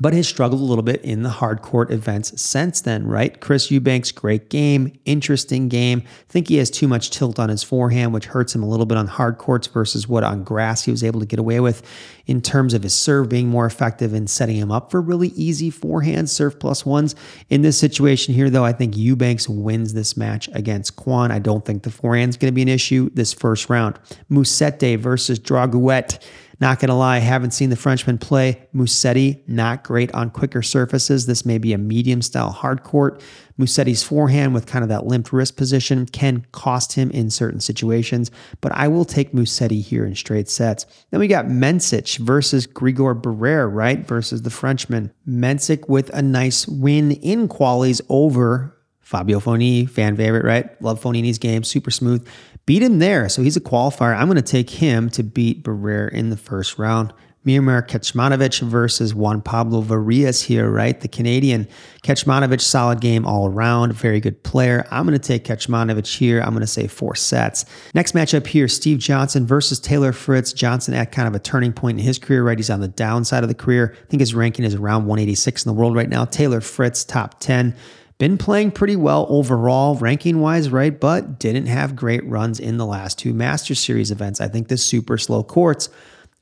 but 0.00 0.12
has 0.12 0.26
struggled 0.26 0.60
a 0.60 0.64
little 0.64 0.82
bit 0.82 1.02
in 1.02 1.22
the 1.22 1.30
hard 1.30 1.62
court 1.62 1.90
events 1.90 2.40
since 2.40 2.80
then, 2.80 3.06
right? 3.06 3.40
Chris 3.40 3.70
Eubanks, 3.70 4.10
great 4.12 4.50
game, 4.50 4.98
interesting 5.04 5.68
game. 5.68 6.02
Think 6.28 6.48
he 6.48 6.56
has 6.56 6.70
too 6.70 6.88
much 6.88 7.10
tilt 7.10 7.38
on 7.38 7.48
his 7.48 7.62
forehand, 7.62 8.12
which 8.12 8.26
hurts 8.26 8.54
him 8.54 8.62
a 8.62 8.68
little 8.68 8.86
bit 8.86 8.98
on 8.98 9.06
hard 9.06 9.38
courts 9.38 9.66
versus 9.66 10.08
what 10.08 10.24
on 10.24 10.42
grass 10.42 10.84
he 10.84 10.90
was 10.90 11.04
able 11.04 11.20
to 11.20 11.26
get 11.26 11.38
away 11.38 11.60
with 11.60 11.82
in 12.26 12.40
terms 12.40 12.74
of 12.74 12.82
his 12.82 12.94
serve 12.94 13.28
being 13.28 13.48
more 13.48 13.66
effective 13.66 14.12
and 14.14 14.28
setting 14.28 14.56
him 14.56 14.72
up 14.72 14.90
for 14.90 15.00
really 15.00 15.28
easy 15.28 15.70
forehand 15.70 16.28
serve 16.28 16.58
plus 16.58 16.84
ones. 16.84 17.14
In 17.50 17.62
this 17.62 17.78
situation 17.78 18.34
here, 18.34 18.50
though, 18.50 18.64
I 18.64 18.72
think 18.72 18.96
Eubanks 18.96 19.48
wins 19.48 19.94
this 19.94 20.16
match 20.16 20.48
against 20.52 20.96
Kwon. 20.96 21.30
I 21.30 21.38
don't 21.38 21.64
think 21.64 21.82
the 21.82 21.90
forehand's 21.90 22.36
going 22.36 22.50
to 22.50 22.54
be 22.54 22.62
an 22.62 22.68
issue 22.68 23.10
this 23.14 23.32
first 23.32 23.68
round. 23.68 23.98
Musetti 24.30 24.98
versus 24.98 25.38
Droguet. 25.38 26.18
Not 26.60 26.78
going 26.78 26.88
to 26.88 26.94
lie, 26.94 27.16
I 27.16 27.20
haven't 27.20 27.52
seen 27.52 27.70
the 27.70 27.76
Frenchman 27.76 28.18
play. 28.18 28.68
Musetti, 28.74 29.40
not 29.48 29.84
great 29.84 30.12
on 30.14 30.30
quicker 30.30 30.62
surfaces. 30.62 31.26
This 31.26 31.44
may 31.44 31.58
be 31.58 31.72
a 31.72 31.78
medium 31.78 32.22
style 32.22 32.50
hard 32.50 32.82
court. 32.82 33.22
Musetti's 33.58 34.02
forehand 34.02 34.52
with 34.52 34.66
kind 34.66 34.82
of 34.82 34.88
that 34.88 35.06
limp 35.06 35.32
wrist 35.32 35.56
position 35.56 36.06
can 36.06 36.44
cost 36.52 36.94
him 36.94 37.10
in 37.10 37.30
certain 37.30 37.60
situations, 37.60 38.30
but 38.60 38.72
I 38.72 38.88
will 38.88 39.04
take 39.04 39.32
Musetti 39.32 39.80
here 39.80 40.04
in 40.04 40.14
straight 40.14 40.48
sets. 40.48 40.86
Then 41.10 41.20
we 41.20 41.28
got 41.28 41.46
Mensik 41.46 42.18
versus 42.18 42.66
Grigor 42.66 43.20
Barrere, 43.20 43.72
right? 43.72 44.06
Versus 44.06 44.42
the 44.42 44.50
Frenchman. 44.50 45.12
Mensik 45.28 45.88
with 45.88 46.10
a 46.10 46.22
nice 46.22 46.66
win 46.66 47.12
in 47.12 47.48
qualies 47.48 48.00
over 48.08 48.73
Fabio 49.04 49.38
Fognini, 49.38 49.88
fan 49.88 50.16
favorite, 50.16 50.44
right? 50.44 50.82
Love 50.82 51.00
Fognini's 51.00 51.38
game, 51.38 51.62
super 51.62 51.90
smooth. 51.90 52.26
Beat 52.66 52.82
him 52.82 52.98
there, 52.98 53.28
so 53.28 53.42
he's 53.42 53.56
a 53.56 53.60
qualifier. 53.60 54.16
I'm 54.16 54.26
going 54.26 54.36
to 54.36 54.42
take 54.42 54.70
him 54.70 55.10
to 55.10 55.22
beat 55.22 55.62
Barrere 55.62 56.10
in 56.10 56.30
the 56.30 56.36
first 56.36 56.78
round. 56.78 57.12
Miomir 57.46 57.86
Kecmanovic 57.86 58.62
versus 58.62 59.14
Juan 59.14 59.42
Pablo 59.42 59.82
Varillas 59.82 60.42
here, 60.42 60.70
right? 60.70 60.98
The 60.98 61.08
Canadian. 61.08 61.68
Kecmanovic, 62.02 62.62
solid 62.62 63.02
game 63.02 63.26
all 63.26 63.46
around, 63.48 63.92
very 63.92 64.18
good 64.18 64.42
player. 64.44 64.86
I'm 64.90 65.06
going 65.06 65.18
to 65.18 65.26
take 65.26 65.44
Kecmanovic 65.44 66.06
here. 66.16 66.40
I'm 66.40 66.50
going 66.50 66.62
to 66.62 66.66
say 66.66 66.86
four 66.86 67.14
sets. 67.14 67.66
Next 67.92 68.12
matchup 68.14 68.46
here, 68.46 68.66
Steve 68.66 68.98
Johnson 68.98 69.46
versus 69.46 69.78
Taylor 69.78 70.12
Fritz. 70.12 70.54
Johnson 70.54 70.94
at 70.94 71.12
kind 71.12 71.28
of 71.28 71.34
a 71.34 71.38
turning 71.38 71.74
point 71.74 71.98
in 71.98 72.04
his 72.04 72.18
career, 72.18 72.42
right? 72.42 72.58
He's 72.58 72.70
on 72.70 72.80
the 72.80 72.88
downside 72.88 73.42
of 73.42 73.50
the 73.50 73.54
career. 73.54 73.94
I 73.94 74.06
think 74.06 74.20
his 74.20 74.34
ranking 74.34 74.64
is 74.64 74.74
around 74.74 75.04
186 75.04 75.66
in 75.66 75.68
the 75.68 75.78
world 75.78 75.94
right 75.94 76.08
now. 76.08 76.24
Taylor 76.24 76.62
Fritz, 76.62 77.04
top 77.04 77.40
10 77.40 77.76
been 78.18 78.38
playing 78.38 78.70
pretty 78.70 78.96
well 78.96 79.26
overall, 79.28 79.96
ranking 79.96 80.40
wise, 80.40 80.70
right? 80.70 80.98
But 80.98 81.38
didn't 81.38 81.66
have 81.66 81.96
great 81.96 82.24
runs 82.26 82.60
in 82.60 82.76
the 82.76 82.86
last 82.86 83.18
two 83.18 83.34
Master 83.34 83.74
Series 83.74 84.10
events. 84.10 84.40
I 84.40 84.48
think 84.48 84.68
the 84.68 84.78
super 84.78 85.18
slow 85.18 85.42
courts 85.42 85.88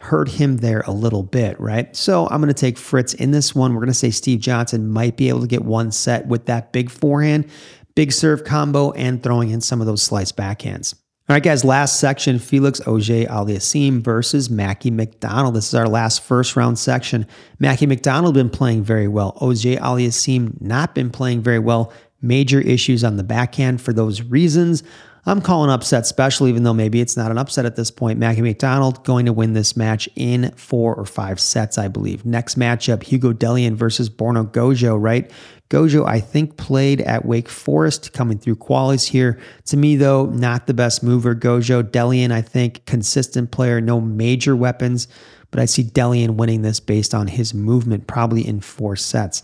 hurt 0.00 0.28
him 0.28 0.58
there 0.58 0.80
a 0.86 0.92
little 0.92 1.22
bit, 1.22 1.58
right? 1.60 1.94
So 1.94 2.28
I'm 2.28 2.40
going 2.40 2.52
to 2.52 2.60
take 2.60 2.76
Fritz 2.76 3.14
in 3.14 3.30
this 3.30 3.54
one. 3.54 3.72
We're 3.72 3.80
going 3.80 3.88
to 3.88 3.94
say 3.94 4.10
Steve 4.10 4.40
Johnson 4.40 4.88
might 4.88 5.16
be 5.16 5.28
able 5.28 5.40
to 5.40 5.46
get 5.46 5.64
one 5.64 5.92
set 5.92 6.26
with 6.26 6.46
that 6.46 6.72
big 6.72 6.90
forehand, 6.90 7.48
big 7.94 8.12
serve 8.12 8.44
combo, 8.44 8.90
and 8.92 9.22
throwing 9.22 9.50
in 9.50 9.60
some 9.60 9.80
of 9.80 9.86
those 9.86 10.02
slice 10.02 10.32
backhands. 10.32 10.94
All 11.32 11.36
right, 11.36 11.42
guys, 11.42 11.64
last 11.64 11.98
section 11.98 12.38
Felix 12.38 12.78
Auger 12.86 13.24
Aliassime 13.24 14.02
versus 14.02 14.50
Mackie 14.50 14.90
McDonald. 14.90 15.54
This 15.54 15.68
is 15.68 15.74
our 15.74 15.88
last 15.88 16.22
first 16.22 16.56
round 16.56 16.78
section. 16.78 17.26
Mackie 17.58 17.86
McDonald 17.86 18.34
been 18.34 18.50
playing 18.50 18.84
very 18.84 19.08
well. 19.08 19.38
Auger 19.40 19.76
Aliassime 19.76 20.60
not 20.60 20.94
been 20.94 21.08
playing 21.08 21.40
very 21.40 21.58
well. 21.58 21.90
Major 22.20 22.60
issues 22.60 23.02
on 23.02 23.16
the 23.16 23.22
backhand 23.22 23.80
for 23.80 23.94
those 23.94 24.20
reasons. 24.20 24.82
I'm 25.24 25.40
calling 25.40 25.70
upset 25.70 26.06
special, 26.06 26.48
even 26.48 26.64
though 26.64 26.74
maybe 26.74 27.00
it's 27.00 27.16
not 27.16 27.30
an 27.30 27.38
upset 27.38 27.64
at 27.64 27.76
this 27.76 27.90
point. 27.90 28.18
Mackie 28.18 28.42
McDonald 28.42 29.02
going 29.02 29.24
to 29.24 29.32
win 29.32 29.54
this 29.54 29.74
match 29.74 30.10
in 30.16 30.50
four 30.56 30.94
or 30.94 31.06
five 31.06 31.40
sets, 31.40 31.78
I 31.78 31.88
believe. 31.88 32.26
Next 32.26 32.58
matchup, 32.58 33.04
Hugo 33.04 33.32
Dellien 33.32 33.74
versus 33.74 34.10
Borna 34.10 34.50
Gojo, 34.52 35.00
right? 35.00 35.30
Gojo, 35.72 36.06
I 36.06 36.20
think, 36.20 36.58
played 36.58 37.00
at 37.00 37.24
Wake 37.24 37.48
Forest 37.48 38.12
coming 38.12 38.38
through 38.38 38.56
qualies 38.56 39.08
here. 39.08 39.40
To 39.64 39.78
me, 39.78 39.96
though, 39.96 40.26
not 40.26 40.66
the 40.66 40.74
best 40.74 41.02
mover. 41.02 41.34
Gojo, 41.34 41.82
Dellien, 41.82 42.30
I 42.30 42.42
think, 42.42 42.84
consistent 42.84 43.52
player, 43.52 43.80
no 43.80 43.98
major 43.98 44.54
weapons, 44.54 45.08
but 45.50 45.60
I 45.60 45.64
see 45.64 45.82
Dellien 45.82 46.36
winning 46.36 46.60
this 46.60 46.78
based 46.78 47.14
on 47.14 47.26
his 47.26 47.54
movement, 47.54 48.06
probably 48.06 48.46
in 48.46 48.60
four 48.60 48.96
sets. 48.96 49.42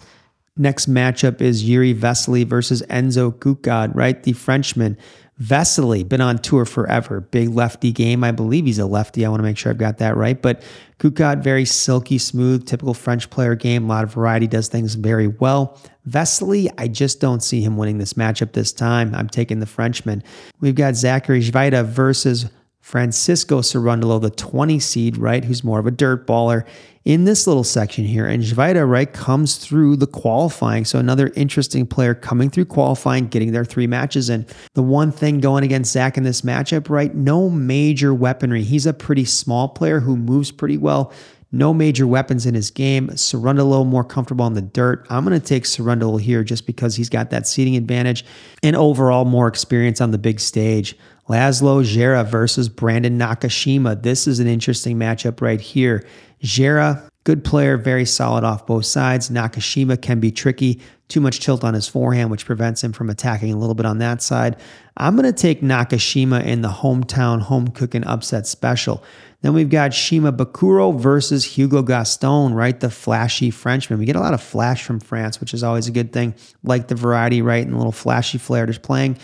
Next 0.54 0.86
matchup 0.86 1.40
is 1.40 1.64
Jiri 1.64 1.98
Vesely 1.98 2.44
versus 2.44 2.82
Enzo 2.90 3.32
Couacaud, 3.32 3.94
right? 3.94 4.22
The 4.22 4.34
Frenchman. 4.34 4.98
Vesely, 5.40 6.08
been 6.08 6.20
on 6.20 6.38
tour 6.38 6.64
forever. 6.64 7.20
Big 7.20 7.50
lefty 7.50 7.92
game. 7.92 8.24
I 8.24 8.32
believe 8.32 8.66
he's 8.66 8.80
a 8.80 8.86
lefty. 8.86 9.24
I 9.24 9.28
want 9.28 9.38
to 9.38 9.44
make 9.44 9.56
sure 9.56 9.70
I've 9.70 9.78
got 9.78 9.98
that 9.98 10.16
right. 10.16 10.40
But 10.40 10.62
Couacaud, 10.98 11.42
very 11.42 11.64
silky 11.64 12.18
smooth, 12.18 12.66
typical 12.66 12.92
French 12.92 13.30
player 13.30 13.54
game. 13.54 13.84
A 13.84 13.88
lot 13.88 14.04
of 14.04 14.12
variety, 14.12 14.48
does 14.48 14.66
things 14.66 14.94
very 14.94 15.28
well. 15.28 15.78
Vesely, 16.08 16.68
I 16.76 16.88
just 16.88 17.20
don't 17.20 17.42
see 17.42 17.60
him 17.60 17.76
winning 17.76 17.98
this 17.98 18.14
matchup 18.14 18.52
this 18.52 18.72
time. 18.72 19.14
I'm 19.14 19.28
taking 19.28 19.60
the 19.60 19.66
Frenchman. 19.66 20.24
We've 20.60 20.74
got 20.74 20.96
Zachary 20.96 21.40
Gvida 21.40 21.84
versus 21.84 22.46
Francisco 22.88 23.60
Cerundolo, 23.60 24.18
the 24.18 24.30
20 24.30 24.78
seed, 24.78 25.18
right, 25.18 25.44
who's 25.44 25.62
more 25.62 25.78
of 25.78 25.86
a 25.86 25.90
dirt 25.90 26.26
baller 26.26 26.64
in 27.04 27.26
this 27.26 27.46
little 27.46 27.62
section 27.62 28.06
here. 28.06 28.26
And 28.26 28.42
Gvida, 28.42 28.88
right, 28.88 29.12
comes 29.12 29.56
through 29.58 29.96
the 29.96 30.06
qualifying. 30.06 30.86
So 30.86 30.98
another 30.98 31.30
interesting 31.36 31.86
player 31.86 32.14
coming 32.14 32.48
through 32.48 32.64
qualifying, 32.64 33.28
getting 33.28 33.52
their 33.52 33.66
three 33.66 33.86
matches 33.86 34.30
in. 34.30 34.46
The 34.72 34.82
one 34.82 35.12
thing 35.12 35.40
going 35.40 35.64
against 35.64 35.92
Zach 35.92 36.16
in 36.16 36.22
this 36.22 36.40
matchup, 36.40 36.88
right, 36.88 37.14
no 37.14 37.50
major 37.50 38.14
weaponry. 38.14 38.62
He's 38.62 38.86
a 38.86 38.94
pretty 38.94 39.26
small 39.26 39.68
player 39.68 40.00
who 40.00 40.16
moves 40.16 40.50
pretty 40.50 40.78
well. 40.78 41.12
No 41.50 41.72
major 41.72 42.06
weapons 42.06 42.44
in 42.44 42.54
his 42.54 42.70
game. 42.70 43.08
Cerundolo 43.08 43.86
more 43.86 44.04
comfortable 44.04 44.44
on 44.44 44.52
the 44.52 44.62
dirt. 44.62 45.06
I'm 45.08 45.24
going 45.24 45.38
to 45.38 45.44
take 45.44 45.64
Cerundolo 45.64 46.20
here 46.20 46.44
just 46.44 46.66
because 46.66 46.96
he's 46.96 47.08
got 47.08 47.30
that 47.30 47.46
seating 47.46 47.74
advantage 47.74 48.24
and 48.62 48.76
overall 48.76 49.24
more 49.24 49.48
experience 49.48 50.00
on 50.00 50.10
the 50.10 50.18
big 50.18 50.40
stage. 50.40 50.96
Laslo 51.28 51.82
Djere 51.82 52.26
versus 52.26 52.68
Brandon 52.68 53.18
Nakashima. 53.18 54.02
This 54.02 54.26
is 54.26 54.40
an 54.40 54.46
interesting 54.46 54.98
matchup 54.98 55.40
right 55.40 55.60
here. 55.60 56.06
Djere, 56.42 57.07
good 57.24 57.44
player, 57.44 57.76
very 57.76 58.04
solid 58.04 58.44
off 58.44 58.66
both 58.66 58.86
sides. 58.86 59.28
Nakashima 59.30 60.00
can 60.00 60.20
be 60.20 60.30
tricky. 60.30 60.80
Too 61.08 61.20
much 61.20 61.40
tilt 61.40 61.64
on 61.64 61.74
his 61.74 61.88
forehand, 61.88 62.30
which 62.30 62.46
prevents 62.46 62.82
him 62.82 62.92
from 62.92 63.10
attacking 63.10 63.52
a 63.52 63.56
little 63.56 63.74
bit 63.74 63.86
on 63.86 63.98
that 63.98 64.22
side. 64.22 64.56
I'm 64.96 65.16
going 65.16 65.24
to 65.24 65.32
take 65.32 65.60
Nakashima 65.60 66.44
in 66.44 66.62
the 66.62 66.68
hometown 66.68 67.40
home 67.40 67.68
cooking 67.68 68.04
upset 68.04 68.46
special. 68.46 69.02
Then 69.40 69.54
we've 69.54 69.70
got 69.70 69.92
Shimabukuro 69.92 70.98
versus 70.98 71.44
Hugo 71.44 71.82
Gaston, 71.82 72.54
right? 72.54 72.78
The 72.78 72.90
flashy 72.90 73.50
Frenchman. 73.50 73.98
We 73.98 74.04
get 74.04 74.16
a 74.16 74.20
lot 74.20 74.34
of 74.34 74.42
flash 74.42 74.82
from 74.82 74.98
France, 74.98 75.40
which 75.40 75.54
is 75.54 75.62
always 75.62 75.86
a 75.86 75.92
good 75.92 76.12
thing. 76.12 76.34
Like 76.62 76.88
the 76.88 76.94
variety, 76.94 77.40
right? 77.40 77.64
And 77.64 77.74
a 77.74 77.76
little 77.76 77.92
flashy 77.92 78.38
flair 78.38 78.66
just 78.66 78.82
playing. 78.82 79.18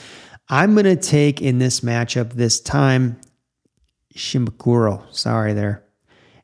I'm 0.48 0.74
going 0.74 0.84
to 0.84 0.96
take 0.96 1.42
in 1.42 1.58
this 1.58 1.80
matchup 1.80 2.34
this 2.34 2.60
time 2.60 3.20
Shimbakuro. 4.14 5.12
Sorry 5.14 5.52
there. 5.52 5.83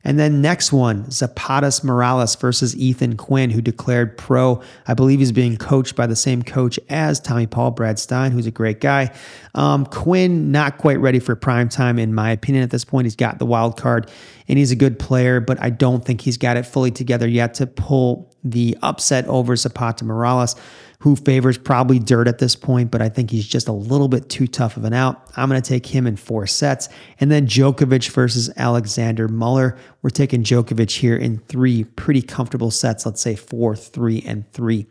And 0.03 0.19
then 0.19 0.41
next 0.41 0.73
one, 0.73 1.05
Zapatas 1.05 1.83
Morales 1.83 2.35
versus 2.35 2.75
Ethan 2.75 3.17
Quinn, 3.17 3.49
who 3.49 3.61
declared 3.61 4.17
pro. 4.17 4.61
I 4.87 4.93
believe 4.93 5.19
he's 5.19 5.31
being 5.31 5.57
coached 5.57 5.95
by 5.95 6.07
the 6.07 6.15
same 6.15 6.41
coach 6.41 6.79
as 6.89 7.19
Tommy 7.19 7.47
Paul 7.47 7.71
Brad 7.71 7.99
Stine, 7.99 8.31
who's 8.31 8.47
a 8.47 8.51
great 8.51 8.81
guy. 8.81 9.13
Um, 9.53 9.85
Quinn, 9.85 10.51
not 10.51 10.77
quite 10.77 10.99
ready 10.99 11.19
for 11.19 11.35
prime 11.35 11.69
time, 11.69 11.99
in 11.99 12.13
my 12.13 12.31
opinion, 12.31 12.63
at 12.63 12.71
this 12.71 12.85
point. 12.85 13.05
He's 13.05 13.15
got 13.15 13.39
the 13.39 13.45
wild 13.45 13.77
card 13.77 14.09
and 14.47 14.57
he's 14.57 14.71
a 14.71 14.75
good 14.75 14.99
player, 14.99 15.39
but 15.39 15.61
I 15.61 15.69
don't 15.69 16.03
think 16.03 16.21
he's 16.21 16.37
got 16.37 16.57
it 16.57 16.65
fully 16.65 16.91
together 16.91 17.27
yet 17.27 17.53
to 17.55 17.67
pull 17.67 18.33
the 18.43 18.77
upset 18.81 19.27
over 19.27 19.55
Zapata 19.55 20.03
Morales 20.03 20.55
who 21.01 21.15
favors 21.15 21.57
probably 21.57 21.97
dirt 21.97 22.27
at 22.27 22.37
this 22.37 22.55
point, 22.55 22.91
but 22.91 23.01
I 23.01 23.09
think 23.09 23.31
he's 23.31 23.47
just 23.47 23.67
a 23.67 23.71
little 23.71 24.07
bit 24.07 24.29
too 24.29 24.45
tough 24.45 24.77
of 24.77 24.85
an 24.85 24.93
out. 24.93 25.31
I'm 25.35 25.49
going 25.49 25.59
to 25.59 25.67
take 25.67 25.87
him 25.87 26.05
in 26.05 26.15
four 26.15 26.45
sets. 26.45 26.89
And 27.19 27.31
then 27.31 27.47
Djokovic 27.47 28.11
versus 28.11 28.51
Alexander 28.55 29.27
Muller. 29.27 29.75
We're 30.03 30.11
taking 30.11 30.43
Djokovic 30.43 30.91
here 30.91 31.15
in 31.15 31.39
three 31.39 31.85
pretty 31.85 32.21
comfortable 32.21 32.69
sets, 32.69 33.03
let's 33.03 33.19
say 33.19 33.35
four, 33.35 33.75
three, 33.75 34.21
and 34.27 34.49
three. 34.51 34.85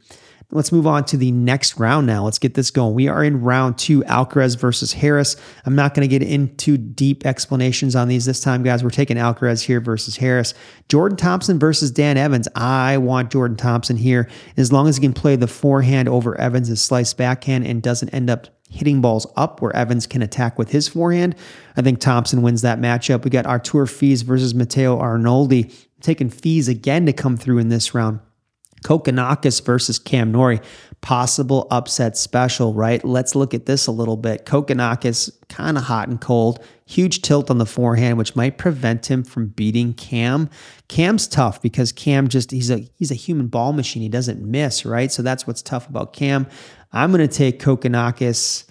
Let's 0.52 0.72
move 0.72 0.86
on 0.86 1.04
to 1.06 1.16
the 1.16 1.30
next 1.30 1.78
round 1.78 2.08
now. 2.08 2.24
Let's 2.24 2.40
get 2.40 2.54
this 2.54 2.72
going. 2.72 2.94
We 2.94 3.06
are 3.06 3.22
in 3.22 3.40
round 3.40 3.78
two, 3.78 4.02
Alcaraz 4.02 4.58
versus 4.58 4.92
Harris. 4.92 5.36
I'm 5.64 5.76
not 5.76 5.94
going 5.94 6.08
to 6.08 6.18
get 6.18 6.28
into 6.28 6.76
deep 6.76 7.24
explanations 7.24 7.94
on 7.94 8.08
these 8.08 8.24
this 8.24 8.40
time, 8.40 8.64
guys. 8.64 8.82
We're 8.82 8.90
taking 8.90 9.16
Alcaraz 9.16 9.62
here 9.62 9.80
versus 9.80 10.16
Harris. 10.16 10.52
Jordan 10.88 11.16
Thompson 11.16 11.60
versus 11.60 11.92
Dan 11.92 12.16
Evans. 12.16 12.48
I 12.56 12.98
want 12.98 13.30
Jordan 13.30 13.56
Thompson 13.56 13.96
here. 13.96 14.28
As 14.56 14.72
long 14.72 14.88
as 14.88 14.96
he 14.96 15.02
can 15.02 15.12
play 15.12 15.36
the 15.36 15.46
forehand 15.46 16.08
over 16.08 16.38
Evans' 16.40 16.82
slice 16.82 17.14
backhand 17.14 17.64
and 17.64 17.80
doesn't 17.80 18.08
end 18.08 18.28
up 18.28 18.48
hitting 18.68 19.00
balls 19.00 19.28
up 19.36 19.62
where 19.62 19.74
Evans 19.76 20.06
can 20.08 20.20
attack 20.20 20.58
with 20.58 20.70
his 20.72 20.88
forehand, 20.88 21.36
I 21.76 21.82
think 21.82 22.00
Thompson 22.00 22.42
wins 22.42 22.62
that 22.62 22.80
matchup. 22.80 23.22
We 23.22 23.30
got 23.30 23.46
Artur 23.46 23.86
Fils 23.86 24.22
versus 24.22 24.52
Matteo 24.52 24.98
Arnaldi. 24.98 25.72
taking 26.00 26.28
Fils 26.28 26.66
again 26.66 27.06
to 27.06 27.12
come 27.12 27.36
through 27.36 27.58
in 27.58 27.68
this 27.68 27.94
round. 27.94 28.18
Kokkinakis 28.84 29.64
versus 29.64 29.98
Cam 29.98 30.32
Norrie, 30.32 30.60
possible 31.00 31.66
upset 31.70 32.16
special, 32.16 32.74
right? 32.74 33.04
Let's 33.04 33.34
look 33.34 33.54
at 33.54 33.66
this 33.66 33.86
a 33.86 33.92
little 33.92 34.16
bit. 34.16 34.46
Kokkinakis, 34.46 35.30
kind 35.48 35.76
of 35.78 35.84
hot 35.84 36.08
and 36.08 36.20
cold, 36.20 36.62
huge 36.86 37.22
tilt 37.22 37.50
on 37.50 37.58
the 37.58 37.66
forehand, 37.66 38.18
which 38.18 38.36
might 38.36 38.58
prevent 38.58 39.10
him 39.10 39.22
from 39.22 39.48
beating 39.48 39.94
Cam. 39.94 40.50
Cam's 40.88 41.28
tough 41.28 41.62
because 41.62 41.92
Cam 41.92 42.28
just 42.28 42.50
he's 42.50 42.70
a 42.70 42.88
he's 42.96 43.10
a 43.10 43.14
human 43.14 43.46
ball 43.46 43.72
machine. 43.72 44.02
He 44.02 44.08
doesn't 44.08 44.42
miss, 44.42 44.84
right? 44.84 45.10
So 45.10 45.22
that's 45.22 45.46
what's 45.46 45.62
tough 45.62 45.88
about 45.88 46.12
Cam. 46.12 46.46
I'm 46.92 47.12
going 47.12 47.26
to 47.26 47.34
take 47.34 47.60
Kokkinakis 47.60 48.64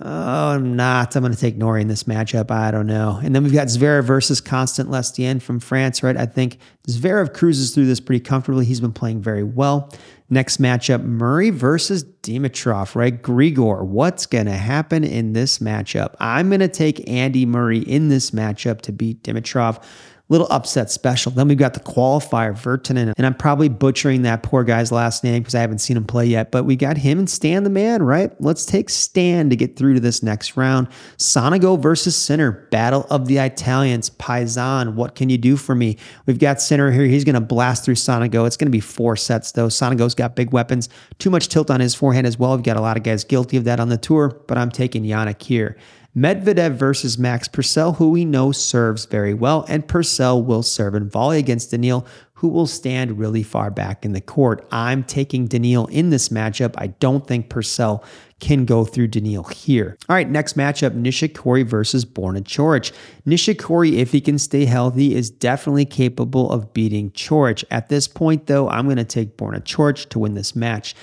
Oh, 0.00 0.48
I'm 0.50 0.74
not. 0.74 1.14
I'm 1.14 1.22
going 1.22 1.34
to 1.34 1.38
take 1.38 1.56
Norrie 1.56 1.82
in 1.82 1.88
this 1.88 2.04
matchup. 2.04 2.50
I 2.50 2.70
don't 2.70 2.86
know. 2.86 3.20
And 3.22 3.34
then 3.34 3.42
we've 3.42 3.52
got 3.52 3.66
Zverev 3.68 4.04
versus 4.04 4.40
Constant 4.40 4.88
Lestienne 4.88 5.38
from 5.38 5.60
France, 5.60 6.02
right? 6.02 6.16
I 6.16 6.24
think 6.24 6.58
Zverev 6.88 7.34
cruises 7.34 7.74
through 7.74 7.86
this 7.86 8.00
pretty 8.00 8.20
comfortably. 8.20 8.64
He's 8.64 8.80
been 8.80 8.94
playing 8.94 9.20
very 9.20 9.44
well. 9.44 9.92
Next 10.30 10.62
matchup, 10.62 11.04
Murray 11.04 11.50
versus 11.50 12.04
Dimitrov, 12.04 12.94
right? 12.94 13.20
Grigor, 13.20 13.84
what's 13.84 14.24
going 14.24 14.46
to 14.46 14.52
happen 14.52 15.04
in 15.04 15.34
this 15.34 15.58
matchup? 15.58 16.14
I'm 16.18 16.48
going 16.48 16.60
to 16.60 16.68
take 16.68 17.06
Andy 17.06 17.44
Murray 17.44 17.80
in 17.80 18.08
this 18.08 18.30
matchup 18.30 18.80
to 18.82 18.92
beat 18.92 19.22
Dimitrov 19.22 19.84
little 20.32 20.48
upset 20.50 20.90
special. 20.90 21.30
Then 21.30 21.46
we've 21.46 21.58
got 21.58 21.74
the 21.74 21.80
qualifier, 21.80 22.52
Virtanen, 22.54 23.12
and 23.16 23.26
I'm 23.26 23.34
probably 23.34 23.68
butchering 23.68 24.22
that 24.22 24.42
poor 24.42 24.64
guy's 24.64 24.90
last 24.90 25.22
name 25.22 25.42
because 25.42 25.54
I 25.54 25.60
haven't 25.60 25.78
seen 25.78 25.96
him 25.96 26.04
play 26.04 26.24
yet, 26.24 26.50
but 26.50 26.64
we 26.64 26.74
got 26.74 26.96
him 26.96 27.18
and 27.18 27.28
Stan 27.28 27.64
the 27.64 27.70
man, 27.70 28.02
right? 28.02 28.32
Let's 28.40 28.64
take 28.64 28.88
Stan 28.88 29.50
to 29.50 29.56
get 29.56 29.76
through 29.76 29.94
to 29.94 30.00
this 30.00 30.22
next 30.22 30.56
round. 30.56 30.88
Sonego 31.18 31.78
versus 31.78 32.16
Sinner, 32.16 32.50
battle 32.70 33.06
of 33.10 33.26
the 33.26 33.36
Italians, 33.36 34.08
Paisan, 34.08 34.94
what 34.94 35.14
can 35.14 35.28
you 35.28 35.36
do 35.36 35.58
for 35.58 35.74
me? 35.74 35.98
We've 36.24 36.38
got 36.38 36.62
Sinner 36.62 36.90
here. 36.90 37.04
He's 37.04 37.24
going 37.24 37.34
to 37.34 37.40
blast 37.40 37.84
through 37.84 37.96
Sonego. 37.96 38.46
It's 38.46 38.56
going 38.56 38.68
to 38.68 38.72
be 38.72 38.80
four 38.80 39.16
sets, 39.16 39.52
though. 39.52 39.66
Sonego's 39.66 40.14
got 40.14 40.34
big 40.34 40.52
weapons, 40.52 40.88
too 41.18 41.28
much 41.28 41.48
tilt 41.48 41.70
on 41.70 41.80
his 41.80 41.94
forehand 41.94 42.26
as 42.26 42.38
well. 42.38 42.56
We've 42.56 42.64
got 42.64 42.78
a 42.78 42.80
lot 42.80 42.96
of 42.96 43.02
guys 43.02 43.22
guilty 43.22 43.58
of 43.58 43.64
that 43.64 43.80
on 43.80 43.90
the 43.90 43.98
tour, 43.98 44.40
but 44.48 44.56
I'm 44.56 44.70
taking 44.70 45.04
Jannik 45.04 45.42
here. 45.42 45.76
Medvedev 46.14 46.72
versus 46.72 47.18
Max 47.18 47.48
Purcell, 47.48 47.94
who 47.94 48.10
we 48.10 48.26
know 48.26 48.52
serves 48.52 49.06
very 49.06 49.32
well, 49.32 49.64
and 49.66 49.88
Purcell 49.88 50.42
will 50.42 50.62
serve 50.62 50.94
and 50.94 51.10
volley 51.10 51.38
against 51.38 51.70
Daniil, 51.70 52.06
who 52.34 52.48
will 52.48 52.66
stand 52.66 53.18
really 53.18 53.42
far 53.42 53.70
back 53.70 54.04
in 54.04 54.12
the 54.12 54.20
court. 54.20 54.66
I'm 54.70 55.04
taking 55.04 55.46
Daniil 55.46 55.86
in 55.86 56.10
this 56.10 56.28
matchup. 56.28 56.74
I 56.76 56.88
don't 56.88 57.26
think 57.26 57.48
Purcell 57.48 58.04
can 58.40 58.64
go 58.64 58.84
through 58.84 59.06
Daniil 59.06 59.44
here. 59.44 59.96
All 60.08 60.16
right, 60.16 60.28
next 60.28 60.56
matchup 60.56 60.90
Nishikori 61.00 61.64
versus 61.64 62.04
Borna 62.04 62.42
Coric. 62.42 62.92
Nishikori, 63.24 63.92
if 63.92 64.10
he 64.10 64.20
can 64.20 64.38
stay 64.38 64.64
healthy, 64.64 65.14
is 65.14 65.30
definitely 65.30 65.84
capable 65.86 66.50
of 66.50 66.74
beating 66.74 67.12
Coric. 67.12 67.64
At 67.70 67.88
this 67.88 68.06
point, 68.08 68.48
though, 68.48 68.68
I'm 68.68 68.84
going 68.84 68.96
to 68.96 69.04
take 69.04 69.36
Borna 69.36 69.62
Coric 69.62 70.08
to 70.10 70.18
win 70.18 70.34
this 70.34 70.56
match. 70.56 70.94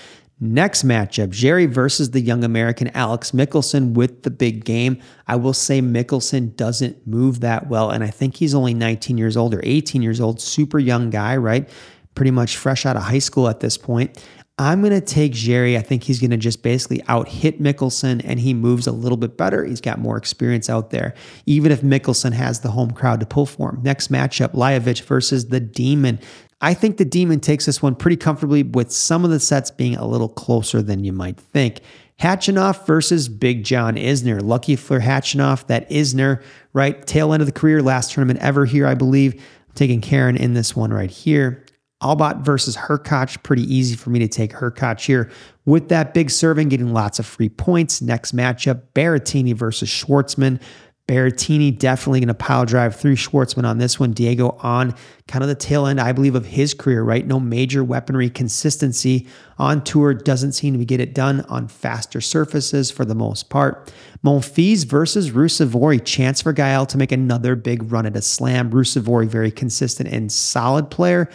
Next 0.42 0.86
matchup, 0.86 1.30
Djere 1.30 1.70
versus 1.70 2.12
the 2.12 2.22
young 2.22 2.46
American 2.46 2.90
Alex 2.94 3.32
Michelsen 3.32 3.94
with 3.94 4.24
the 4.24 4.32
big 4.32 4.64
game. 4.64 5.02
I 5.28 5.36
will 5.36 5.54
say 5.54 5.82
Michelsen 5.82 6.56
doesn't 6.56 7.06
move 7.06 7.42
that 7.42 7.68
well, 7.68 7.90
and 7.90 8.06
I 8.06 8.08
think 8.08 8.38
he's 8.38 8.56
only 8.56 8.74
19 8.74 9.18
years 9.18 9.36
old 9.36 9.54
or 9.54 9.60
18 9.64 10.02
years 10.02 10.22
old, 10.22 10.40
super 10.40 10.80
young 10.80 11.10
guy, 11.10 11.36
right? 11.36 11.70
Pretty 12.16 12.32
much 12.32 12.56
fresh 12.56 12.86
out 12.86 12.96
of 12.96 13.04
high 13.04 13.20
school 13.20 13.50
at 13.50 13.60
this 13.60 13.78
point. 13.78 14.18
I'm 14.58 14.82
going 14.82 14.94
to 14.94 15.02
take 15.02 15.32
Djere. 15.32 15.78
I 15.78 15.82
think 15.82 16.04
he's 16.04 16.20
going 16.20 16.32
to 16.32 16.38
just 16.38 16.64
basically 16.64 17.02
out 17.08 17.30
hit 17.30 17.62
Michelsen 17.62 18.22
and 18.26 18.42
he 18.42 18.54
moves 18.54 18.88
a 18.88 18.92
little 18.92 19.18
bit 19.18 19.38
better. 19.38 19.64
He's 19.64 19.80
got 19.80 20.00
more 20.00 20.18
experience 20.18 20.70
out 20.70 20.90
there, 20.90 21.14
even 21.46 21.72
if 21.72 21.82
Michelsen 21.82 22.34
has 22.34 22.60
the 22.60 22.72
home 22.72 22.92
crowd 22.92 23.22
to 23.22 23.26
pull 23.26 23.46
for 23.46 23.70
him. 23.70 23.82
Next 23.84 24.12
matchup, 24.12 24.54
Lajovic 24.54 25.02
versus 25.04 25.48
the 25.48 25.62
Demon. 25.62 26.20
I 26.62 26.74
think 26.74 26.98
the 26.98 27.06
Demon 27.06 27.40
takes 27.40 27.66
this 27.66 27.82
one 27.82 27.96
pretty 27.96 28.18
comfortably 28.18 28.64
with 28.64 28.92
some 28.92 29.24
of 29.24 29.32
the 29.32 29.40
sets 29.40 29.72
being 29.72 29.96
a 29.96 30.06
little 30.06 30.28
closer 30.28 30.82
than 30.82 31.04
you 31.04 31.14
might 31.14 31.40
think. 31.40 31.80
Khachanov 32.20 32.86
versus 32.86 33.30
Big 33.30 33.64
John 33.64 33.96
Isner. 33.96 34.42
Lucky 34.42 34.76
for 34.76 35.00
Khachanov 35.00 35.68
that 35.68 35.90
Isner, 35.90 36.44
right? 36.74 37.06
Tail 37.08 37.32
end 37.32 37.42
of 37.42 37.48
the 37.48 37.54
career, 37.54 37.82
last 37.82 38.12
tournament 38.12 38.40
ever 38.40 38.66
here, 38.66 38.86
I 38.86 38.94
believe. 38.94 39.36
I'm 39.36 39.76
taking 39.76 40.02
Karen 40.02 40.36
in 40.36 40.54
this 40.54 40.76
one 40.76 40.92
right 40.92 41.10
here. 41.10 41.66
Albot 42.04 42.42
versus 42.42 42.78
Hurkacz, 42.78 43.42
pretty 43.44 43.64
easy 43.74 43.96
for 43.96 44.10
me 44.10 44.20
to 44.20 44.28
take 44.28 44.52
Hurkacz 44.52 45.06
here. 45.06 45.30
With 45.66 45.90
that 45.90 46.14
big 46.14 46.30
serving, 46.30 46.70
getting 46.70 46.94
lots 46.94 47.20
of 47.20 47.26
free 47.26 47.50
points. 47.50 48.02
Next 48.02 48.36
matchup, 48.36 48.84
Berrettini 48.94 49.54
versus 49.54 49.90
Schwartzman. 49.90 50.62
Berrettini 51.10 51.76
definitely 51.76 52.20
going 52.20 52.28
to 52.28 52.36
pile 52.36 52.68
drive 52.68 52.96
through 52.96 53.16
Schwartzman 53.16 53.66
on 53.66 53.80
this 53.80 54.00
one. 54.00 54.12
Diego 54.12 54.56
on 54.60 54.94
kind 55.28 55.44
of 55.44 55.48
the 55.48 55.56
tail 55.56 55.88
end, 55.88 56.00
I 56.00 56.12
believe, 56.12 56.36
of 56.36 56.46
his 56.46 56.76
career, 56.76 57.02
right? 57.02 57.26
No 57.26 57.40
major 57.40 57.84
weaponry 57.84 58.30
consistency 58.30 59.28
on 59.58 59.84
tour. 59.84 60.14
Doesn't 60.14 60.52
seem 60.52 60.78
to 60.78 60.86
get 60.86 61.00
it 61.00 61.16
done 61.16 61.42
on 61.50 61.68
faster 61.68 62.22
surfaces 62.22 62.92
for 62.92 63.06
the 63.06 63.16
most 63.16 63.50
part. 63.50 63.92
Monfils 64.24 64.86
versus 64.86 65.32
Ruusuvuori. 65.32 66.06
Chance 66.06 66.44
for 66.44 66.54
Gael 66.54 66.86
to 66.86 66.98
make 66.98 67.12
another 67.12 67.56
big 67.56 67.92
run 67.92 68.06
at 68.06 68.16
a 68.16 68.22
slam. 68.22 68.70
Ruusuvuori, 68.70 69.26
very 69.26 69.50
consistent 69.50 70.10
and 70.10 70.32
solid 70.32 70.92
player 70.92 71.28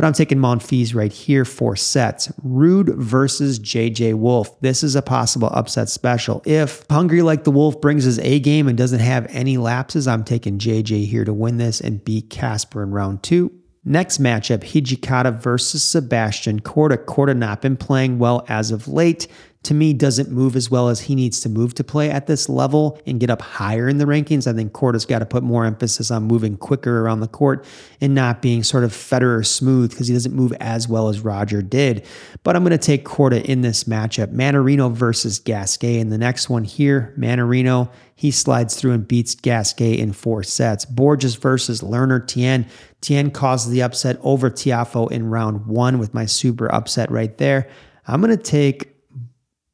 but 0.00 0.06
I'm 0.06 0.14
taking 0.14 0.38
Monfils 0.38 0.94
right 0.94 1.12
here 1.12 1.44
for 1.44 1.76
sets. 1.76 2.28
Ruud 2.42 2.96
versus 2.96 3.58
JJ 3.58 4.14
Wolf. 4.14 4.58
This 4.62 4.82
is 4.82 4.96
a 4.96 5.02
possible 5.02 5.48
upset 5.52 5.90
special. 5.90 6.40
If 6.46 6.86
Hungry 6.88 7.20
Like 7.20 7.44
the 7.44 7.50
Wolf 7.50 7.82
brings 7.82 8.04
his 8.04 8.18
A 8.20 8.40
game 8.40 8.66
and 8.66 8.78
doesn't 8.78 9.00
have 9.00 9.26
any 9.28 9.58
lapses, 9.58 10.08
I'm 10.08 10.24
taking 10.24 10.58
JJ 10.58 11.04
here 11.04 11.26
to 11.26 11.34
win 11.34 11.58
this 11.58 11.82
and 11.82 12.02
beat 12.02 12.30
Casper 12.30 12.82
in 12.82 12.92
round 12.92 13.22
two. 13.22 13.52
Next 13.84 14.22
matchup, 14.22 14.60
Hijikata 14.60 15.38
versus 15.38 15.82
Sebastian 15.82 16.60
Korda. 16.60 16.96
Korda 17.04 17.36
not 17.36 17.60
been 17.60 17.76
playing 17.76 18.18
well 18.18 18.46
as 18.48 18.70
of 18.70 18.88
late 18.88 19.28
to 19.62 19.74
me 19.74 19.92
doesn't 19.92 20.30
move 20.30 20.56
as 20.56 20.70
well 20.70 20.88
as 20.88 21.00
he 21.00 21.14
needs 21.14 21.40
to 21.40 21.48
move 21.50 21.74
to 21.74 21.84
play 21.84 22.10
at 22.10 22.26
this 22.26 22.48
level 22.48 22.98
and 23.06 23.20
get 23.20 23.28
up 23.28 23.42
higher 23.42 23.90
in 23.90 23.98
the 23.98 24.06
rankings. 24.06 24.46
I 24.46 24.54
think 24.54 24.72
Korda's 24.72 25.04
got 25.04 25.18
to 25.18 25.26
put 25.26 25.42
more 25.42 25.66
emphasis 25.66 26.10
on 26.10 26.22
moving 26.22 26.56
quicker 26.56 27.02
around 27.02 27.20
the 27.20 27.28
court 27.28 27.66
and 28.00 28.14
not 28.14 28.40
being 28.40 28.62
sort 28.62 28.84
of 28.84 28.92
Federer 28.92 29.44
smooth 29.44 29.90
because 29.90 30.08
he 30.08 30.14
doesn't 30.14 30.34
move 30.34 30.54
as 30.60 30.88
well 30.88 31.08
as 31.08 31.20
Roger 31.20 31.60
did. 31.60 32.06
But 32.42 32.56
I'm 32.56 32.64
going 32.64 32.70
to 32.70 32.78
take 32.78 33.04
Korda 33.04 33.44
in 33.44 33.60
this 33.60 33.84
matchup. 33.84 34.28
Mannarino 34.28 34.90
versus 34.90 35.38
Gasquet. 35.38 36.00
And 36.00 36.10
the 36.10 36.18
next 36.18 36.48
one 36.48 36.64
here, 36.64 37.14
Mannarino, 37.18 37.90
he 38.16 38.30
slides 38.30 38.76
through 38.76 38.92
and 38.92 39.06
beats 39.06 39.34
Gasquet 39.34 39.98
in 39.98 40.14
four 40.14 40.42
sets. 40.42 40.86
Borges 40.86 41.34
versus 41.34 41.82
Lerner 41.82 42.26
Tien. 42.26 42.66
Tien 43.02 43.30
causes 43.30 43.70
the 43.70 43.82
upset 43.82 44.18
over 44.22 44.48
Tiafoe 44.48 45.10
in 45.10 45.28
round 45.28 45.66
one 45.66 45.98
with 45.98 46.14
my 46.14 46.24
super 46.24 46.74
upset 46.74 47.10
right 47.10 47.36
there. 47.36 47.68
I'm 48.06 48.22
going 48.22 48.34
to 48.34 48.42
take 48.42 48.99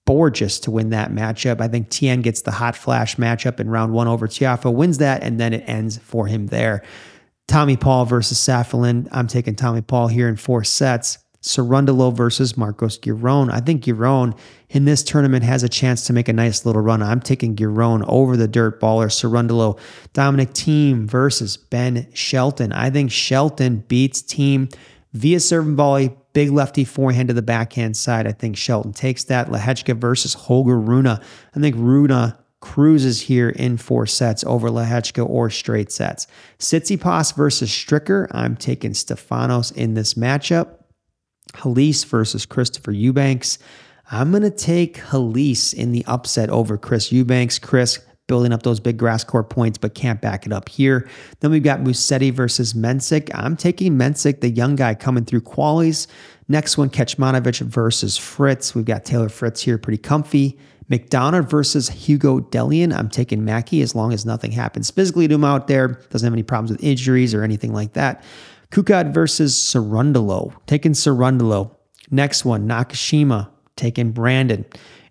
Borges 0.07 0.59
to 0.61 0.71
win 0.71 0.91
that 0.91 1.11
matchup. 1.11 1.61
I 1.61 1.69
think 1.69 1.91
Tien 1.91 2.23
gets 2.23 2.41
the 2.41 2.53
hot 2.53 2.77
flash 2.77 3.17
matchup 3.17 3.61
in 3.61 3.69
round 3.69 3.93
one 3.93 4.09
over 4.09 4.27
Tiafoe, 4.27 4.73
wins 4.73 4.99
that, 4.99 5.23
and 5.23 5.39
then 5.39 5.53
it 5.53 5.65
ends 5.67 5.99
for 5.99 6.27
him 6.27 6.47
there. 6.47 6.83
Tommy 7.49 7.77
Paul 7.77 8.07
versus 8.07 8.39
Safiullin. 8.39 9.09
I'm 9.13 9.27
taking 9.27 9.55
Tommy 9.55 9.83
Paul 9.83 10.09
here 10.09 10.29
in 10.29 10.37
four 10.37 10.65
sets. 10.65 11.19
Cerundolo 11.43 12.13
versus 12.13 12.57
Marcos 12.57 12.99
Giron. 12.99 13.53
I 13.53 13.61
think 13.61 13.85
Giron 13.85 14.37
in 14.69 14.85
this 14.85 15.05
tournament 15.05 15.45
has 15.45 15.63
a 15.63 15.69
chance 15.69 16.05
to 16.07 16.13
make 16.13 16.29
a 16.29 16.33
nice 16.33 16.67
little 16.67 16.83
run. 16.83 17.03
I'm 17.03 17.21
taking 17.21 17.55
Giron 17.55 18.05
over 18.09 18.37
the 18.37 18.49
dirt 18.49 18.81
baller. 18.81 19.07
Cerundolo. 19.07 19.79
Dominic 20.13 20.51
Thiem 20.51 21.07
versus 21.07 21.57
Ben 21.57 22.09
Shelton. 22.13 22.73
I 22.73 22.91
think 22.91 23.13
Shelton 23.13 23.85
beats 23.87 24.23
Team 24.23 24.69
via 25.13 25.39
serve 25.39 25.67
and 25.69 25.77
volley, 25.77 26.17
Big 26.37 26.51
lefty 26.51 26.85
forehand 26.85 27.29
to 27.29 27.33
the 27.33 27.41
backhand 27.41 27.97
side. 27.97 28.27
I 28.27 28.33
think 28.33 28.59
Shelton 28.59 28.93
takes 28.93 29.25
that. 29.25 29.49
Lehecka 29.49 29.97
versus 29.97 30.35
Holger 30.35 30.79
Rune. 30.79 31.07
I 31.07 31.19
think 31.59 31.75
Rune 31.77 32.35
cruises 32.61 33.23
here 33.23 33.49
in 33.49 33.79
four 33.79 34.05
sets 34.05 34.45
over 34.45 34.69
Lehecka 34.69 35.27
or 35.27 35.49
straight 35.49 35.91
sets. 35.91 36.27
Tsitsipas 36.59 37.35
versus 37.35 37.71
Stricker. 37.71 38.29
I'm 38.33 38.55
taking 38.55 38.91
Stefanos 38.91 39.75
in 39.75 39.95
this 39.95 40.13
matchup. 40.13 40.75
Halys 41.55 42.05
versus 42.05 42.45
Christopher 42.45 42.93
Eubanks. 42.93 43.59
I'm 44.11 44.31
going 44.31 44.43
to 44.43 44.51
take 44.51 44.99
Halys 44.99 45.73
in 45.73 45.93
the 45.93 46.05
upset 46.05 46.51
over 46.51 46.77
Chris 46.77 47.11
Eubanks. 47.11 47.59
Chris 47.59 47.99
building 48.27 48.53
up 48.53 48.63
those 48.63 48.81
big 48.81 48.97
grass 48.97 49.25
court 49.25 49.51
points, 49.51 49.79
but 49.79 49.95
can't 49.95 50.21
back 50.21 50.47
it 50.47 50.53
up 50.53 50.69
here. 50.69 51.09
Then 51.41 51.51
we've 51.51 51.63
got 51.63 51.81
Musetti 51.81 52.33
versus 52.33 52.75
Mensik. 52.75 53.31
I'm 53.35 53.57
taking 53.57 53.97
Mensik, 53.97 54.41
the 54.41 54.51
young 54.51 54.77
guy 54.77 54.95
coming 54.95 55.25
through 55.25 55.43
qualies. 55.43 56.07
Next 56.49 56.79
one, 56.79 56.91
Kecmanovic 56.91 57.61
versus 57.61 58.17
Fritz. 58.17 58.75
We've 58.75 58.85
got 58.85 59.05
Taylor 59.05 59.29
Fritz 59.29 59.63
here, 59.63 59.79
pretty 59.79 59.99
comfy. 59.99 60.59
McDonald 60.89 61.51
versus 61.51 61.89
Hugo 61.89 62.41
Dellien. 62.41 62.97
I'm 62.97 63.09
taking 63.09 63.45
Mackie 63.45 63.83
as 63.83 63.95
long 63.95 64.13
as 64.13 64.25
nothing 64.25 64.53
happens 64.53 64.91
physically 64.91 65.27
to 65.27 65.35
him 65.35 65.45
out 65.45 65.67
there. 65.67 66.01
Doesn't 66.11 66.27
have 66.27 66.33
any 66.33 66.45
problems 66.45 66.71
with 66.71 66.83
injuries 66.83 67.35
or 67.35 67.43
anything 67.43 67.73
like 67.73 67.95
that. 67.95 68.23
Couacaud 68.71 69.13
versus 69.13 69.55
Cerundolo. 69.55 70.53
Taking 70.67 70.93
Cerundolo. 70.93 71.75
Next 72.11 72.45
one, 72.45 72.69
Nakashima. 72.69 73.49
Taking 73.75 74.13
Brandon. 74.13 74.65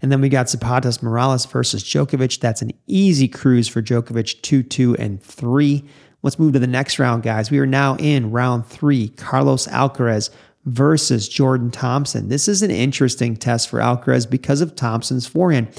And 0.05 0.11
then 0.11 0.21
we 0.21 0.29
got 0.29 0.47
Zapata 0.47 0.95
Morales 1.01 1.47
versus 1.47 1.83
Djokovic. 1.83 2.39
That's 2.39 2.61
an 2.61 2.73
easy 2.85 3.27
cruise 3.27 3.67
for 3.67 3.81
Djokovic, 3.81 4.39
2 4.43 4.61
2 4.61 4.95
and 4.97 5.19
3. 5.19 5.83
Let's 6.21 6.37
move 6.37 6.53
to 6.53 6.59
the 6.59 6.67
next 6.67 6.99
round, 6.99 7.23
guys. 7.23 7.49
We 7.49 7.57
are 7.57 7.65
now 7.65 7.95
in 7.95 8.29
round 8.29 8.67
three. 8.67 9.07
Carlos 9.07 9.65
Alcaraz 9.65 10.29
versus 10.65 11.27
Jordan 11.27 11.71
Thompson. 11.71 12.29
This 12.29 12.47
is 12.47 12.61
an 12.61 12.69
interesting 12.69 13.35
test 13.35 13.67
for 13.67 13.79
Alcaraz 13.79 14.29
because 14.29 14.61
of 14.61 14.75
Thompson's 14.75 15.25
forehand. 15.25 15.69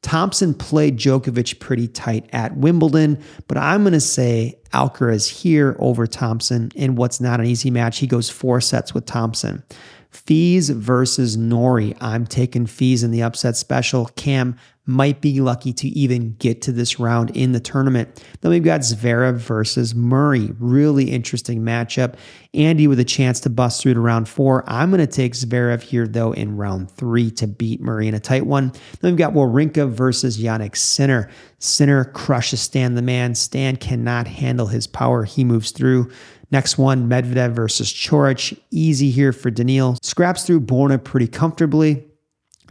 Thompson 0.00 0.54
played 0.54 0.96
Djokovic 0.96 1.58
pretty 1.58 1.88
tight 1.88 2.30
at 2.32 2.56
Wimbledon, 2.56 3.20
but 3.48 3.58
I'm 3.58 3.82
going 3.82 3.94
to 3.94 4.00
say 4.00 4.60
Alcaraz 4.72 5.28
here 5.28 5.74
over 5.80 6.06
Thompson 6.06 6.70
in 6.76 6.94
what's 6.94 7.20
not 7.20 7.40
an 7.40 7.46
easy 7.46 7.72
match. 7.72 7.98
He 7.98 8.06
goes 8.06 8.30
four 8.30 8.60
sets 8.60 8.94
with 8.94 9.06
Thompson. 9.06 9.64
Fils 10.12 10.68
versus 10.68 11.36
Norrie. 11.36 11.94
I'm 12.00 12.26
taking 12.26 12.66
Fils 12.66 13.02
in 13.02 13.10
the 13.10 13.22
upset 13.22 13.56
special. 13.56 14.06
Cam 14.14 14.56
might 14.84 15.20
be 15.20 15.40
lucky 15.40 15.72
to 15.72 15.88
even 15.88 16.34
get 16.34 16.60
to 16.60 16.72
this 16.72 16.98
round 16.98 17.30
in 17.36 17.52
the 17.52 17.60
tournament. 17.60 18.22
Then 18.40 18.50
we've 18.50 18.64
got 18.64 18.80
Zverev 18.80 19.36
versus 19.36 19.94
Murray. 19.94 20.50
Really 20.58 21.10
interesting 21.10 21.62
matchup. 21.62 22.16
Andy 22.52 22.88
with 22.88 22.98
a 22.98 23.04
chance 23.04 23.40
to 23.40 23.50
bust 23.50 23.80
through 23.80 23.94
to 23.94 24.00
round 24.00 24.28
four. 24.28 24.64
I'm 24.66 24.90
going 24.90 25.00
to 25.00 25.06
take 25.06 25.34
Zverev 25.34 25.82
here, 25.82 26.06
though, 26.06 26.32
in 26.32 26.56
round 26.56 26.90
three 26.90 27.30
to 27.32 27.46
beat 27.46 27.80
Murray 27.80 28.08
in 28.08 28.14
a 28.14 28.20
tight 28.20 28.44
one. 28.44 28.72
Then 29.00 29.12
we've 29.12 29.16
got 29.16 29.34
Wawrinka 29.34 29.88
versus 29.88 30.38
Yannick 30.38 30.76
Sinner. 30.76 31.30
Sinner 31.58 32.04
crushes 32.04 32.60
Stan 32.60 32.94
the 32.94 33.02
man. 33.02 33.34
Stan 33.34 33.76
cannot 33.76 34.26
handle 34.26 34.66
his 34.66 34.86
power. 34.86 35.24
He 35.24 35.44
moves 35.44 35.70
through. 35.70 36.10
Next 36.52 36.76
one, 36.76 37.08
Medvedev 37.08 37.52
versus 37.52 37.90
Coric. 37.90 38.56
Easy 38.70 39.10
here 39.10 39.32
for 39.32 39.50
Daniil. 39.50 39.96
Scraps 40.02 40.46
through 40.46 40.60
Borna 40.60 41.02
pretty 41.02 41.26
comfortably. 41.26 42.04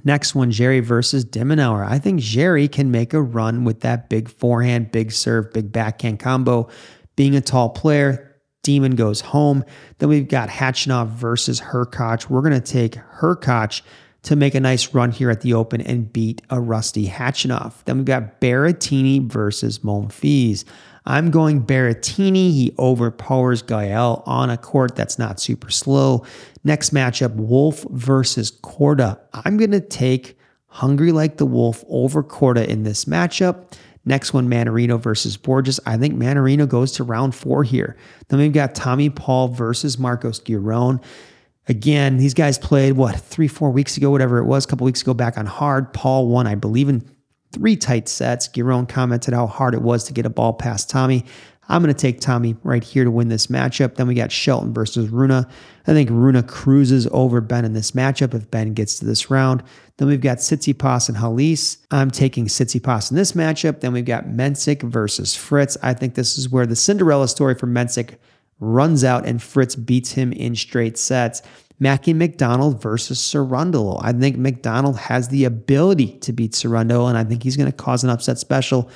Next 0.04 0.36
one, 0.36 0.52
Djere 0.52 0.84
versus 0.84 1.24
de 1.24 1.40
Minaur. 1.42 1.86
I 1.86 2.00
think 2.00 2.22
Djere 2.22 2.72
can 2.72 2.92
make 2.92 3.14
a 3.14 3.22
run 3.22 3.64
with 3.64 3.82
that 3.82 4.08
big 4.08 4.30
forehand, 4.30 4.92
big 4.92 5.12
serve, 5.12 5.52
big 5.52 5.72
backhand 5.72 6.20
combo. 6.20 6.70
Being 7.16 7.36
a 7.36 7.42
tall 7.42 7.70
player, 7.70 8.36
Demon 8.64 8.96
goes 8.96 9.22
home. 9.22 9.66
Then 9.98 10.10
we've 10.10 10.28
got 10.28 10.50
Khachanov 10.50 11.10
versus 11.10 11.60
Hurkacz. 11.60 12.30
We're 12.30 12.42
going 12.42 12.54
to 12.54 12.62
take 12.62 12.96
Hurkacz 13.20 13.82
to 14.24 14.36
make 14.36 14.54
a 14.54 14.60
nice 14.60 14.94
run 14.94 15.12
here 15.12 15.32
at 15.32 15.42
the 15.42 15.54
Open 15.54 15.82
and 15.82 16.12
beat 16.12 16.44
a 16.52 16.60
rusty 16.60 17.08
Khachanov. 17.08 17.84
Then 17.86 17.98
we've 17.98 18.06
got 18.06 18.40
Berrettini 18.40 19.28
versus 19.28 19.80
Monfils. 19.80 20.66
I'm 21.06 21.32
going 21.32 21.66
Berrettini. 21.66 22.52
He 22.52 22.76
overpowers 22.78 23.62
Gael 23.62 24.24
on 24.26 24.50
a 24.50 24.58
court 24.58 24.96
that's 24.96 25.18
not 25.18 25.40
super 25.40 25.72
slow. 25.72 26.26
Next 26.64 26.94
matchup, 26.94 27.36
Wolf 27.36 27.84
versus 27.90 28.52
Korda. 28.52 29.20
I'm 29.34 29.58
going 29.58 29.72
to 29.72 29.82
take 29.82 30.38
Hungry 30.68 31.12
Like 31.12 31.38
the 31.38 31.46
Wolf 31.46 31.84
over 31.90 32.24
Korda 32.24 32.68
in 32.68 32.84
this 32.84 33.06
matchup. 33.06 33.74
Next 34.06 34.34
one, 34.34 34.50
Mannarino 34.50 35.00
versus 35.00 35.38
Borges. 35.38 35.80
I 35.86 35.98
think 35.98 36.16
Mannarino 36.16 36.68
goes 36.68 36.92
to 36.94 37.04
round 37.04 37.36
four 37.36 37.64
here. 37.64 37.98
Then 38.30 38.40
we've 38.40 38.54
got 38.54 38.74
Tommy 38.74 39.10
Paul 39.10 39.50
versus 39.50 40.00
Marcos 40.00 40.40
Giron. 40.40 41.04
Again, 41.68 42.18
these 42.18 42.34
guys 42.34 42.58
played, 42.58 42.94
what, 42.94 43.16
three, 43.20 43.48
four 43.48 43.70
weeks 43.70 43.98
ago, 43.98 44.10
whatever 44.10 44.40
it 44.40 44.46
was, 44.46 44.66
a 44.66 44.68
couple 44.68 44.86
weeks 44.86 45.04
ago 45.04 45.14
back 45.14 45.38
on 45.38 45.46
hard. 45.46 45.94
Paul 45.94 46.28
won, 46.28 46.48
I 46.48 46.56
believe, 46.56 46.90
in 46.90 47.04
three 47.52 47.76
tight 47.76 48.08
sets. 48.08 48.48
Giron 48.48 48.88
commented 48.88 49.34
how 49.34 49.48
hard 49.48 49.74
it 49.74 49.82
was 49.82 50.04
to 50.06 50.14
get 50.14 50.26
a 50.26 50.30
ball 50.30 50.54
past 50.54 50.90
Tommy. 50.90 51.26
I'm 51.70 51.82
going 51.82 51.94
to 51.94 52.00
take 52.00 52.20
Tommy 52.20 52.58
right 52.64 52.84
here 52.84 53.06
to 53.06 53.12
win 53.12 53.30
this 53.30 53.48
matchup. 53.48 53.96
Then 53.96 54.08
we 54.08 54.14
got 54.14 54.32
Shelton 54.32 54.74
versus 54.74 55.10
Rune. 55.10 55.32
I 55.32 55.46
think 55.86 56.10
Rune 56.10 56.42
cruises 56.44 57.08
over 57.12 57.40
Ben 57.40 57.64
in 57.64 57.72
this 57.72 57.92
matchup 57.92 58.34
if 58.34 58.52
Ben 58.52 58.74
gets 58.74 59.00
to 59.00 59.06
this 59.06 59.32
round. 59.32 59.64
Then 59.96 60.10
we've 60.10 60.20
got 60.20 60.40
Tsitsipas 60.40 61.08
and 61.08 61.18
Halys. 61.18 61.78
I'm 61.90 62.12
taking 62.12 62.48
Tsitsipas 62.48 63.10
in 63.10 63.16
this 63.16 63.32
matchup. 63.34 63.80
Then 63.80 63.94
we've 63.94 64.04
got 64.04 64.26
Mensik 64.26 64.84
versus 64.84 65.34
Fritz. 65.34 65.78
I 65.82 65.94
think 65.94 66.16
this 66.16 66.38
is 66.38 66.50
where 66.50 66.66
the 66.66 66.76
Cinderella 66.76 67.30
story 67.30 67.56
for 67.56 67.68
Mensik 67.68 68.18
runs 68.60 69.04
out 69.04 69.26
and 69.26 69.42
Fritz 69.42 69.76
beats 69.76 70.12
him 70.12 70.34
in 70.34 70.56
straight 70.56 70.98
sets. 70.98 71.42
Mackie 71.82 72.14
McDonald 72.14 72.80
versus 72.80 73.18
Cerundolo. 73.20 74.00
I 74.04 74.14
think 74.14 74.38
McDonald 74.38 74.98
has 74.98 75.30
the 75.30 75.46
ability 75.46 76.20
to 76.20 76.32
beat 76.32 76.52
Cerundolo, 76.52 77.10
and 77.10 77.18
I 77.18 77.24
think 77.24 77.42
he's 77.42 77.58
going 77.58 77.72
to 77.72 77.76
cause 77.76 78.04
an 78.04 78.12
upset 78.12 78.38
special 78.38 78.88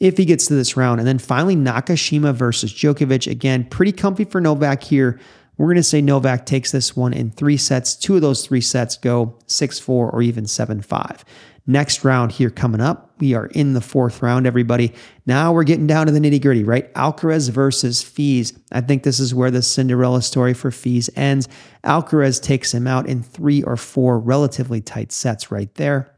if 0.00 0.16
he 0.16 0.24
gets 0.24 0.46
to 0.46 0.54
this 0.54 0.74
round. 0.74 0.98
And 0.98 1.06
then 1.06 1.18
finally, 1.18 1.54
Nakashima 1.54 2.34
versus 2.34 2.72
Djokovic. 2.72 3.30
Again, 3.30 3.64
pretty 3.64 3.92
comfy 3.92 4.24
for 4.24 4.40
Novak 4.40 4.82
here. 4.82 5.20
We're 5.58 5.66
going 5.66 5.76
to 5.76 5.82
say 5.82 6.00
Novak 6.00 6.46
takes 6.46 6.72
this 6.72 6.96
one 6.96 7.12
in 7.12 7.30
three 7.30 7.58
sets. 7.58 7.94
Two 7.94 8.16
of 8.16 8.22
those 8.22 8.46
three 8.46 8.62
sets 8.62 8.96
go 8.96 9.36
6 9.46 9.78
4 9.78 10.10
or 10.10 10.22
even 10.22 10.46
7 10.46 10.80
5. 10.80 11.24
Next 11.66 12.04
round 12.04 12.32
here 12.32 12.50
coming 12.50 12.80
up. 12.80 13.12
We 13.20 13.34
are 13.34 13.46
in 13.46 13.72
the 13.74 13.80
fourth 13.80 14.20
round, 14.20 14.48
everybody. 14.48 14.92
Now 15.26 15.52
we're 15.52 15.62
getting 15.62 15.86
down 15.86 16.06
to 16.06 16.12
the 16.12 16.18
nitty 16.18 16.42
gritty, 16.42 16.64
right? 16.64 16.92
Alcaraz 16.94 17.50
versus 17.50 18.02
Fils. 18.02 18.52
I 18.72 18.80
think 18.80 19.04
this 19.04 19.20
is 19.20 19.32
where 19.32 19.50
the 19.50 19.62
Cinderella 19.62 20.22
story 20.22 20.54
for 20.54 20.72
Fils 20.72 21.08
ends. 21.14 21.48
Alcaraz 21.84 22.42
takes 22.42 22.74
him 22.74 22.88
out 22.88 23.06
in 23.08 23.22
three 23.22 23.62
or 23.62 23.76
four 23.76 24.18
relatively 24.18 24.80
tight 24.80 25.12
sets 25.12 25.52
right 25.52 25.72
there. 25.76 26.11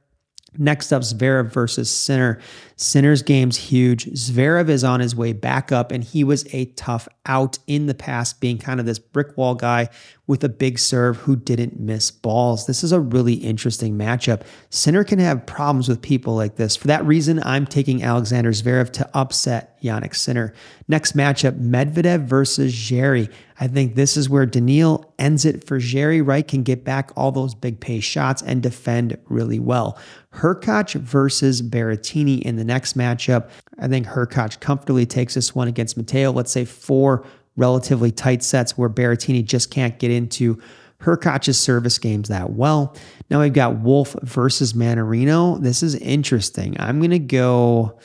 Next 0.57 0.92
up, 0.92 1.02
Zverev 1.02 1.52
versus 1.52 1.90
Sinner. 1.90 2.40
Sinner's 2.76 3.22
game's 3.22 3.57
huge. 3.57 4.07
Zverev 4.07 4.68
is 4.68 4.84
on 4.84 5.00
his 5.00 5.14
way 5.14 5.32
back 5.32 5.72
up, 5.72 5.92
and 5.92 6.02
he 6.02 6.24
was 6.24 6.46
a 6.52 6.66
tough 6.66 7.09
out 7.26 7.59
in 7.66 7.86
the 7.86 7.94
past, 7.94 8.40
being 8.40 8.59
kind 8.59 8.80
of 8.80 8.86
this 8.86 8.98
brick 8.98 9.36
wall 9.36 9.55
guy 9.55 9.88
with 10.26 10.42
a 10.44 10.48
big 10.48 10.78
serve 10.78 11.18
who 11.18 11.36
didn't 11.36 11.78
miss 11.78 12.11
balls. 12.11 12.66
This 12.66 12.82
is 12.82 12.92
a 12.92 13.00
really 13.00 13.34
interesting 13.34 13.96
matchup. 13.96 14.42
Sinner 14.70 15.05
can 15.05 15.18
have 15.18 15.46
problems 15.46 15.88
with 15.88 16.02
people 16.02 16.34
like 16.34 16.57
this. 16.57 16.76
For 16.76 16.86
that 16.88 17.05
reason, 17.05 17.42
I'm 17.42 17.66
taking 17.66 18.02
Alexander 18.02 18.50
Zverev 18.50 18.90
to 18.92 19.11
upset 19.14 19.74
Jannik 19.85 20.14
Sinner. 20.14 20.55
Next 20.89 21.16
matchup, 21.16 21.61
Medvedev 21.61 22.24
versus 22.24 22.74
Djere. 22.74 23.30
I 23.61 23.68
think 23.68 23.95
this 23.95 24.16
is 24.16 24.28
where 24.28 24.47
Daniil 24.47 25.12
ends 25.18 25.45
it 25.45 25.66
for 25.66 25.78
Djere, 25.78 26.26
right? 26.26 26.47
Can 26.47 26.62
get 26.62 26.85
back 26.85 27.12
all 27.16 27.30
those 27.30 27.55
big 27.55 27.80
pace 27.80 28.05
shots 28.05 28.43
and 28.43 28.62
defend 28.62 29.18
really 29.28 29.61
well. 29.61 29.99
Hurkacz 30.32 30.95
versus 30.95 31.62
Berrettini 31.62 32.41
in 32.43 32.57
the 32.57 32.64
next 32.64 32.97
matchup. 32.97 33.51
I 33.78 33.89
think 33.89 34.07
Hurkacz 34.07 34.59
comfortably 34.59 35.07
takes 35.07 35.35
this 35.35 35.55
one 35.55 35.68
against 35.68 35.97
Matteo. 35.97 36.32
Let's 36.32 36.51
say 36.51 36.64
four 36.64 37.24
relatively 37.57 38.11
tight 38.11 38.43
sets 38.43 38.76
where 38.76 38.89
Berrettini 38.89 39.45
just 39.45 39.70
can't 39.70 39.99
get 39.99 40.11
into 40.11 40.61
Hurkacz's 41.01 41.59
service 41.59 41.99
games 41.99 42.28
that 42.28 42.51
well. 42.51 42.97
Now 43.30 43.41
we've 43.41 43.53
got 43.53 43.80
Wolf 43.80 44.16
versus 44.22 44.72
Mannarino. 44.72 45.61
This 45.61 45.82
is 45.82 45.95
interesting. 45.97 46.76
I'm 46.80 46.99
going 46.99 47.11
to 47.11 47.18
go. 47.18 47.99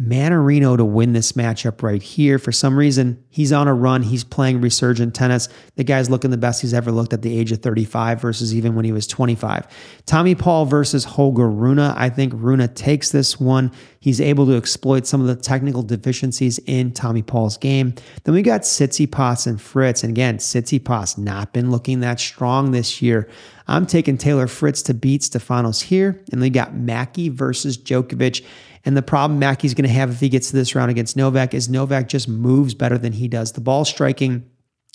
Mannarino 0.00 0.76
to 0.78 0.84
win 0.86 1.12
this 1.12 1.32
matchup 1.32 1.82
right 1.82 2.02
here. 2.02 2.38
For 2.38 2.50
some 2.50 2.78
reason, 2.78 3.22
he's 3.28 3.52
on 3.52 3.68
a 3.68 3.74
run. 3.74 4.02
He's 4.02 4.24
playing 4.24 4.62
resurgent 4.62 5.14
tennis. 5.14 5.50
The 5.76 5.84
guy's 5.84 6.08
looking 6.08 6.30
the 6.30 6.38
best 6.38 6.62
he's 6.62 6.72
ever 6.72 6.90
looked 6.90 7.12
at 7.12 7.20
the 7.20 7.38
age 7.38 7.52
of 7.52 7.60
35 7.60 8.20
versus 8.20 8.54
even 8.54 8.74
when 8.74 8.86
he 8.86 8.92
was 8.92 9.06
25. 9.06 9.66
Tommy 10.06 10.34
Paul 10.34 10.64
versus 10.64 11.04
Holger 11.04 11.48
Rune. 11.48 11.78
I 11.78 12.08
think 12.08 12.32
Rune 12.34 12.66
takes 12.74 13.10
this 13.10 13.38
one. 13.38 13.70
He's 14.00 14.20
able 14.20 14.46
to 14.46 14.56
exploit 14.56 15.06
some 15.06 15.20
of 15.20 15.26
the 15.26 15.36
technical 15.36 15.82
deficiencies 15.82 16.58
in 16.60 16.92
Tommy 16.92 17.22
Paul's 17.22 17.58
game. 17.58 17.94
Then 18.24 18.34
we 18.34 18.40
got 18.40 18.62
Tsitsipas 18.62 19.46
and 19.46 19.60
Fritz. 19.60 20.02
And 20.02 20.10
again, 20.10 20.38
Tsitsipas 20.38 21.18
not 21.18 21.52
been 21.52 21.70
looking 21.70 22.00
that 22.00 22.18
strong 22.18 22.70
this 22.70 23.02
year. 23.02 23.28
I'm 23.66 23.86
taking 23.86 24.18
Taylor 24.18 24.46
Fritz 24.46 24.82
to 24.82 24.94
beat 24.94 25.22
Stefanos 25.22 25.82
here. 25.82 26.22
And 26.32 26.40
we 26.40 26.50
got 26.50 26.74
Mackie 26.74 27.28
versus 27.28 27.78
Djokovic. 27.78 28.44
And 28.84 28.96
the 28.96 29.02
problem 29.02 29.38
Mackie's 29.38 29.74
going 29.74 29.86
to 29.86 29.94
have 29.94 30.10
if 30.10 30.20
he 30.20 30.28
gets 30.28 30.50
to 30.50 30.56
this 30.56 30.74
round 30.74 30.90
against 30.90 31.16
Novak 31.16 31.54
is 31.54 31.68
Novak 31.68 32.08
just 32.08 32.28
moves 32.28 32.74
better 32.74 32.98
than 32.98 33.12
he 33.12 33.28
does. 33.28 33.52
The 33.52 33.60
ball 33.60 33.84
striking, 33.84 34.44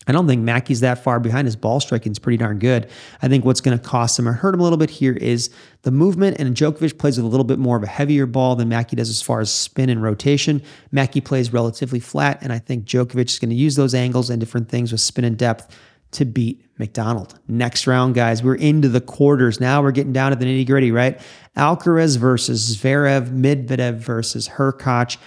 I 0.08 0.12
don't 0.12 0.28
think 0.28 0.42
Mackie's 0.42 0.82
that 0.82 1.04
far 1.04 1.22
behind. 1.22 1.48
His 1.48 1.56
ball 1.56 1.80
striking 1.80 2.12
is 2.12 2.20
pretty 2.20 2.38
darn 2.38 2.60
good. 2.60 2.90
I 3.22 3.30
think 3.30 3.46
what's 3.46 3.62
going 3.62 3.78
to 3.78 3.84
cost 3.84 4.20
him 4.20 4.28
or 4.28 4.34
hurt 4.34 4.54
him 4.54 4.60
a 4.60 4.64
little 4.64 4.78
bit 4.78 4.90
here 4.90 5.14
is 5.14 5.50
the 5.84 5.92
movement. 5.92 6.38
And 6.38 6.54
Djokovic 6.54 6.98
plays 6.98 7.18
with 7.18 7.26
a 7.26 7.30
little 7.30 7.46
bit 7.46 7.60
more 7.60 7.78
of 7.78 7.84
a 7.84 7.88
heavier 7.88 8.26
ball 8.26 8.58
than 8.58 8.68
Mackie 8.68 8.98
does 8.98 9.10
as 9.10 9.22
far 9.22 9.40
as 9.40 9.52
spin 9.52 9.90
and 9.90 10.04
rotation. 10.04 10.62
Mackie 10.92 11.22
plays 11.22 11.54
relatively 11.54 12.02
flat, 12.02 12.40
and 12.42 12.52
I 12.52 12.60
think 12.60 12.86
Djokovic 12.86 13.30
is 13.30 13.40
going 13.40 13.50
to 13.50 13.56
use 13.56 13.76
those 13.78 13.96
angles 13.96 14.30
and 14.30 14.40
different 14.40 14.68
things 14.68 14.92
with 14.92 15.00
spin 15.00 15.24
and 15.24 15.38
depth 15.38 15.74
to 16.12 16.26
beat 16.26 16.67
McDonald. 16.78 17.40
Next 17.48 17.88
round, 17.88 18.16
guys, 18.16 18.44
we're 18.44 18.56
into 18.56 18.90
the 18.90 19.02
quarters. 19.02 19.60
Now 19.60 19.82
we're 19.82 19.92
getting 19.92 20.14
down 20.14 20.32
to 20.32 20.36
the 20.38 20.46
nitty 20.46 20.68
gritty, 20.68 20.92
right? 20.92 21.20
Alcaraz 21.56 22.18
versus 22.18 22.78
Zverev, 22.78 23.30
Medvedev 23.30 23.96
versus 23.96 24.48
Hurkacz, 24.48 25.18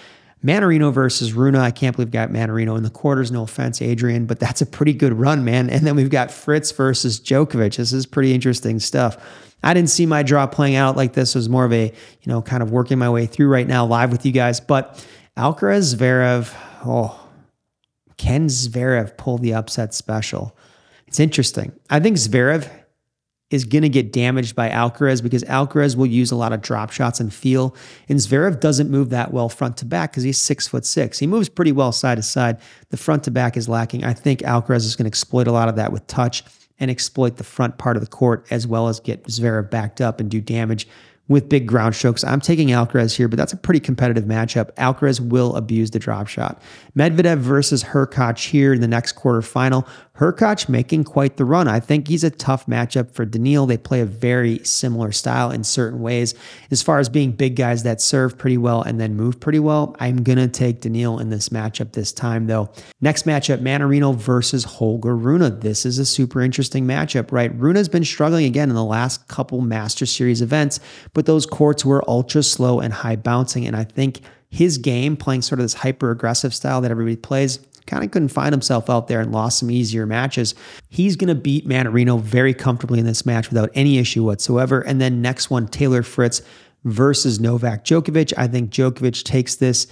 Mannarino 0.44 0.92
versus 0.92 1.32
Rune. 1.32 1.56
I 1.56 1.70
can't 1.70 1.94
believe 1.94 2.08
we 2.08 2.12
got 2.12 2.30
Mannarino 2.30 2.76
in 2.76 2.82
the 2.82 2.90
quarters. 2.90 3.30
No 3.30 3.42
offense, 3.42 3.82
Adrian, 3.82 4.26
but 4.26 4.38
that's 4.38 4.62
a 4.62 4.66
pretty 4.66 4.94
good 4.94 5.12
run, 5.12 5.44
man. 5.44 5.68
And 5.68 5.86
then 5.86 5.96
we've 5.96 6.10
got 6.10 6.30
Fritz 6.30 6.70
versus 6.70 7.20
Djokovic. 7.20 7.76
This 7.76 7.92
is 7.92 8.06
pretty 8.06 8.32
interesting 8.32 8.78
stuff. 8.78 9.18
I 9.62 9.74
didn't 9.74 9.90
see 9.90 10.06
my 10.06 10.22
draw 10.22 10.46
playing 10.46 10.76
out 10.76 10.96
like 10.96 11.12
this. 11.12 11.34
It 11.34 11.38
was 11.38 11.48
more 11.50 11.66
of 11.66 11.72
a, 11.72 11.86
you 11.86 12.32
know, 12.32 12.40
kind 12.40 12.62
of 12.62 12.70
working 12.70 12.98
my 12.98 13.10
way 13.10 13.26
through 13.26 13.48
right 13.48 13.66
now 13.66 13.84
live 13.84 14.10
with 14.10 14.24
you 14.24 14.32
guys. 14.32 14.60
But 14.60 15.04
Alcaraz, 15.36 15.94
Zverev, 15.94 16.54
oh, 16.86 17.28
can 18.16 18.46
Zverev 18.46 19.16
pull 19.18 19.36
the 19.36 19.54
upset 19.54 19.92
special? 19.92 20.56
It's 21.10 21.18
interesting. 21.18 21.72
I 21.90 21.98
think 21.98 22.18
Zverev 22.18 22.70
is 23.50 23.64
going 23.64 23.82
to 23.82 23.88
get 23.88 24.12
damaged 24.12 24.54
by 24.54 24.70
Alcaraz 24.70 25.20
because 25.20 25.42
Alcaraz 25.42 25.96
will 25.96 26.06
use 26.06 26.30
a 26.30 26.36
lot 26.36 26.52
of 26.52 26.62
drop 26.62 26.92
shots 26.92 27.18
and 27.18 27.34
feel. 27.34 27.74
And 28.08 28.16
Zverev 28.20 28.60
doesn't 28.60 28.88
move 28.88 29.10
that 29.10 29.32
well 29.32 29.48
front 29.48 29.76
to 29.78 29.84
back 29.84 30.12
because 30.12 30.22
he's 30.22 30.38
six 30.38 30.68
foot 30.68 30.86
six. 30.86 31.18
He 31.18 31.26
moves 31.26 31.48
pretty 31.48 31.72
well 31.72 31.90
side 31.90 32.14
to 32.14 32.22
side. 32.22 32.58
The 32.90 32.96
front 32.96 33.24
to 33.24 33.32
back 33.32 33.56
is 33.56 33.68
lacking. 33.68 34.04
I 34.04 34.12
think 34.12 34.38
Alcaraz 34.42 34.86
is 34.86 34.94
going 34.94 35.06
to 35.06 35.08
exploit 35.08 35.48
a 35.48 35.52
lot 35.52 35.68
of 35.68 35.74
that 35.74 35.90
with 35.90 36.06
touch 36.06 36.44
and 36.78 36.92
exploit 36.92 37.38
the 37.38 37.44
front 37.44 37.76
part 37.76 37.96
of 37.96 38.04
the 38.04 38.08
court 38.08 38.46
as 38.52 38.68
well 38.68 38.86
as 38.86 39.00
get 39.00 39.24
Zverev 39.24 39.68
backed 39.68 40.00
up 40.00 40.20
and 40.20 40.30
do 40.30 40.40
damage 40.40 40.86
with 41.30 41.48
big 41.48 41.64
ground 41.64 41.94
strokes. 41.94 42.24
I'm 42.24 42.40
taking 42.40 42.68
Alcaraz 42.68 43.16
here, 43.16 43.28
but 43.28 43.36
that's 43.36 43.52
a 43.52 43.56
pretty 43.56 43.78
competitive 43.78 44.24
matchup. 44.24 44.74
Alcaraz 44.74 45.20
will 45.20 45.54
abuse 45.54 45.92
the 45.92 46.00
drop 46.00 46.26
shot. 46.26 46.60
Medvedev 46.98 47.38
versus 47.38 47.84
Hurkacz 47.84 48.48
here 48.48 48.74
in 48.74 48.80
the 48.80 48.88
next 48.88 49.14
quarterfinal. 49.14 49.86
Hurkacz 50.20 50.68
making 50.68 51.04
quite 51.04 51.38
the 51.38 51.46
run. 51.46 51.66
I 51.66 51.80
think 51.80 52.06
he's 52.06 52.24
a 52.24 52.30
tough 52.30 52.66
matchup 52.66 53.10
for 53.10 53.24
Daniil. 53.24 53.64
They 53.64 53.78
play 53.78 54.02
a 54.02 54.06
very 54.06 54.58
similar 54.64 55.12
style 55.12 55.50
in 55.50 55.64
certain 55.64 56.00
ways. 56.00 56.34
As 56.70 56.82
far 56.82 56.98
as 56.98 57.08
being 57.08 57.32
big 57.32 57.56
guys 57.56 57.84
that 57.84 58.02
serve 58.02 58.36
pretty 58.36 58.58
well 58.58 58.82
and 58.82 59.00
then 59.00 59.16
move 59.16 59.40
pretty 59.40 59.60
well, 59.60 59.96
I'm 59.98 60.22
going 60.22 60.36
to 60.36 60.46
take 60.46 60.82
Daniil 60.82 61.18
in 61.18 61.30
this 61.30 61.48
matchup 61.48 61.92
this 61.92 62.12
time, 62.12 62.48
though. 62.48 62.70
Next 63.00 63.24
matchup, 63.24 63.62
Mannarino 63.62 64.14
versus 64.14 64.64
Holger 64.64 65.16
Rune. 65.16 65.60
This 65.60 65.86
is 65.86 65.98
a 65.98 66.04
super 66.04 66.42
interesting 66.42 66.86
matchup, 66.86 67.32
right? 67.32 67.54
Rune's 67.58 67.88
been 67.88 68.04
struggling 68.04 68.44
again 68.44 68.68
in 68.68 68.74
the 68.74 68.84
last 68.84 69.26
couple 69.28 69.62
Master 69.62 70.04
Series 70.04 70.42
events, 70.42 70.80
but 71.14 71.24
those 71.24 71.46
courts 71.46 71.82
were 71.82 72.04
ultra 72.06 72.42
slow 72.42 72.78
and 72.78 72.92
high 72.92 73.16
bouncing. 73.16 73.66
And 73.66 73.74
I 73.74 73.84
think 73.84 74.20
his 74.50 74.78
game, 74.78 75.16
playing 75.16 75.42
sort 75.42 75.60
of 75.60 75.64
this 75.64 75.74
hyper 75.74 76.10
aggressive 76.10 76.54
style 76.54 76.80
that 76.82 76.90
everybody 76.90 77.16
plays, 77.16 77.60
kind 77.86 78.04
of 78.04 78.10
couldn't 78.10 78.28
find 78.28 78.52
himself 78.52 78.88
out 78.88 79.08
there 79.08 79.20
and 79.20 79.32
lost 79.32 79.58
some 79.58 79.70
easier 79.70 80.06
matches. 80.06 80.54
He's 80.88 81.16
going 81.16 81.28
to 81.28 81.34
beat 81.34 81.66
Mannarino 81.66 82.20
very 82.20 82.54
comfortably 82.54 82.98
in 82.98 83.06
this 83.06 83.26
match 83.26 83.48
without 83.48 83.70
any 83.74 83.98
issue 83.98 84.24
whatsoever. 84.24 84.80
And 84.80 85.00
then 85.00 85.22
next 85.22 85.50
one, 85.50 85.68
Taylor 85.68 86.02
Fritz 86.02 86.42
versus 86.84 87.40
Novak 87.40 87.84
Djokovic. 87.84 88.32
I 88.36 88.46
think 88.46 88.70
Djokovic 88.70 89.22
takes 89.24 89.56
this 89.56 89.86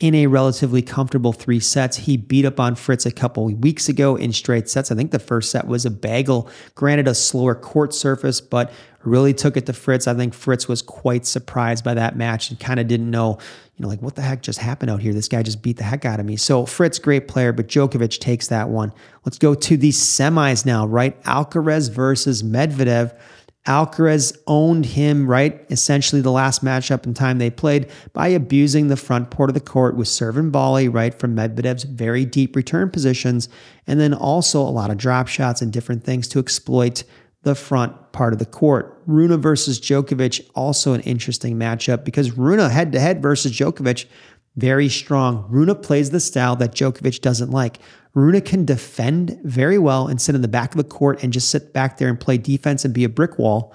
in 0.00 0.14
a 0.14 0.28
relatively 0.28 0.80
comfortable 0.80 1.32
three 1.32 1.58
sets. 1.58 1.96
He 1.96 2.16
beat 2.16 2.44
up 2.44 2.60
on 2.60 2.76
Fritz 2.76 3.04
a 3.04 3.10
couple 3.10 3.46
weeks 3.46 3.88
ago 3.88 4.14
in 4.14 4.32
straight 4.32 4.68
sets. 4.68 4.92
I 4.92 4.94
think 4.94 5.10
the 5.10 5.18
first 5.18 5.50
set 5.50 5.66
was 5.66 5.84
a 5.84 5.90
bagel, 5.90 6.48
granted 6.76 7.08
a 7.08 7.14
slower 7.14 7.56
court 7.56 7.92
surface, 7.92 8.40
but 8.40 8.72
really 9.02 9.34
took 9.34 9.56
it 9.56 9.66
to 9.66 9.72
Fritz. 9.72 10.06
I 10.06 10.14
think 10.14 10.34
Fritz 10.34 10.68
was 10.68 10.82
quite 10.82 11.26
surprised 11.26 11.84
by 11.84 11.94
that 11.94 12.16
match 12.16 12.50
and 12.50 12.60
kind 12.60 12.78
of 12.78 12.86
didn't 12.86 13.10
know, 13.10 13.38
you 13.76 13.82
know, 13.82 13.88
like 13.88 14.00
what 14.00 14.14
the 14.14 14.22
heck 14.22 14.42
just 14.42 14.60
happened 14.60 14.90
out 14.90 15.00
here? 15.00 15.12
This 15.12 15.28
guy 15.28 15.42
just 15.42 15.62
beat 15.62 15.78
the 15.78 15.84
heck 15.84 16.04
out 16.04 16.20
of 16.20 16.26
me. 16.26 16.36
So 16.36 16.64
Fritz, 16.64 16.98
great 17.00 17.26
player, 17.26 17.52
but 17.52 17.66
Djokovic 17.66 18.20
takes 18.20 18.48
that 18.48 18.68
one. 18.68 18.92
Let's 19.24 19.38
go 19.38 19.54
to 19.54 19.76
the 19.76 19.90
semis 19.90 20.64
now, 20.64 20.86
right? 20.86 21.20
Alcaraz 21.24 21.90
versus 21.90 22.44
Medvedev. 22.44 23.18
Alcaraz 23.68 24.36
owned 24.46 24.86
him, 24.86 25.28
right? 25.28 25.64
Essentially, 25.70 26.22
the 26.22 26.32
last 26.32 26.64
matchup 26.64 27.04
in 27.04 27.12
time 27.12 27.38
they 27.38 27.50
played 27.50 27.90
by 28.14 28.28
abusing 28.28 28.88
the 28.88 28.96
front 28.96 29.30
port 29.30 29.50
of 29.50 29.54
the 29.54 29.60
court 29.60 29.94
with 29.94 30.08
serve 30.08 30.38
and 30.38 30.50
volley, 30.50 30.88
right, 30.88 31.14
from 31.14 31.36
Medvedev's 31.36 31.84
very 31.84 32.24
deep 32.24 32.56
return 32.56 32.88
positions, 32.90 33.48
and 33.86 34.00
then 34.00 34.14
also 34.14 34.60
a 34.60 34.70
lot 34.70 34.90
of 34.90 34.96
drop 34.96 35.28
shots 35.28 35.60
and 35.60 35.70
different 35.70 36.02
things 36.02 36.26
to 36.28 36.38
exploit 36.38 37.04
the 37.42 37.54
front 37.54 38.12
part 38.12 38.32
of 38.32 38.38
the 38.38 38.46
court. 38.46 39.00
Rune 39.06 39.38
versus 39.40 39.78
Djokovic, 39.78 40.48
also 40.54 40.94
an 40.94 41.02
interesting 41.02 41.56
matchup 41.56 42.04
because 42.04 42.36
Rune 42.36 42.58
head 42.70 42.92
to 42.92 43.00
head 43.00 43.22
versus 43.22 43.52
Djokovic, 43.52 44.06
very 44.56 44.88
strong. 44.88 45.46
Rune 45.48 45.74
plays 45.76 46.10
the 46.10 46.20
style 46.20 46.56
that 46.56 46.74
Djokovic 46.74 47.20
doesn't 47.20 47.50
like. 47.50 47.78
Rune 48.14 48.40
can 48.40 48.64
defend 48.64 49.38
very 49.44 49.78
well 49.78 50.08
and 50.08 50.20
sit 50.20 50.34
in 50.34 50.42
the 50.42 50.48
back 50.48 50.72
of 50.72 50.78
the 50.78 50.84
court 50.84 51.22
and 51.22 51.32
just 51.32 51.50
sit 51.50 51.72
back 51.72 51.98
there 51.98 52.08
and 52.08 52.18
play 52.18 52.38
defense 52.38 52.84
and 52.84 52.94
be 52.94 53.04
a 53.04 53.08
brick 53.08 53.38
wall, 53.38 53.72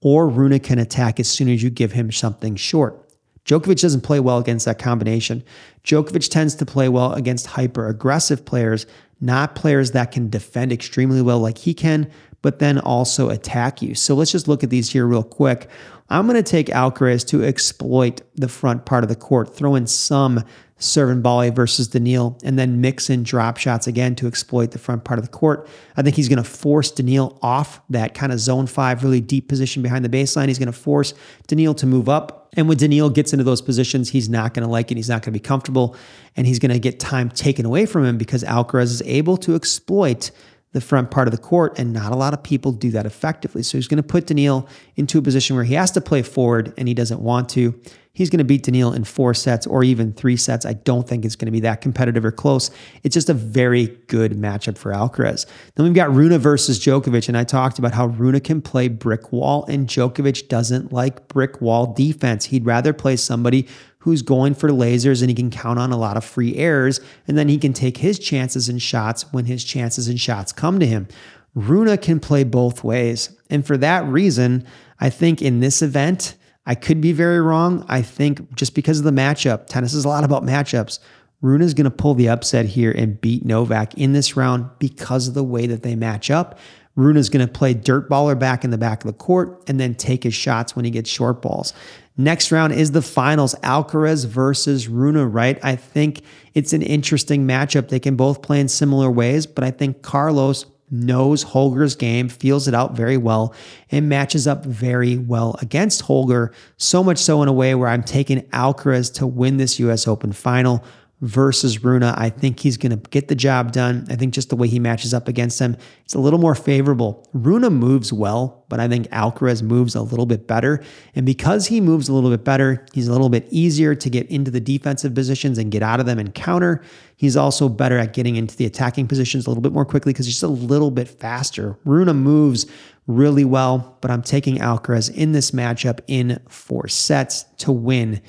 or 0.00 0.28
Rune 0.28 0.58
can 0.60 0.78
attack 0.78 1.20
as 1.20 1.28
soon 1.28 1.48
as 1.48 1.62
you 1.62 1.70
give 1.70 1.92
him 1.92 2.10
something 2.10 2.56
short. 2.56 3.00
Djokovic 3.44 3.80
doesn't 3.80 4.00
play 4.00 4.20
well 4.20 4.38
against 4.38 4.64
that 4.64 4.78
combination. 4.78 5.44
Djokovic 5.84 6.30
tends 6.30 6.54
to 6.56 6.66
play 6.66 6.88
well 6.88 7.12
against 7.12 7.46
hyper 7.48 7.88
aggressive 7.88 8.44
players, 8.44 8.86
not 9.20 9.54
players 9.54 9.90
that 9.90 10.12
can 10.12 10.30
defend 10.30 10.72
extremely 10.72 11.20
well 11.20 11.38
like 11.38 11.58
he 11.58 11.74
can, 11.74 12.10
but 12.44 12.58
then 12.58 12.78
also 12.78 13.30
attack 13.30 13.80
you. 13.80 13.94
So 13.94 14.14
let's 14.14 14.30
just 14.30 14.48
look 14.48 14.62
at 14.62 14.68
these 14.68 14.90
here 14.90 15.06
real 15.06 15.22
quick. 15.22 15.66
I'm 16.10 16.26
going 16.26 16.36
to 16.36 16.42
take 16.42 16.66
Alcaraz 16.66 17.26
to 17.28 17.42
exploit 17.42 18.20
the 18.34 18.48
front 18.48 18.84
part 18.84 19.02
of 19.02 19.08
the 19.08 19.16
court, 19.16 19.56
throw 19.56 19.74
in 19.74 19.86
some 19.86 20.44
serve 20.76 21.08
and 21.08 21.22
volley 21.22 21.48
versus 21.48 21.88
Daniil, 21.88 22.38
and 22.44 22.58
then 22.58 22.82
mix 22.82 23.08
in 23.08 23.22
drop 23.22 23.56
shots 23.56 23.86
again 23.86 24.14
to 24.16 24.26
exploit 24.26 24.72
the 24.72 24.78
front 24.78 25.04
part 25.04 25.18
of 25.18 25.24
the 25.24 25.30
court. 25.30 25.66
I 25.96 26.02
think 26.02 26.16
he's 26.16 26.28
going 26.28 26.42
to 26.42 26.44
force 26.44 26.90
Daniil 26.90 27.38
off 27.40 27.80
that 27.88 28.12
kind 28.12 28.30
of 28.30 28.38
zone 28.38 28.66
five, 28.66 29.02
really 29.02 29.22
deep 29.22 29.48
position 29.48 29.82
behind 29.82 30.04
the 30.04 30.10
baseline. 30.10 30.48
He's 30.48 30.58
going 30.58 30.66
to 30.66 30.72
force 30.72 31.14
Daniil 31.46 31.72
to 31.76 31.86
move 31.86 32.10
up. 32.10 32.50
And 32.58 32.68
when 32.68 32.76
Daniil 32.76 33.08
gets 33.08 33.32
into 33.32 33.44
those 33.44 33.62
positions, 33.62 34.10
he's 34.10 34.28
not 34.28 34.52
going 34.52 34.66
to 34.66 34.70
like 34.70 34.90
it. 34.90 34.98
He's 34.98 35.08
not 35.08 35.22
going 35.22 35.32
to 35.32 35.38
be 35.38 35.40
comfortable, 35.40 35.96
and 36.36 36.46
he's 36.46 36.58
going 36.58 36.72
to 36.72 36.78
get 36.78 37.00
time 37.00 37.30
taken 37.30 37.64
away 37.64 37.86
from 37.86 38.04
him 38.04 38.18
because 38.18 38.44
Alcaraz 38.44 38.90
is 38.90 39.02
able 39.06 39.38
to 39.38 39.54
exploit 39.54 40.30
the 40.74 40.80
front 40.80 41.12
part 41.12 41.28
of 41.28 41.32
the 41.32 41.38
court, 41.38 41.78
and 41.78 41.92
not 41.92 42.10
a 42.10 42.16
lot 42.16 42.34
of 42.34 42.42
people 42.42 42.72
do 42.72 42.90
that 42.90 43.06
effectively. 43.06 43.62
So 43.62 43.78
he's 43.78 43.86
going 43.86 44.02
to 44.02 44.02
put 44.02 44.26
Daniil 44.26 44.68
into 44.96 45.18
a 45.18 45.22
position 45.22 45.54
where 45.54 45.64
he 45.64 45.74
has 45.74 45.92
to 45.92 46.00
play 46.00 46.20
forward 46.20 46.74
and 46.76 46.88
he 46.88 46.94
doesn't 46.94 47.20
want 47.20 47.48
to. 47.50 47.80
He's 48.12 48.28
going 48.28 48.38
to 48.38 48.44
beat 48.44 48.64
Daniil 48.64 48.92
in 48.92 49.04
four 49.04 49.34
sets 49.34 49.68
or 49.68 49.84
even 49.84 50.12
three 50.12 50.36
sets. 50.36 50.66
I 50.66 50.72
don't 50.72 51.08
think 51.08 51.24
it's 51.24 51.36
going 51.36 51.46
to 51.46 51.52
be 51.52 51.60
that 51.60 51.80
competitive 51.80 52.24
or 52.24 52.32
close. 52.32 52.72
It's 53.04 53.14
just 53.14 53.28
a 53.28 53.34
very 53.34 53.86
good 54.08 54.32
matchup 54.32 54.76
for 54.76 54.92
Alcaraz. 54.92 55.46
Then 55.76 55.84
we've 55.84 55.94
got 55.94 56.12
Rune 56.12 56.36
versus 56.38 56.78
Djokovic, 56.78 57.28
and 57.28 57.36
I 57.36 57.44
talked 57.44 57.78
about 57.78 57.92
how 57.92 58.06
Rune 58.06 58.38
can 58.40 58.62
play 58.62 58.86
brick 58.86 59.32
wall, 59.32 59.64
and 59.66 59.88
Djokovic 59.88 60.48
doesn't 60.48 60.92
like 60.92 61.26
brick 61.26 61.60
wall 61.60 61.92
defense. 61.92 62.46
He'd 62.46 62.64
rather 62.64 62.92
play 62.92 63.16
somebody 63.16 63.66
who's 64.04 64.20
going 64.20 64.54
for 64.54 64.68
lasers 64.68 65.22
and 65.22 65.30
he 65.30 65.34
can 65.34 65.50
count 65.50 65.78
on 65.78 65.90
a 65.90 65.96
lot 65.96 66.18
of 66.18 66.22
free 66.22 66.54
errors. 66.56 67.00
And 67.26 67.38
then 67.38 67.48
he 67.48 67.56
can 67.56 67.72
take 67.72 67.96
his 67.96 68.18
chances 68.18 68.68
and 68.68 68.80
shots 68.80 69.32
when 69.32 69.46
his 69.46 69.64
chances 69.64 70.08
and 70.08 70.20
shots 70.20 70.52
come 70.52 70.78
to 70.78 70.86
him. 70.86 71.08
Rune 71.54 71.96
can 71.96 72.20
play 72.20 72.44
both 72.44 72.84
ways. 72.84 73.34
And 73.48 73.66
for 73.66 73.78
that 73.78 74.04
reason, 74.04 74.66
I 75.00 75.08
think 75.08 75.40
in 75.40 75.60
this 75.60 75.80
event, 75.80 76.36
I 76.66 76.74
could 76.74 77.00
be 77.00 77.12
very 77.12 77.40
wrong. 77.40 77.86
I 77.88 78.02
think 78.02 78.54
just 78.54 78.74
because 78.74 78.98
of 78.98 79.06
the 79.06 79.10
matchup, 79.10 79.68
tennis 79.68 79.94
is 79.94 80.04
a 80.04 80.08
lot 80.08 80.22
about 80.22 80.42
matchups. 80.42 80.98
Rune 81.40 81.62
is 81.62 81.72
going 81.72 81.86
to 81.86 81.90
pull 81.90 82.12
the 82.12 82.28
upset 82.28 82.66
here 82.66 82.92
and 82.92 83.18
beat 83.18 83.46
Novak 83.46 83.94
in 83.94 84.12
this 84.12 84.36
round 84.36 84.68
because 84.78 85.28
of 85.28 85.34
the 85.34 85.44
way 85.44 85.66
that 85.66 85.82
they 85.82 85.96
match 85.96 86.30
up. 86.30 86.58
Rune 86.94 87.16
is 87.16 87.28
going 87.30 87.44
to 87.44 87.52
play 87.52 87.74
dirt 87.74 88.08
baller 88.08 88.38
back 88.38 88.64
in 88.64 88.70
the 88.70 88.78
back 88.78 89.02
of 89.02 89.06
the 89.06 89.16
court 89.16 89.64
and 89.66 89.80
then 89.80 89.94
take 89.94 90.22
his 90.24 90.34
shots 90.34 90.76
when 90.76 90.84
he 90.84 90.90
gets 90.90 91.10
short 91.10 91.40
balls. 91.42 91.72
Next 92.16 92.52
round 92.52 92.72
is 92.72 92.92
the 92.92 93.02
finals 93.02 93.56
Alcaraz 93.62 94.24
versus 94.24 94.86
Rune, 94.86 95.16
right? 95.32 95.58
I 95.64 95.74
think 95.74 96.22
it's 96.54 96.72
an 96.72 96.82
interesting 96.82 97.44
matchup. 97.46 97.88
They 97.88 97.98
can 97.98 98.14
both 98.14 98.40
play 98.40 98.60
in 98.60 98.68
similar 98.68 99.10
ways, 99.10 99.46
but 99.46 99.64
I 99.64 99.72
think 99.72 100.02
Carlos 100.02 100.66
knows 100.90 101.42
Holger's 101.42 101.96
game, 101.96 102.28
feels 102.28 102.68
it 102.68 102.74
out 102.74 102.94
very 102.94 103.16
well, 103.16 103.52
and 103.90 104.08
matches 104.08 104.46
up 104.46 104.64
very 104.64 105.18
well 105.18 105.56
against 105.60 106.02
Holger. 106.02 106.52
So 106.76 107.02
much 107.02 107.18
so 107.18 107.42
in 107.42 107.48
a 107.48 107.52
way 107.52 107.74
where 107.74 107.88
I'm 107.88 108.04
taking 108.04 108.42
Alcaraz 108.50 109.12
to 109.14 109.26
win 109.26 109.56
this 109.56 109.80
US 109.80 110.06
Open 110.06 110.32
final 110.32 110.84
versus 111.24 111.82
Rune. 111.82 112.02
I 112.02 112.28
think 112.28 112.60
he's 112.60 112.76
going 112.76 112.90
to 112.90 113.08
get 113.08 113.28
the 113.28 113.34
job 113.34 113.72
done. 113.72 114.06
I 114.10 114.16
think 114.16 114.34
just 114.34 114.50
the 114.50 114.56
way 114.56 114.68
he 114.68 114.78
matches 114.78 115.14
up 115.14 115.26
against 115.26 115.58
him, 115.58 115.76
it's 116.04 116.14
a 116.14 116.18
little 116.18 116.38
more 116.38 116.54
favorable. 116.54 117.26
Rune 117.32 117.62
moves 117.72 118.12
well, 118.12 118.64
but 118.68 118.78
I 118.78 118.88
think 118.88 119.08
Alcaraz 119.08 119.62
moves 119.62 119.94
a 119.94 120.02
little 120.02 120.26
bit 120.26 120.46
better. 120.46 120.84
And 121.14 121.24
because 121.24 121.66
he 121.66 121.80
moves 121.80 122.10
a 122.10 122.12
little 122.12 122.30
bit 122.30 122.44
better, 122.44 122.84
he's 122.92 123.08
a 123.08 123.12
little 123.12 123.30
bit 123.30 123.46
easier 123.50 123.94
to 123.94 124.10
get 124.10 124.30
into 124.30 124.50
the 124.50 124.60
defensive 124.60 125.14
positions 125.14 125.56
and 125.56 125.70
get 125.72 125.82
out 125.82 125.98
of 125.98 126.04
them 126.04 126.18
and 126.18 126.34
counter. 126.34 126.82
He's 127.16 127.36
also 127.36 127.70
better 127.70 127.96
at 127.96 128.12
getting 128.12 128.36
into 128.36 128.54
the 128.54 128.66
attacking 128.66 129.08
positions 129.08 129.46
a 129.46 129.50
little 129.50 129.62
bit 129.62 129.72
more 129.72 129.86
quickly 129.86 130.12
because 130.12 130.26
he's 130.26 130.34
just 130.34 130.42
a 130.42 130.48
little 130.48 130.90
bit 130.90 131.08
faster. 131.08 131.78
Rune 131.86 132.14
moves 132.16 132.66
really 133.06 133.46
well, 133.46 133.96
but 134.02 134.10
I'm 134.10 134.22
taking 134.22 134.58
Alcaraz 134.58 135.14
in 135.14 135.32
this 135.32 135.52
matchup 135.52 136.00
in 136.06 136.38
four 136.48 136.86
sets 136.88 137.44
to 137.58 137.72
win 137.72 138.20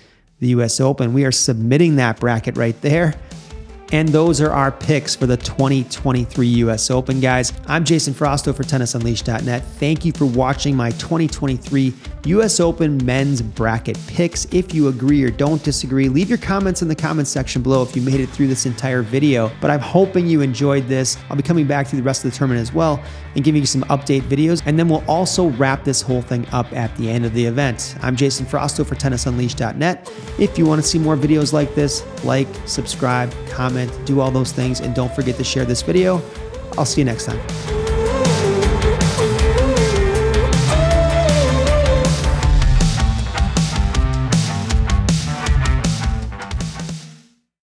the 0.45 0.51
US 0.51 0.79
Open. 0.79 1.13
We 1.13 1.25
are 1.25 1.31
submitting 1.31 1.95
that 1.95 2.19
bracket 2.19 2.55
right 2.55 2.79
there. 2.81 3.15
And 3.91 4.09
those 4.09 4.41
are 4.41 4.51
our 4.51 4.71
picks 4.71 5.15
for 5.15 5.27
the 5.27 5.38
2023 5.38 6.47
US 6.47 6.89
Open, 6.89 7.19
guys. 7.19 7.53
I'm 7.67 7.83
Jason 7.83 8.13
Frausto 8.13 8.53
for 8.53 8.63
TennisUnleashed.net. 8.63 9.63
Thank 9.63 10.03
you 10.03 10.11
for 10.11 10.25
watching 10.25 10.75
my 10.75 10.89
2023 10.91 11.93
US 12.25 12.59
Open 12.59 13.03
men's 13.05 13.41
bracket 13.41 13.97
picks. 14.07 14.45
If 14.45 14.73
you 14.73 14.88
agree 14.88 15.23
or 15.23 15.29
don't 15.29 15.63
disagree, 15.63 16.09
leave 16.09 16.29
your 16.29 16.39
comments 16.39 16.81
in 16.81 16.88
the 16.88 16.95
comments 16.95 17.29
section 17.29 17.61
below 17.61 17.83
if 17.83 17.95
you 17.95 18.01
made 18.01 18.19
it 18.19 18.27
through 18.27 18.47
this 18.47 18.65
entire 18.65 19.03
video. 19.03 19.51
But 19.61 19.69
I'm 19.69 19.79
hoping 19.79 20.25
you 20.25 20.41
enjoyed 20.41 20.88
this. 20.88 21.17
I'll 21.29 21.38
be 21.38 21.43
coming 21.43 21.67
back 21.67 21.88
through 21.88 21.99
the 21.99 22.03
rest 22.03 22.25
of 22.25 22.31
the 22.31 22.38
tournament 22.38 22.61
as 22.61 22.73
well 22.73 23.01
and 23.36 23.43
giving 23.43 23.61
you 23.61 23.67
some 23.67 23.83
update 23.83 24.21
videos. 24.21 24.63
And 24.65 24.79
then 24.79 24.89
we'll 24.89 25.03
also 25.07 25.49
wrap 25.51 25.83
this 25.83 26.01
whole 26.01 26.21
thing 26.21 26.47
up 26.51 26.71
at 26.73 26.95
the 26.97 27.09
end 27.09 27.25
of 27.25 27.33
the 27.33 27.45
event. 27.45 27.95
I'm 28.01 28.15
Jason 28.15 28.45
Frausto 28.47 28.83
for 28.83 28.95
TennisUnleashed.net. 28.95 30.11
If 30.39 30.57
you 30.57 30.65
want 30.65 30.81
to 30.81 30.88
see 30.88 30.97
more 30.97 31.15
videos 31.15 31.53
like 31.53 31.75
this, 31.75 32.03
like, 32.23 32.47
subscribe, 32.65 33.31
comment, 33.76 34.05
do 34.05 34.21
all 34.21 34.32
those 34.32 34.51
things, 34.51 34.80
and 34.80 34.95
don't 34.95 35.13
forget 35.13 35.36
to 35.36 35.43
share 35.43 35.65
this 35.65 35.82
video. 35.82 36.21
I'll 36.78 36.86
see 36.86 37.01
you 37.01 37.05
next 37.05 37.26
time. 37.26 37.84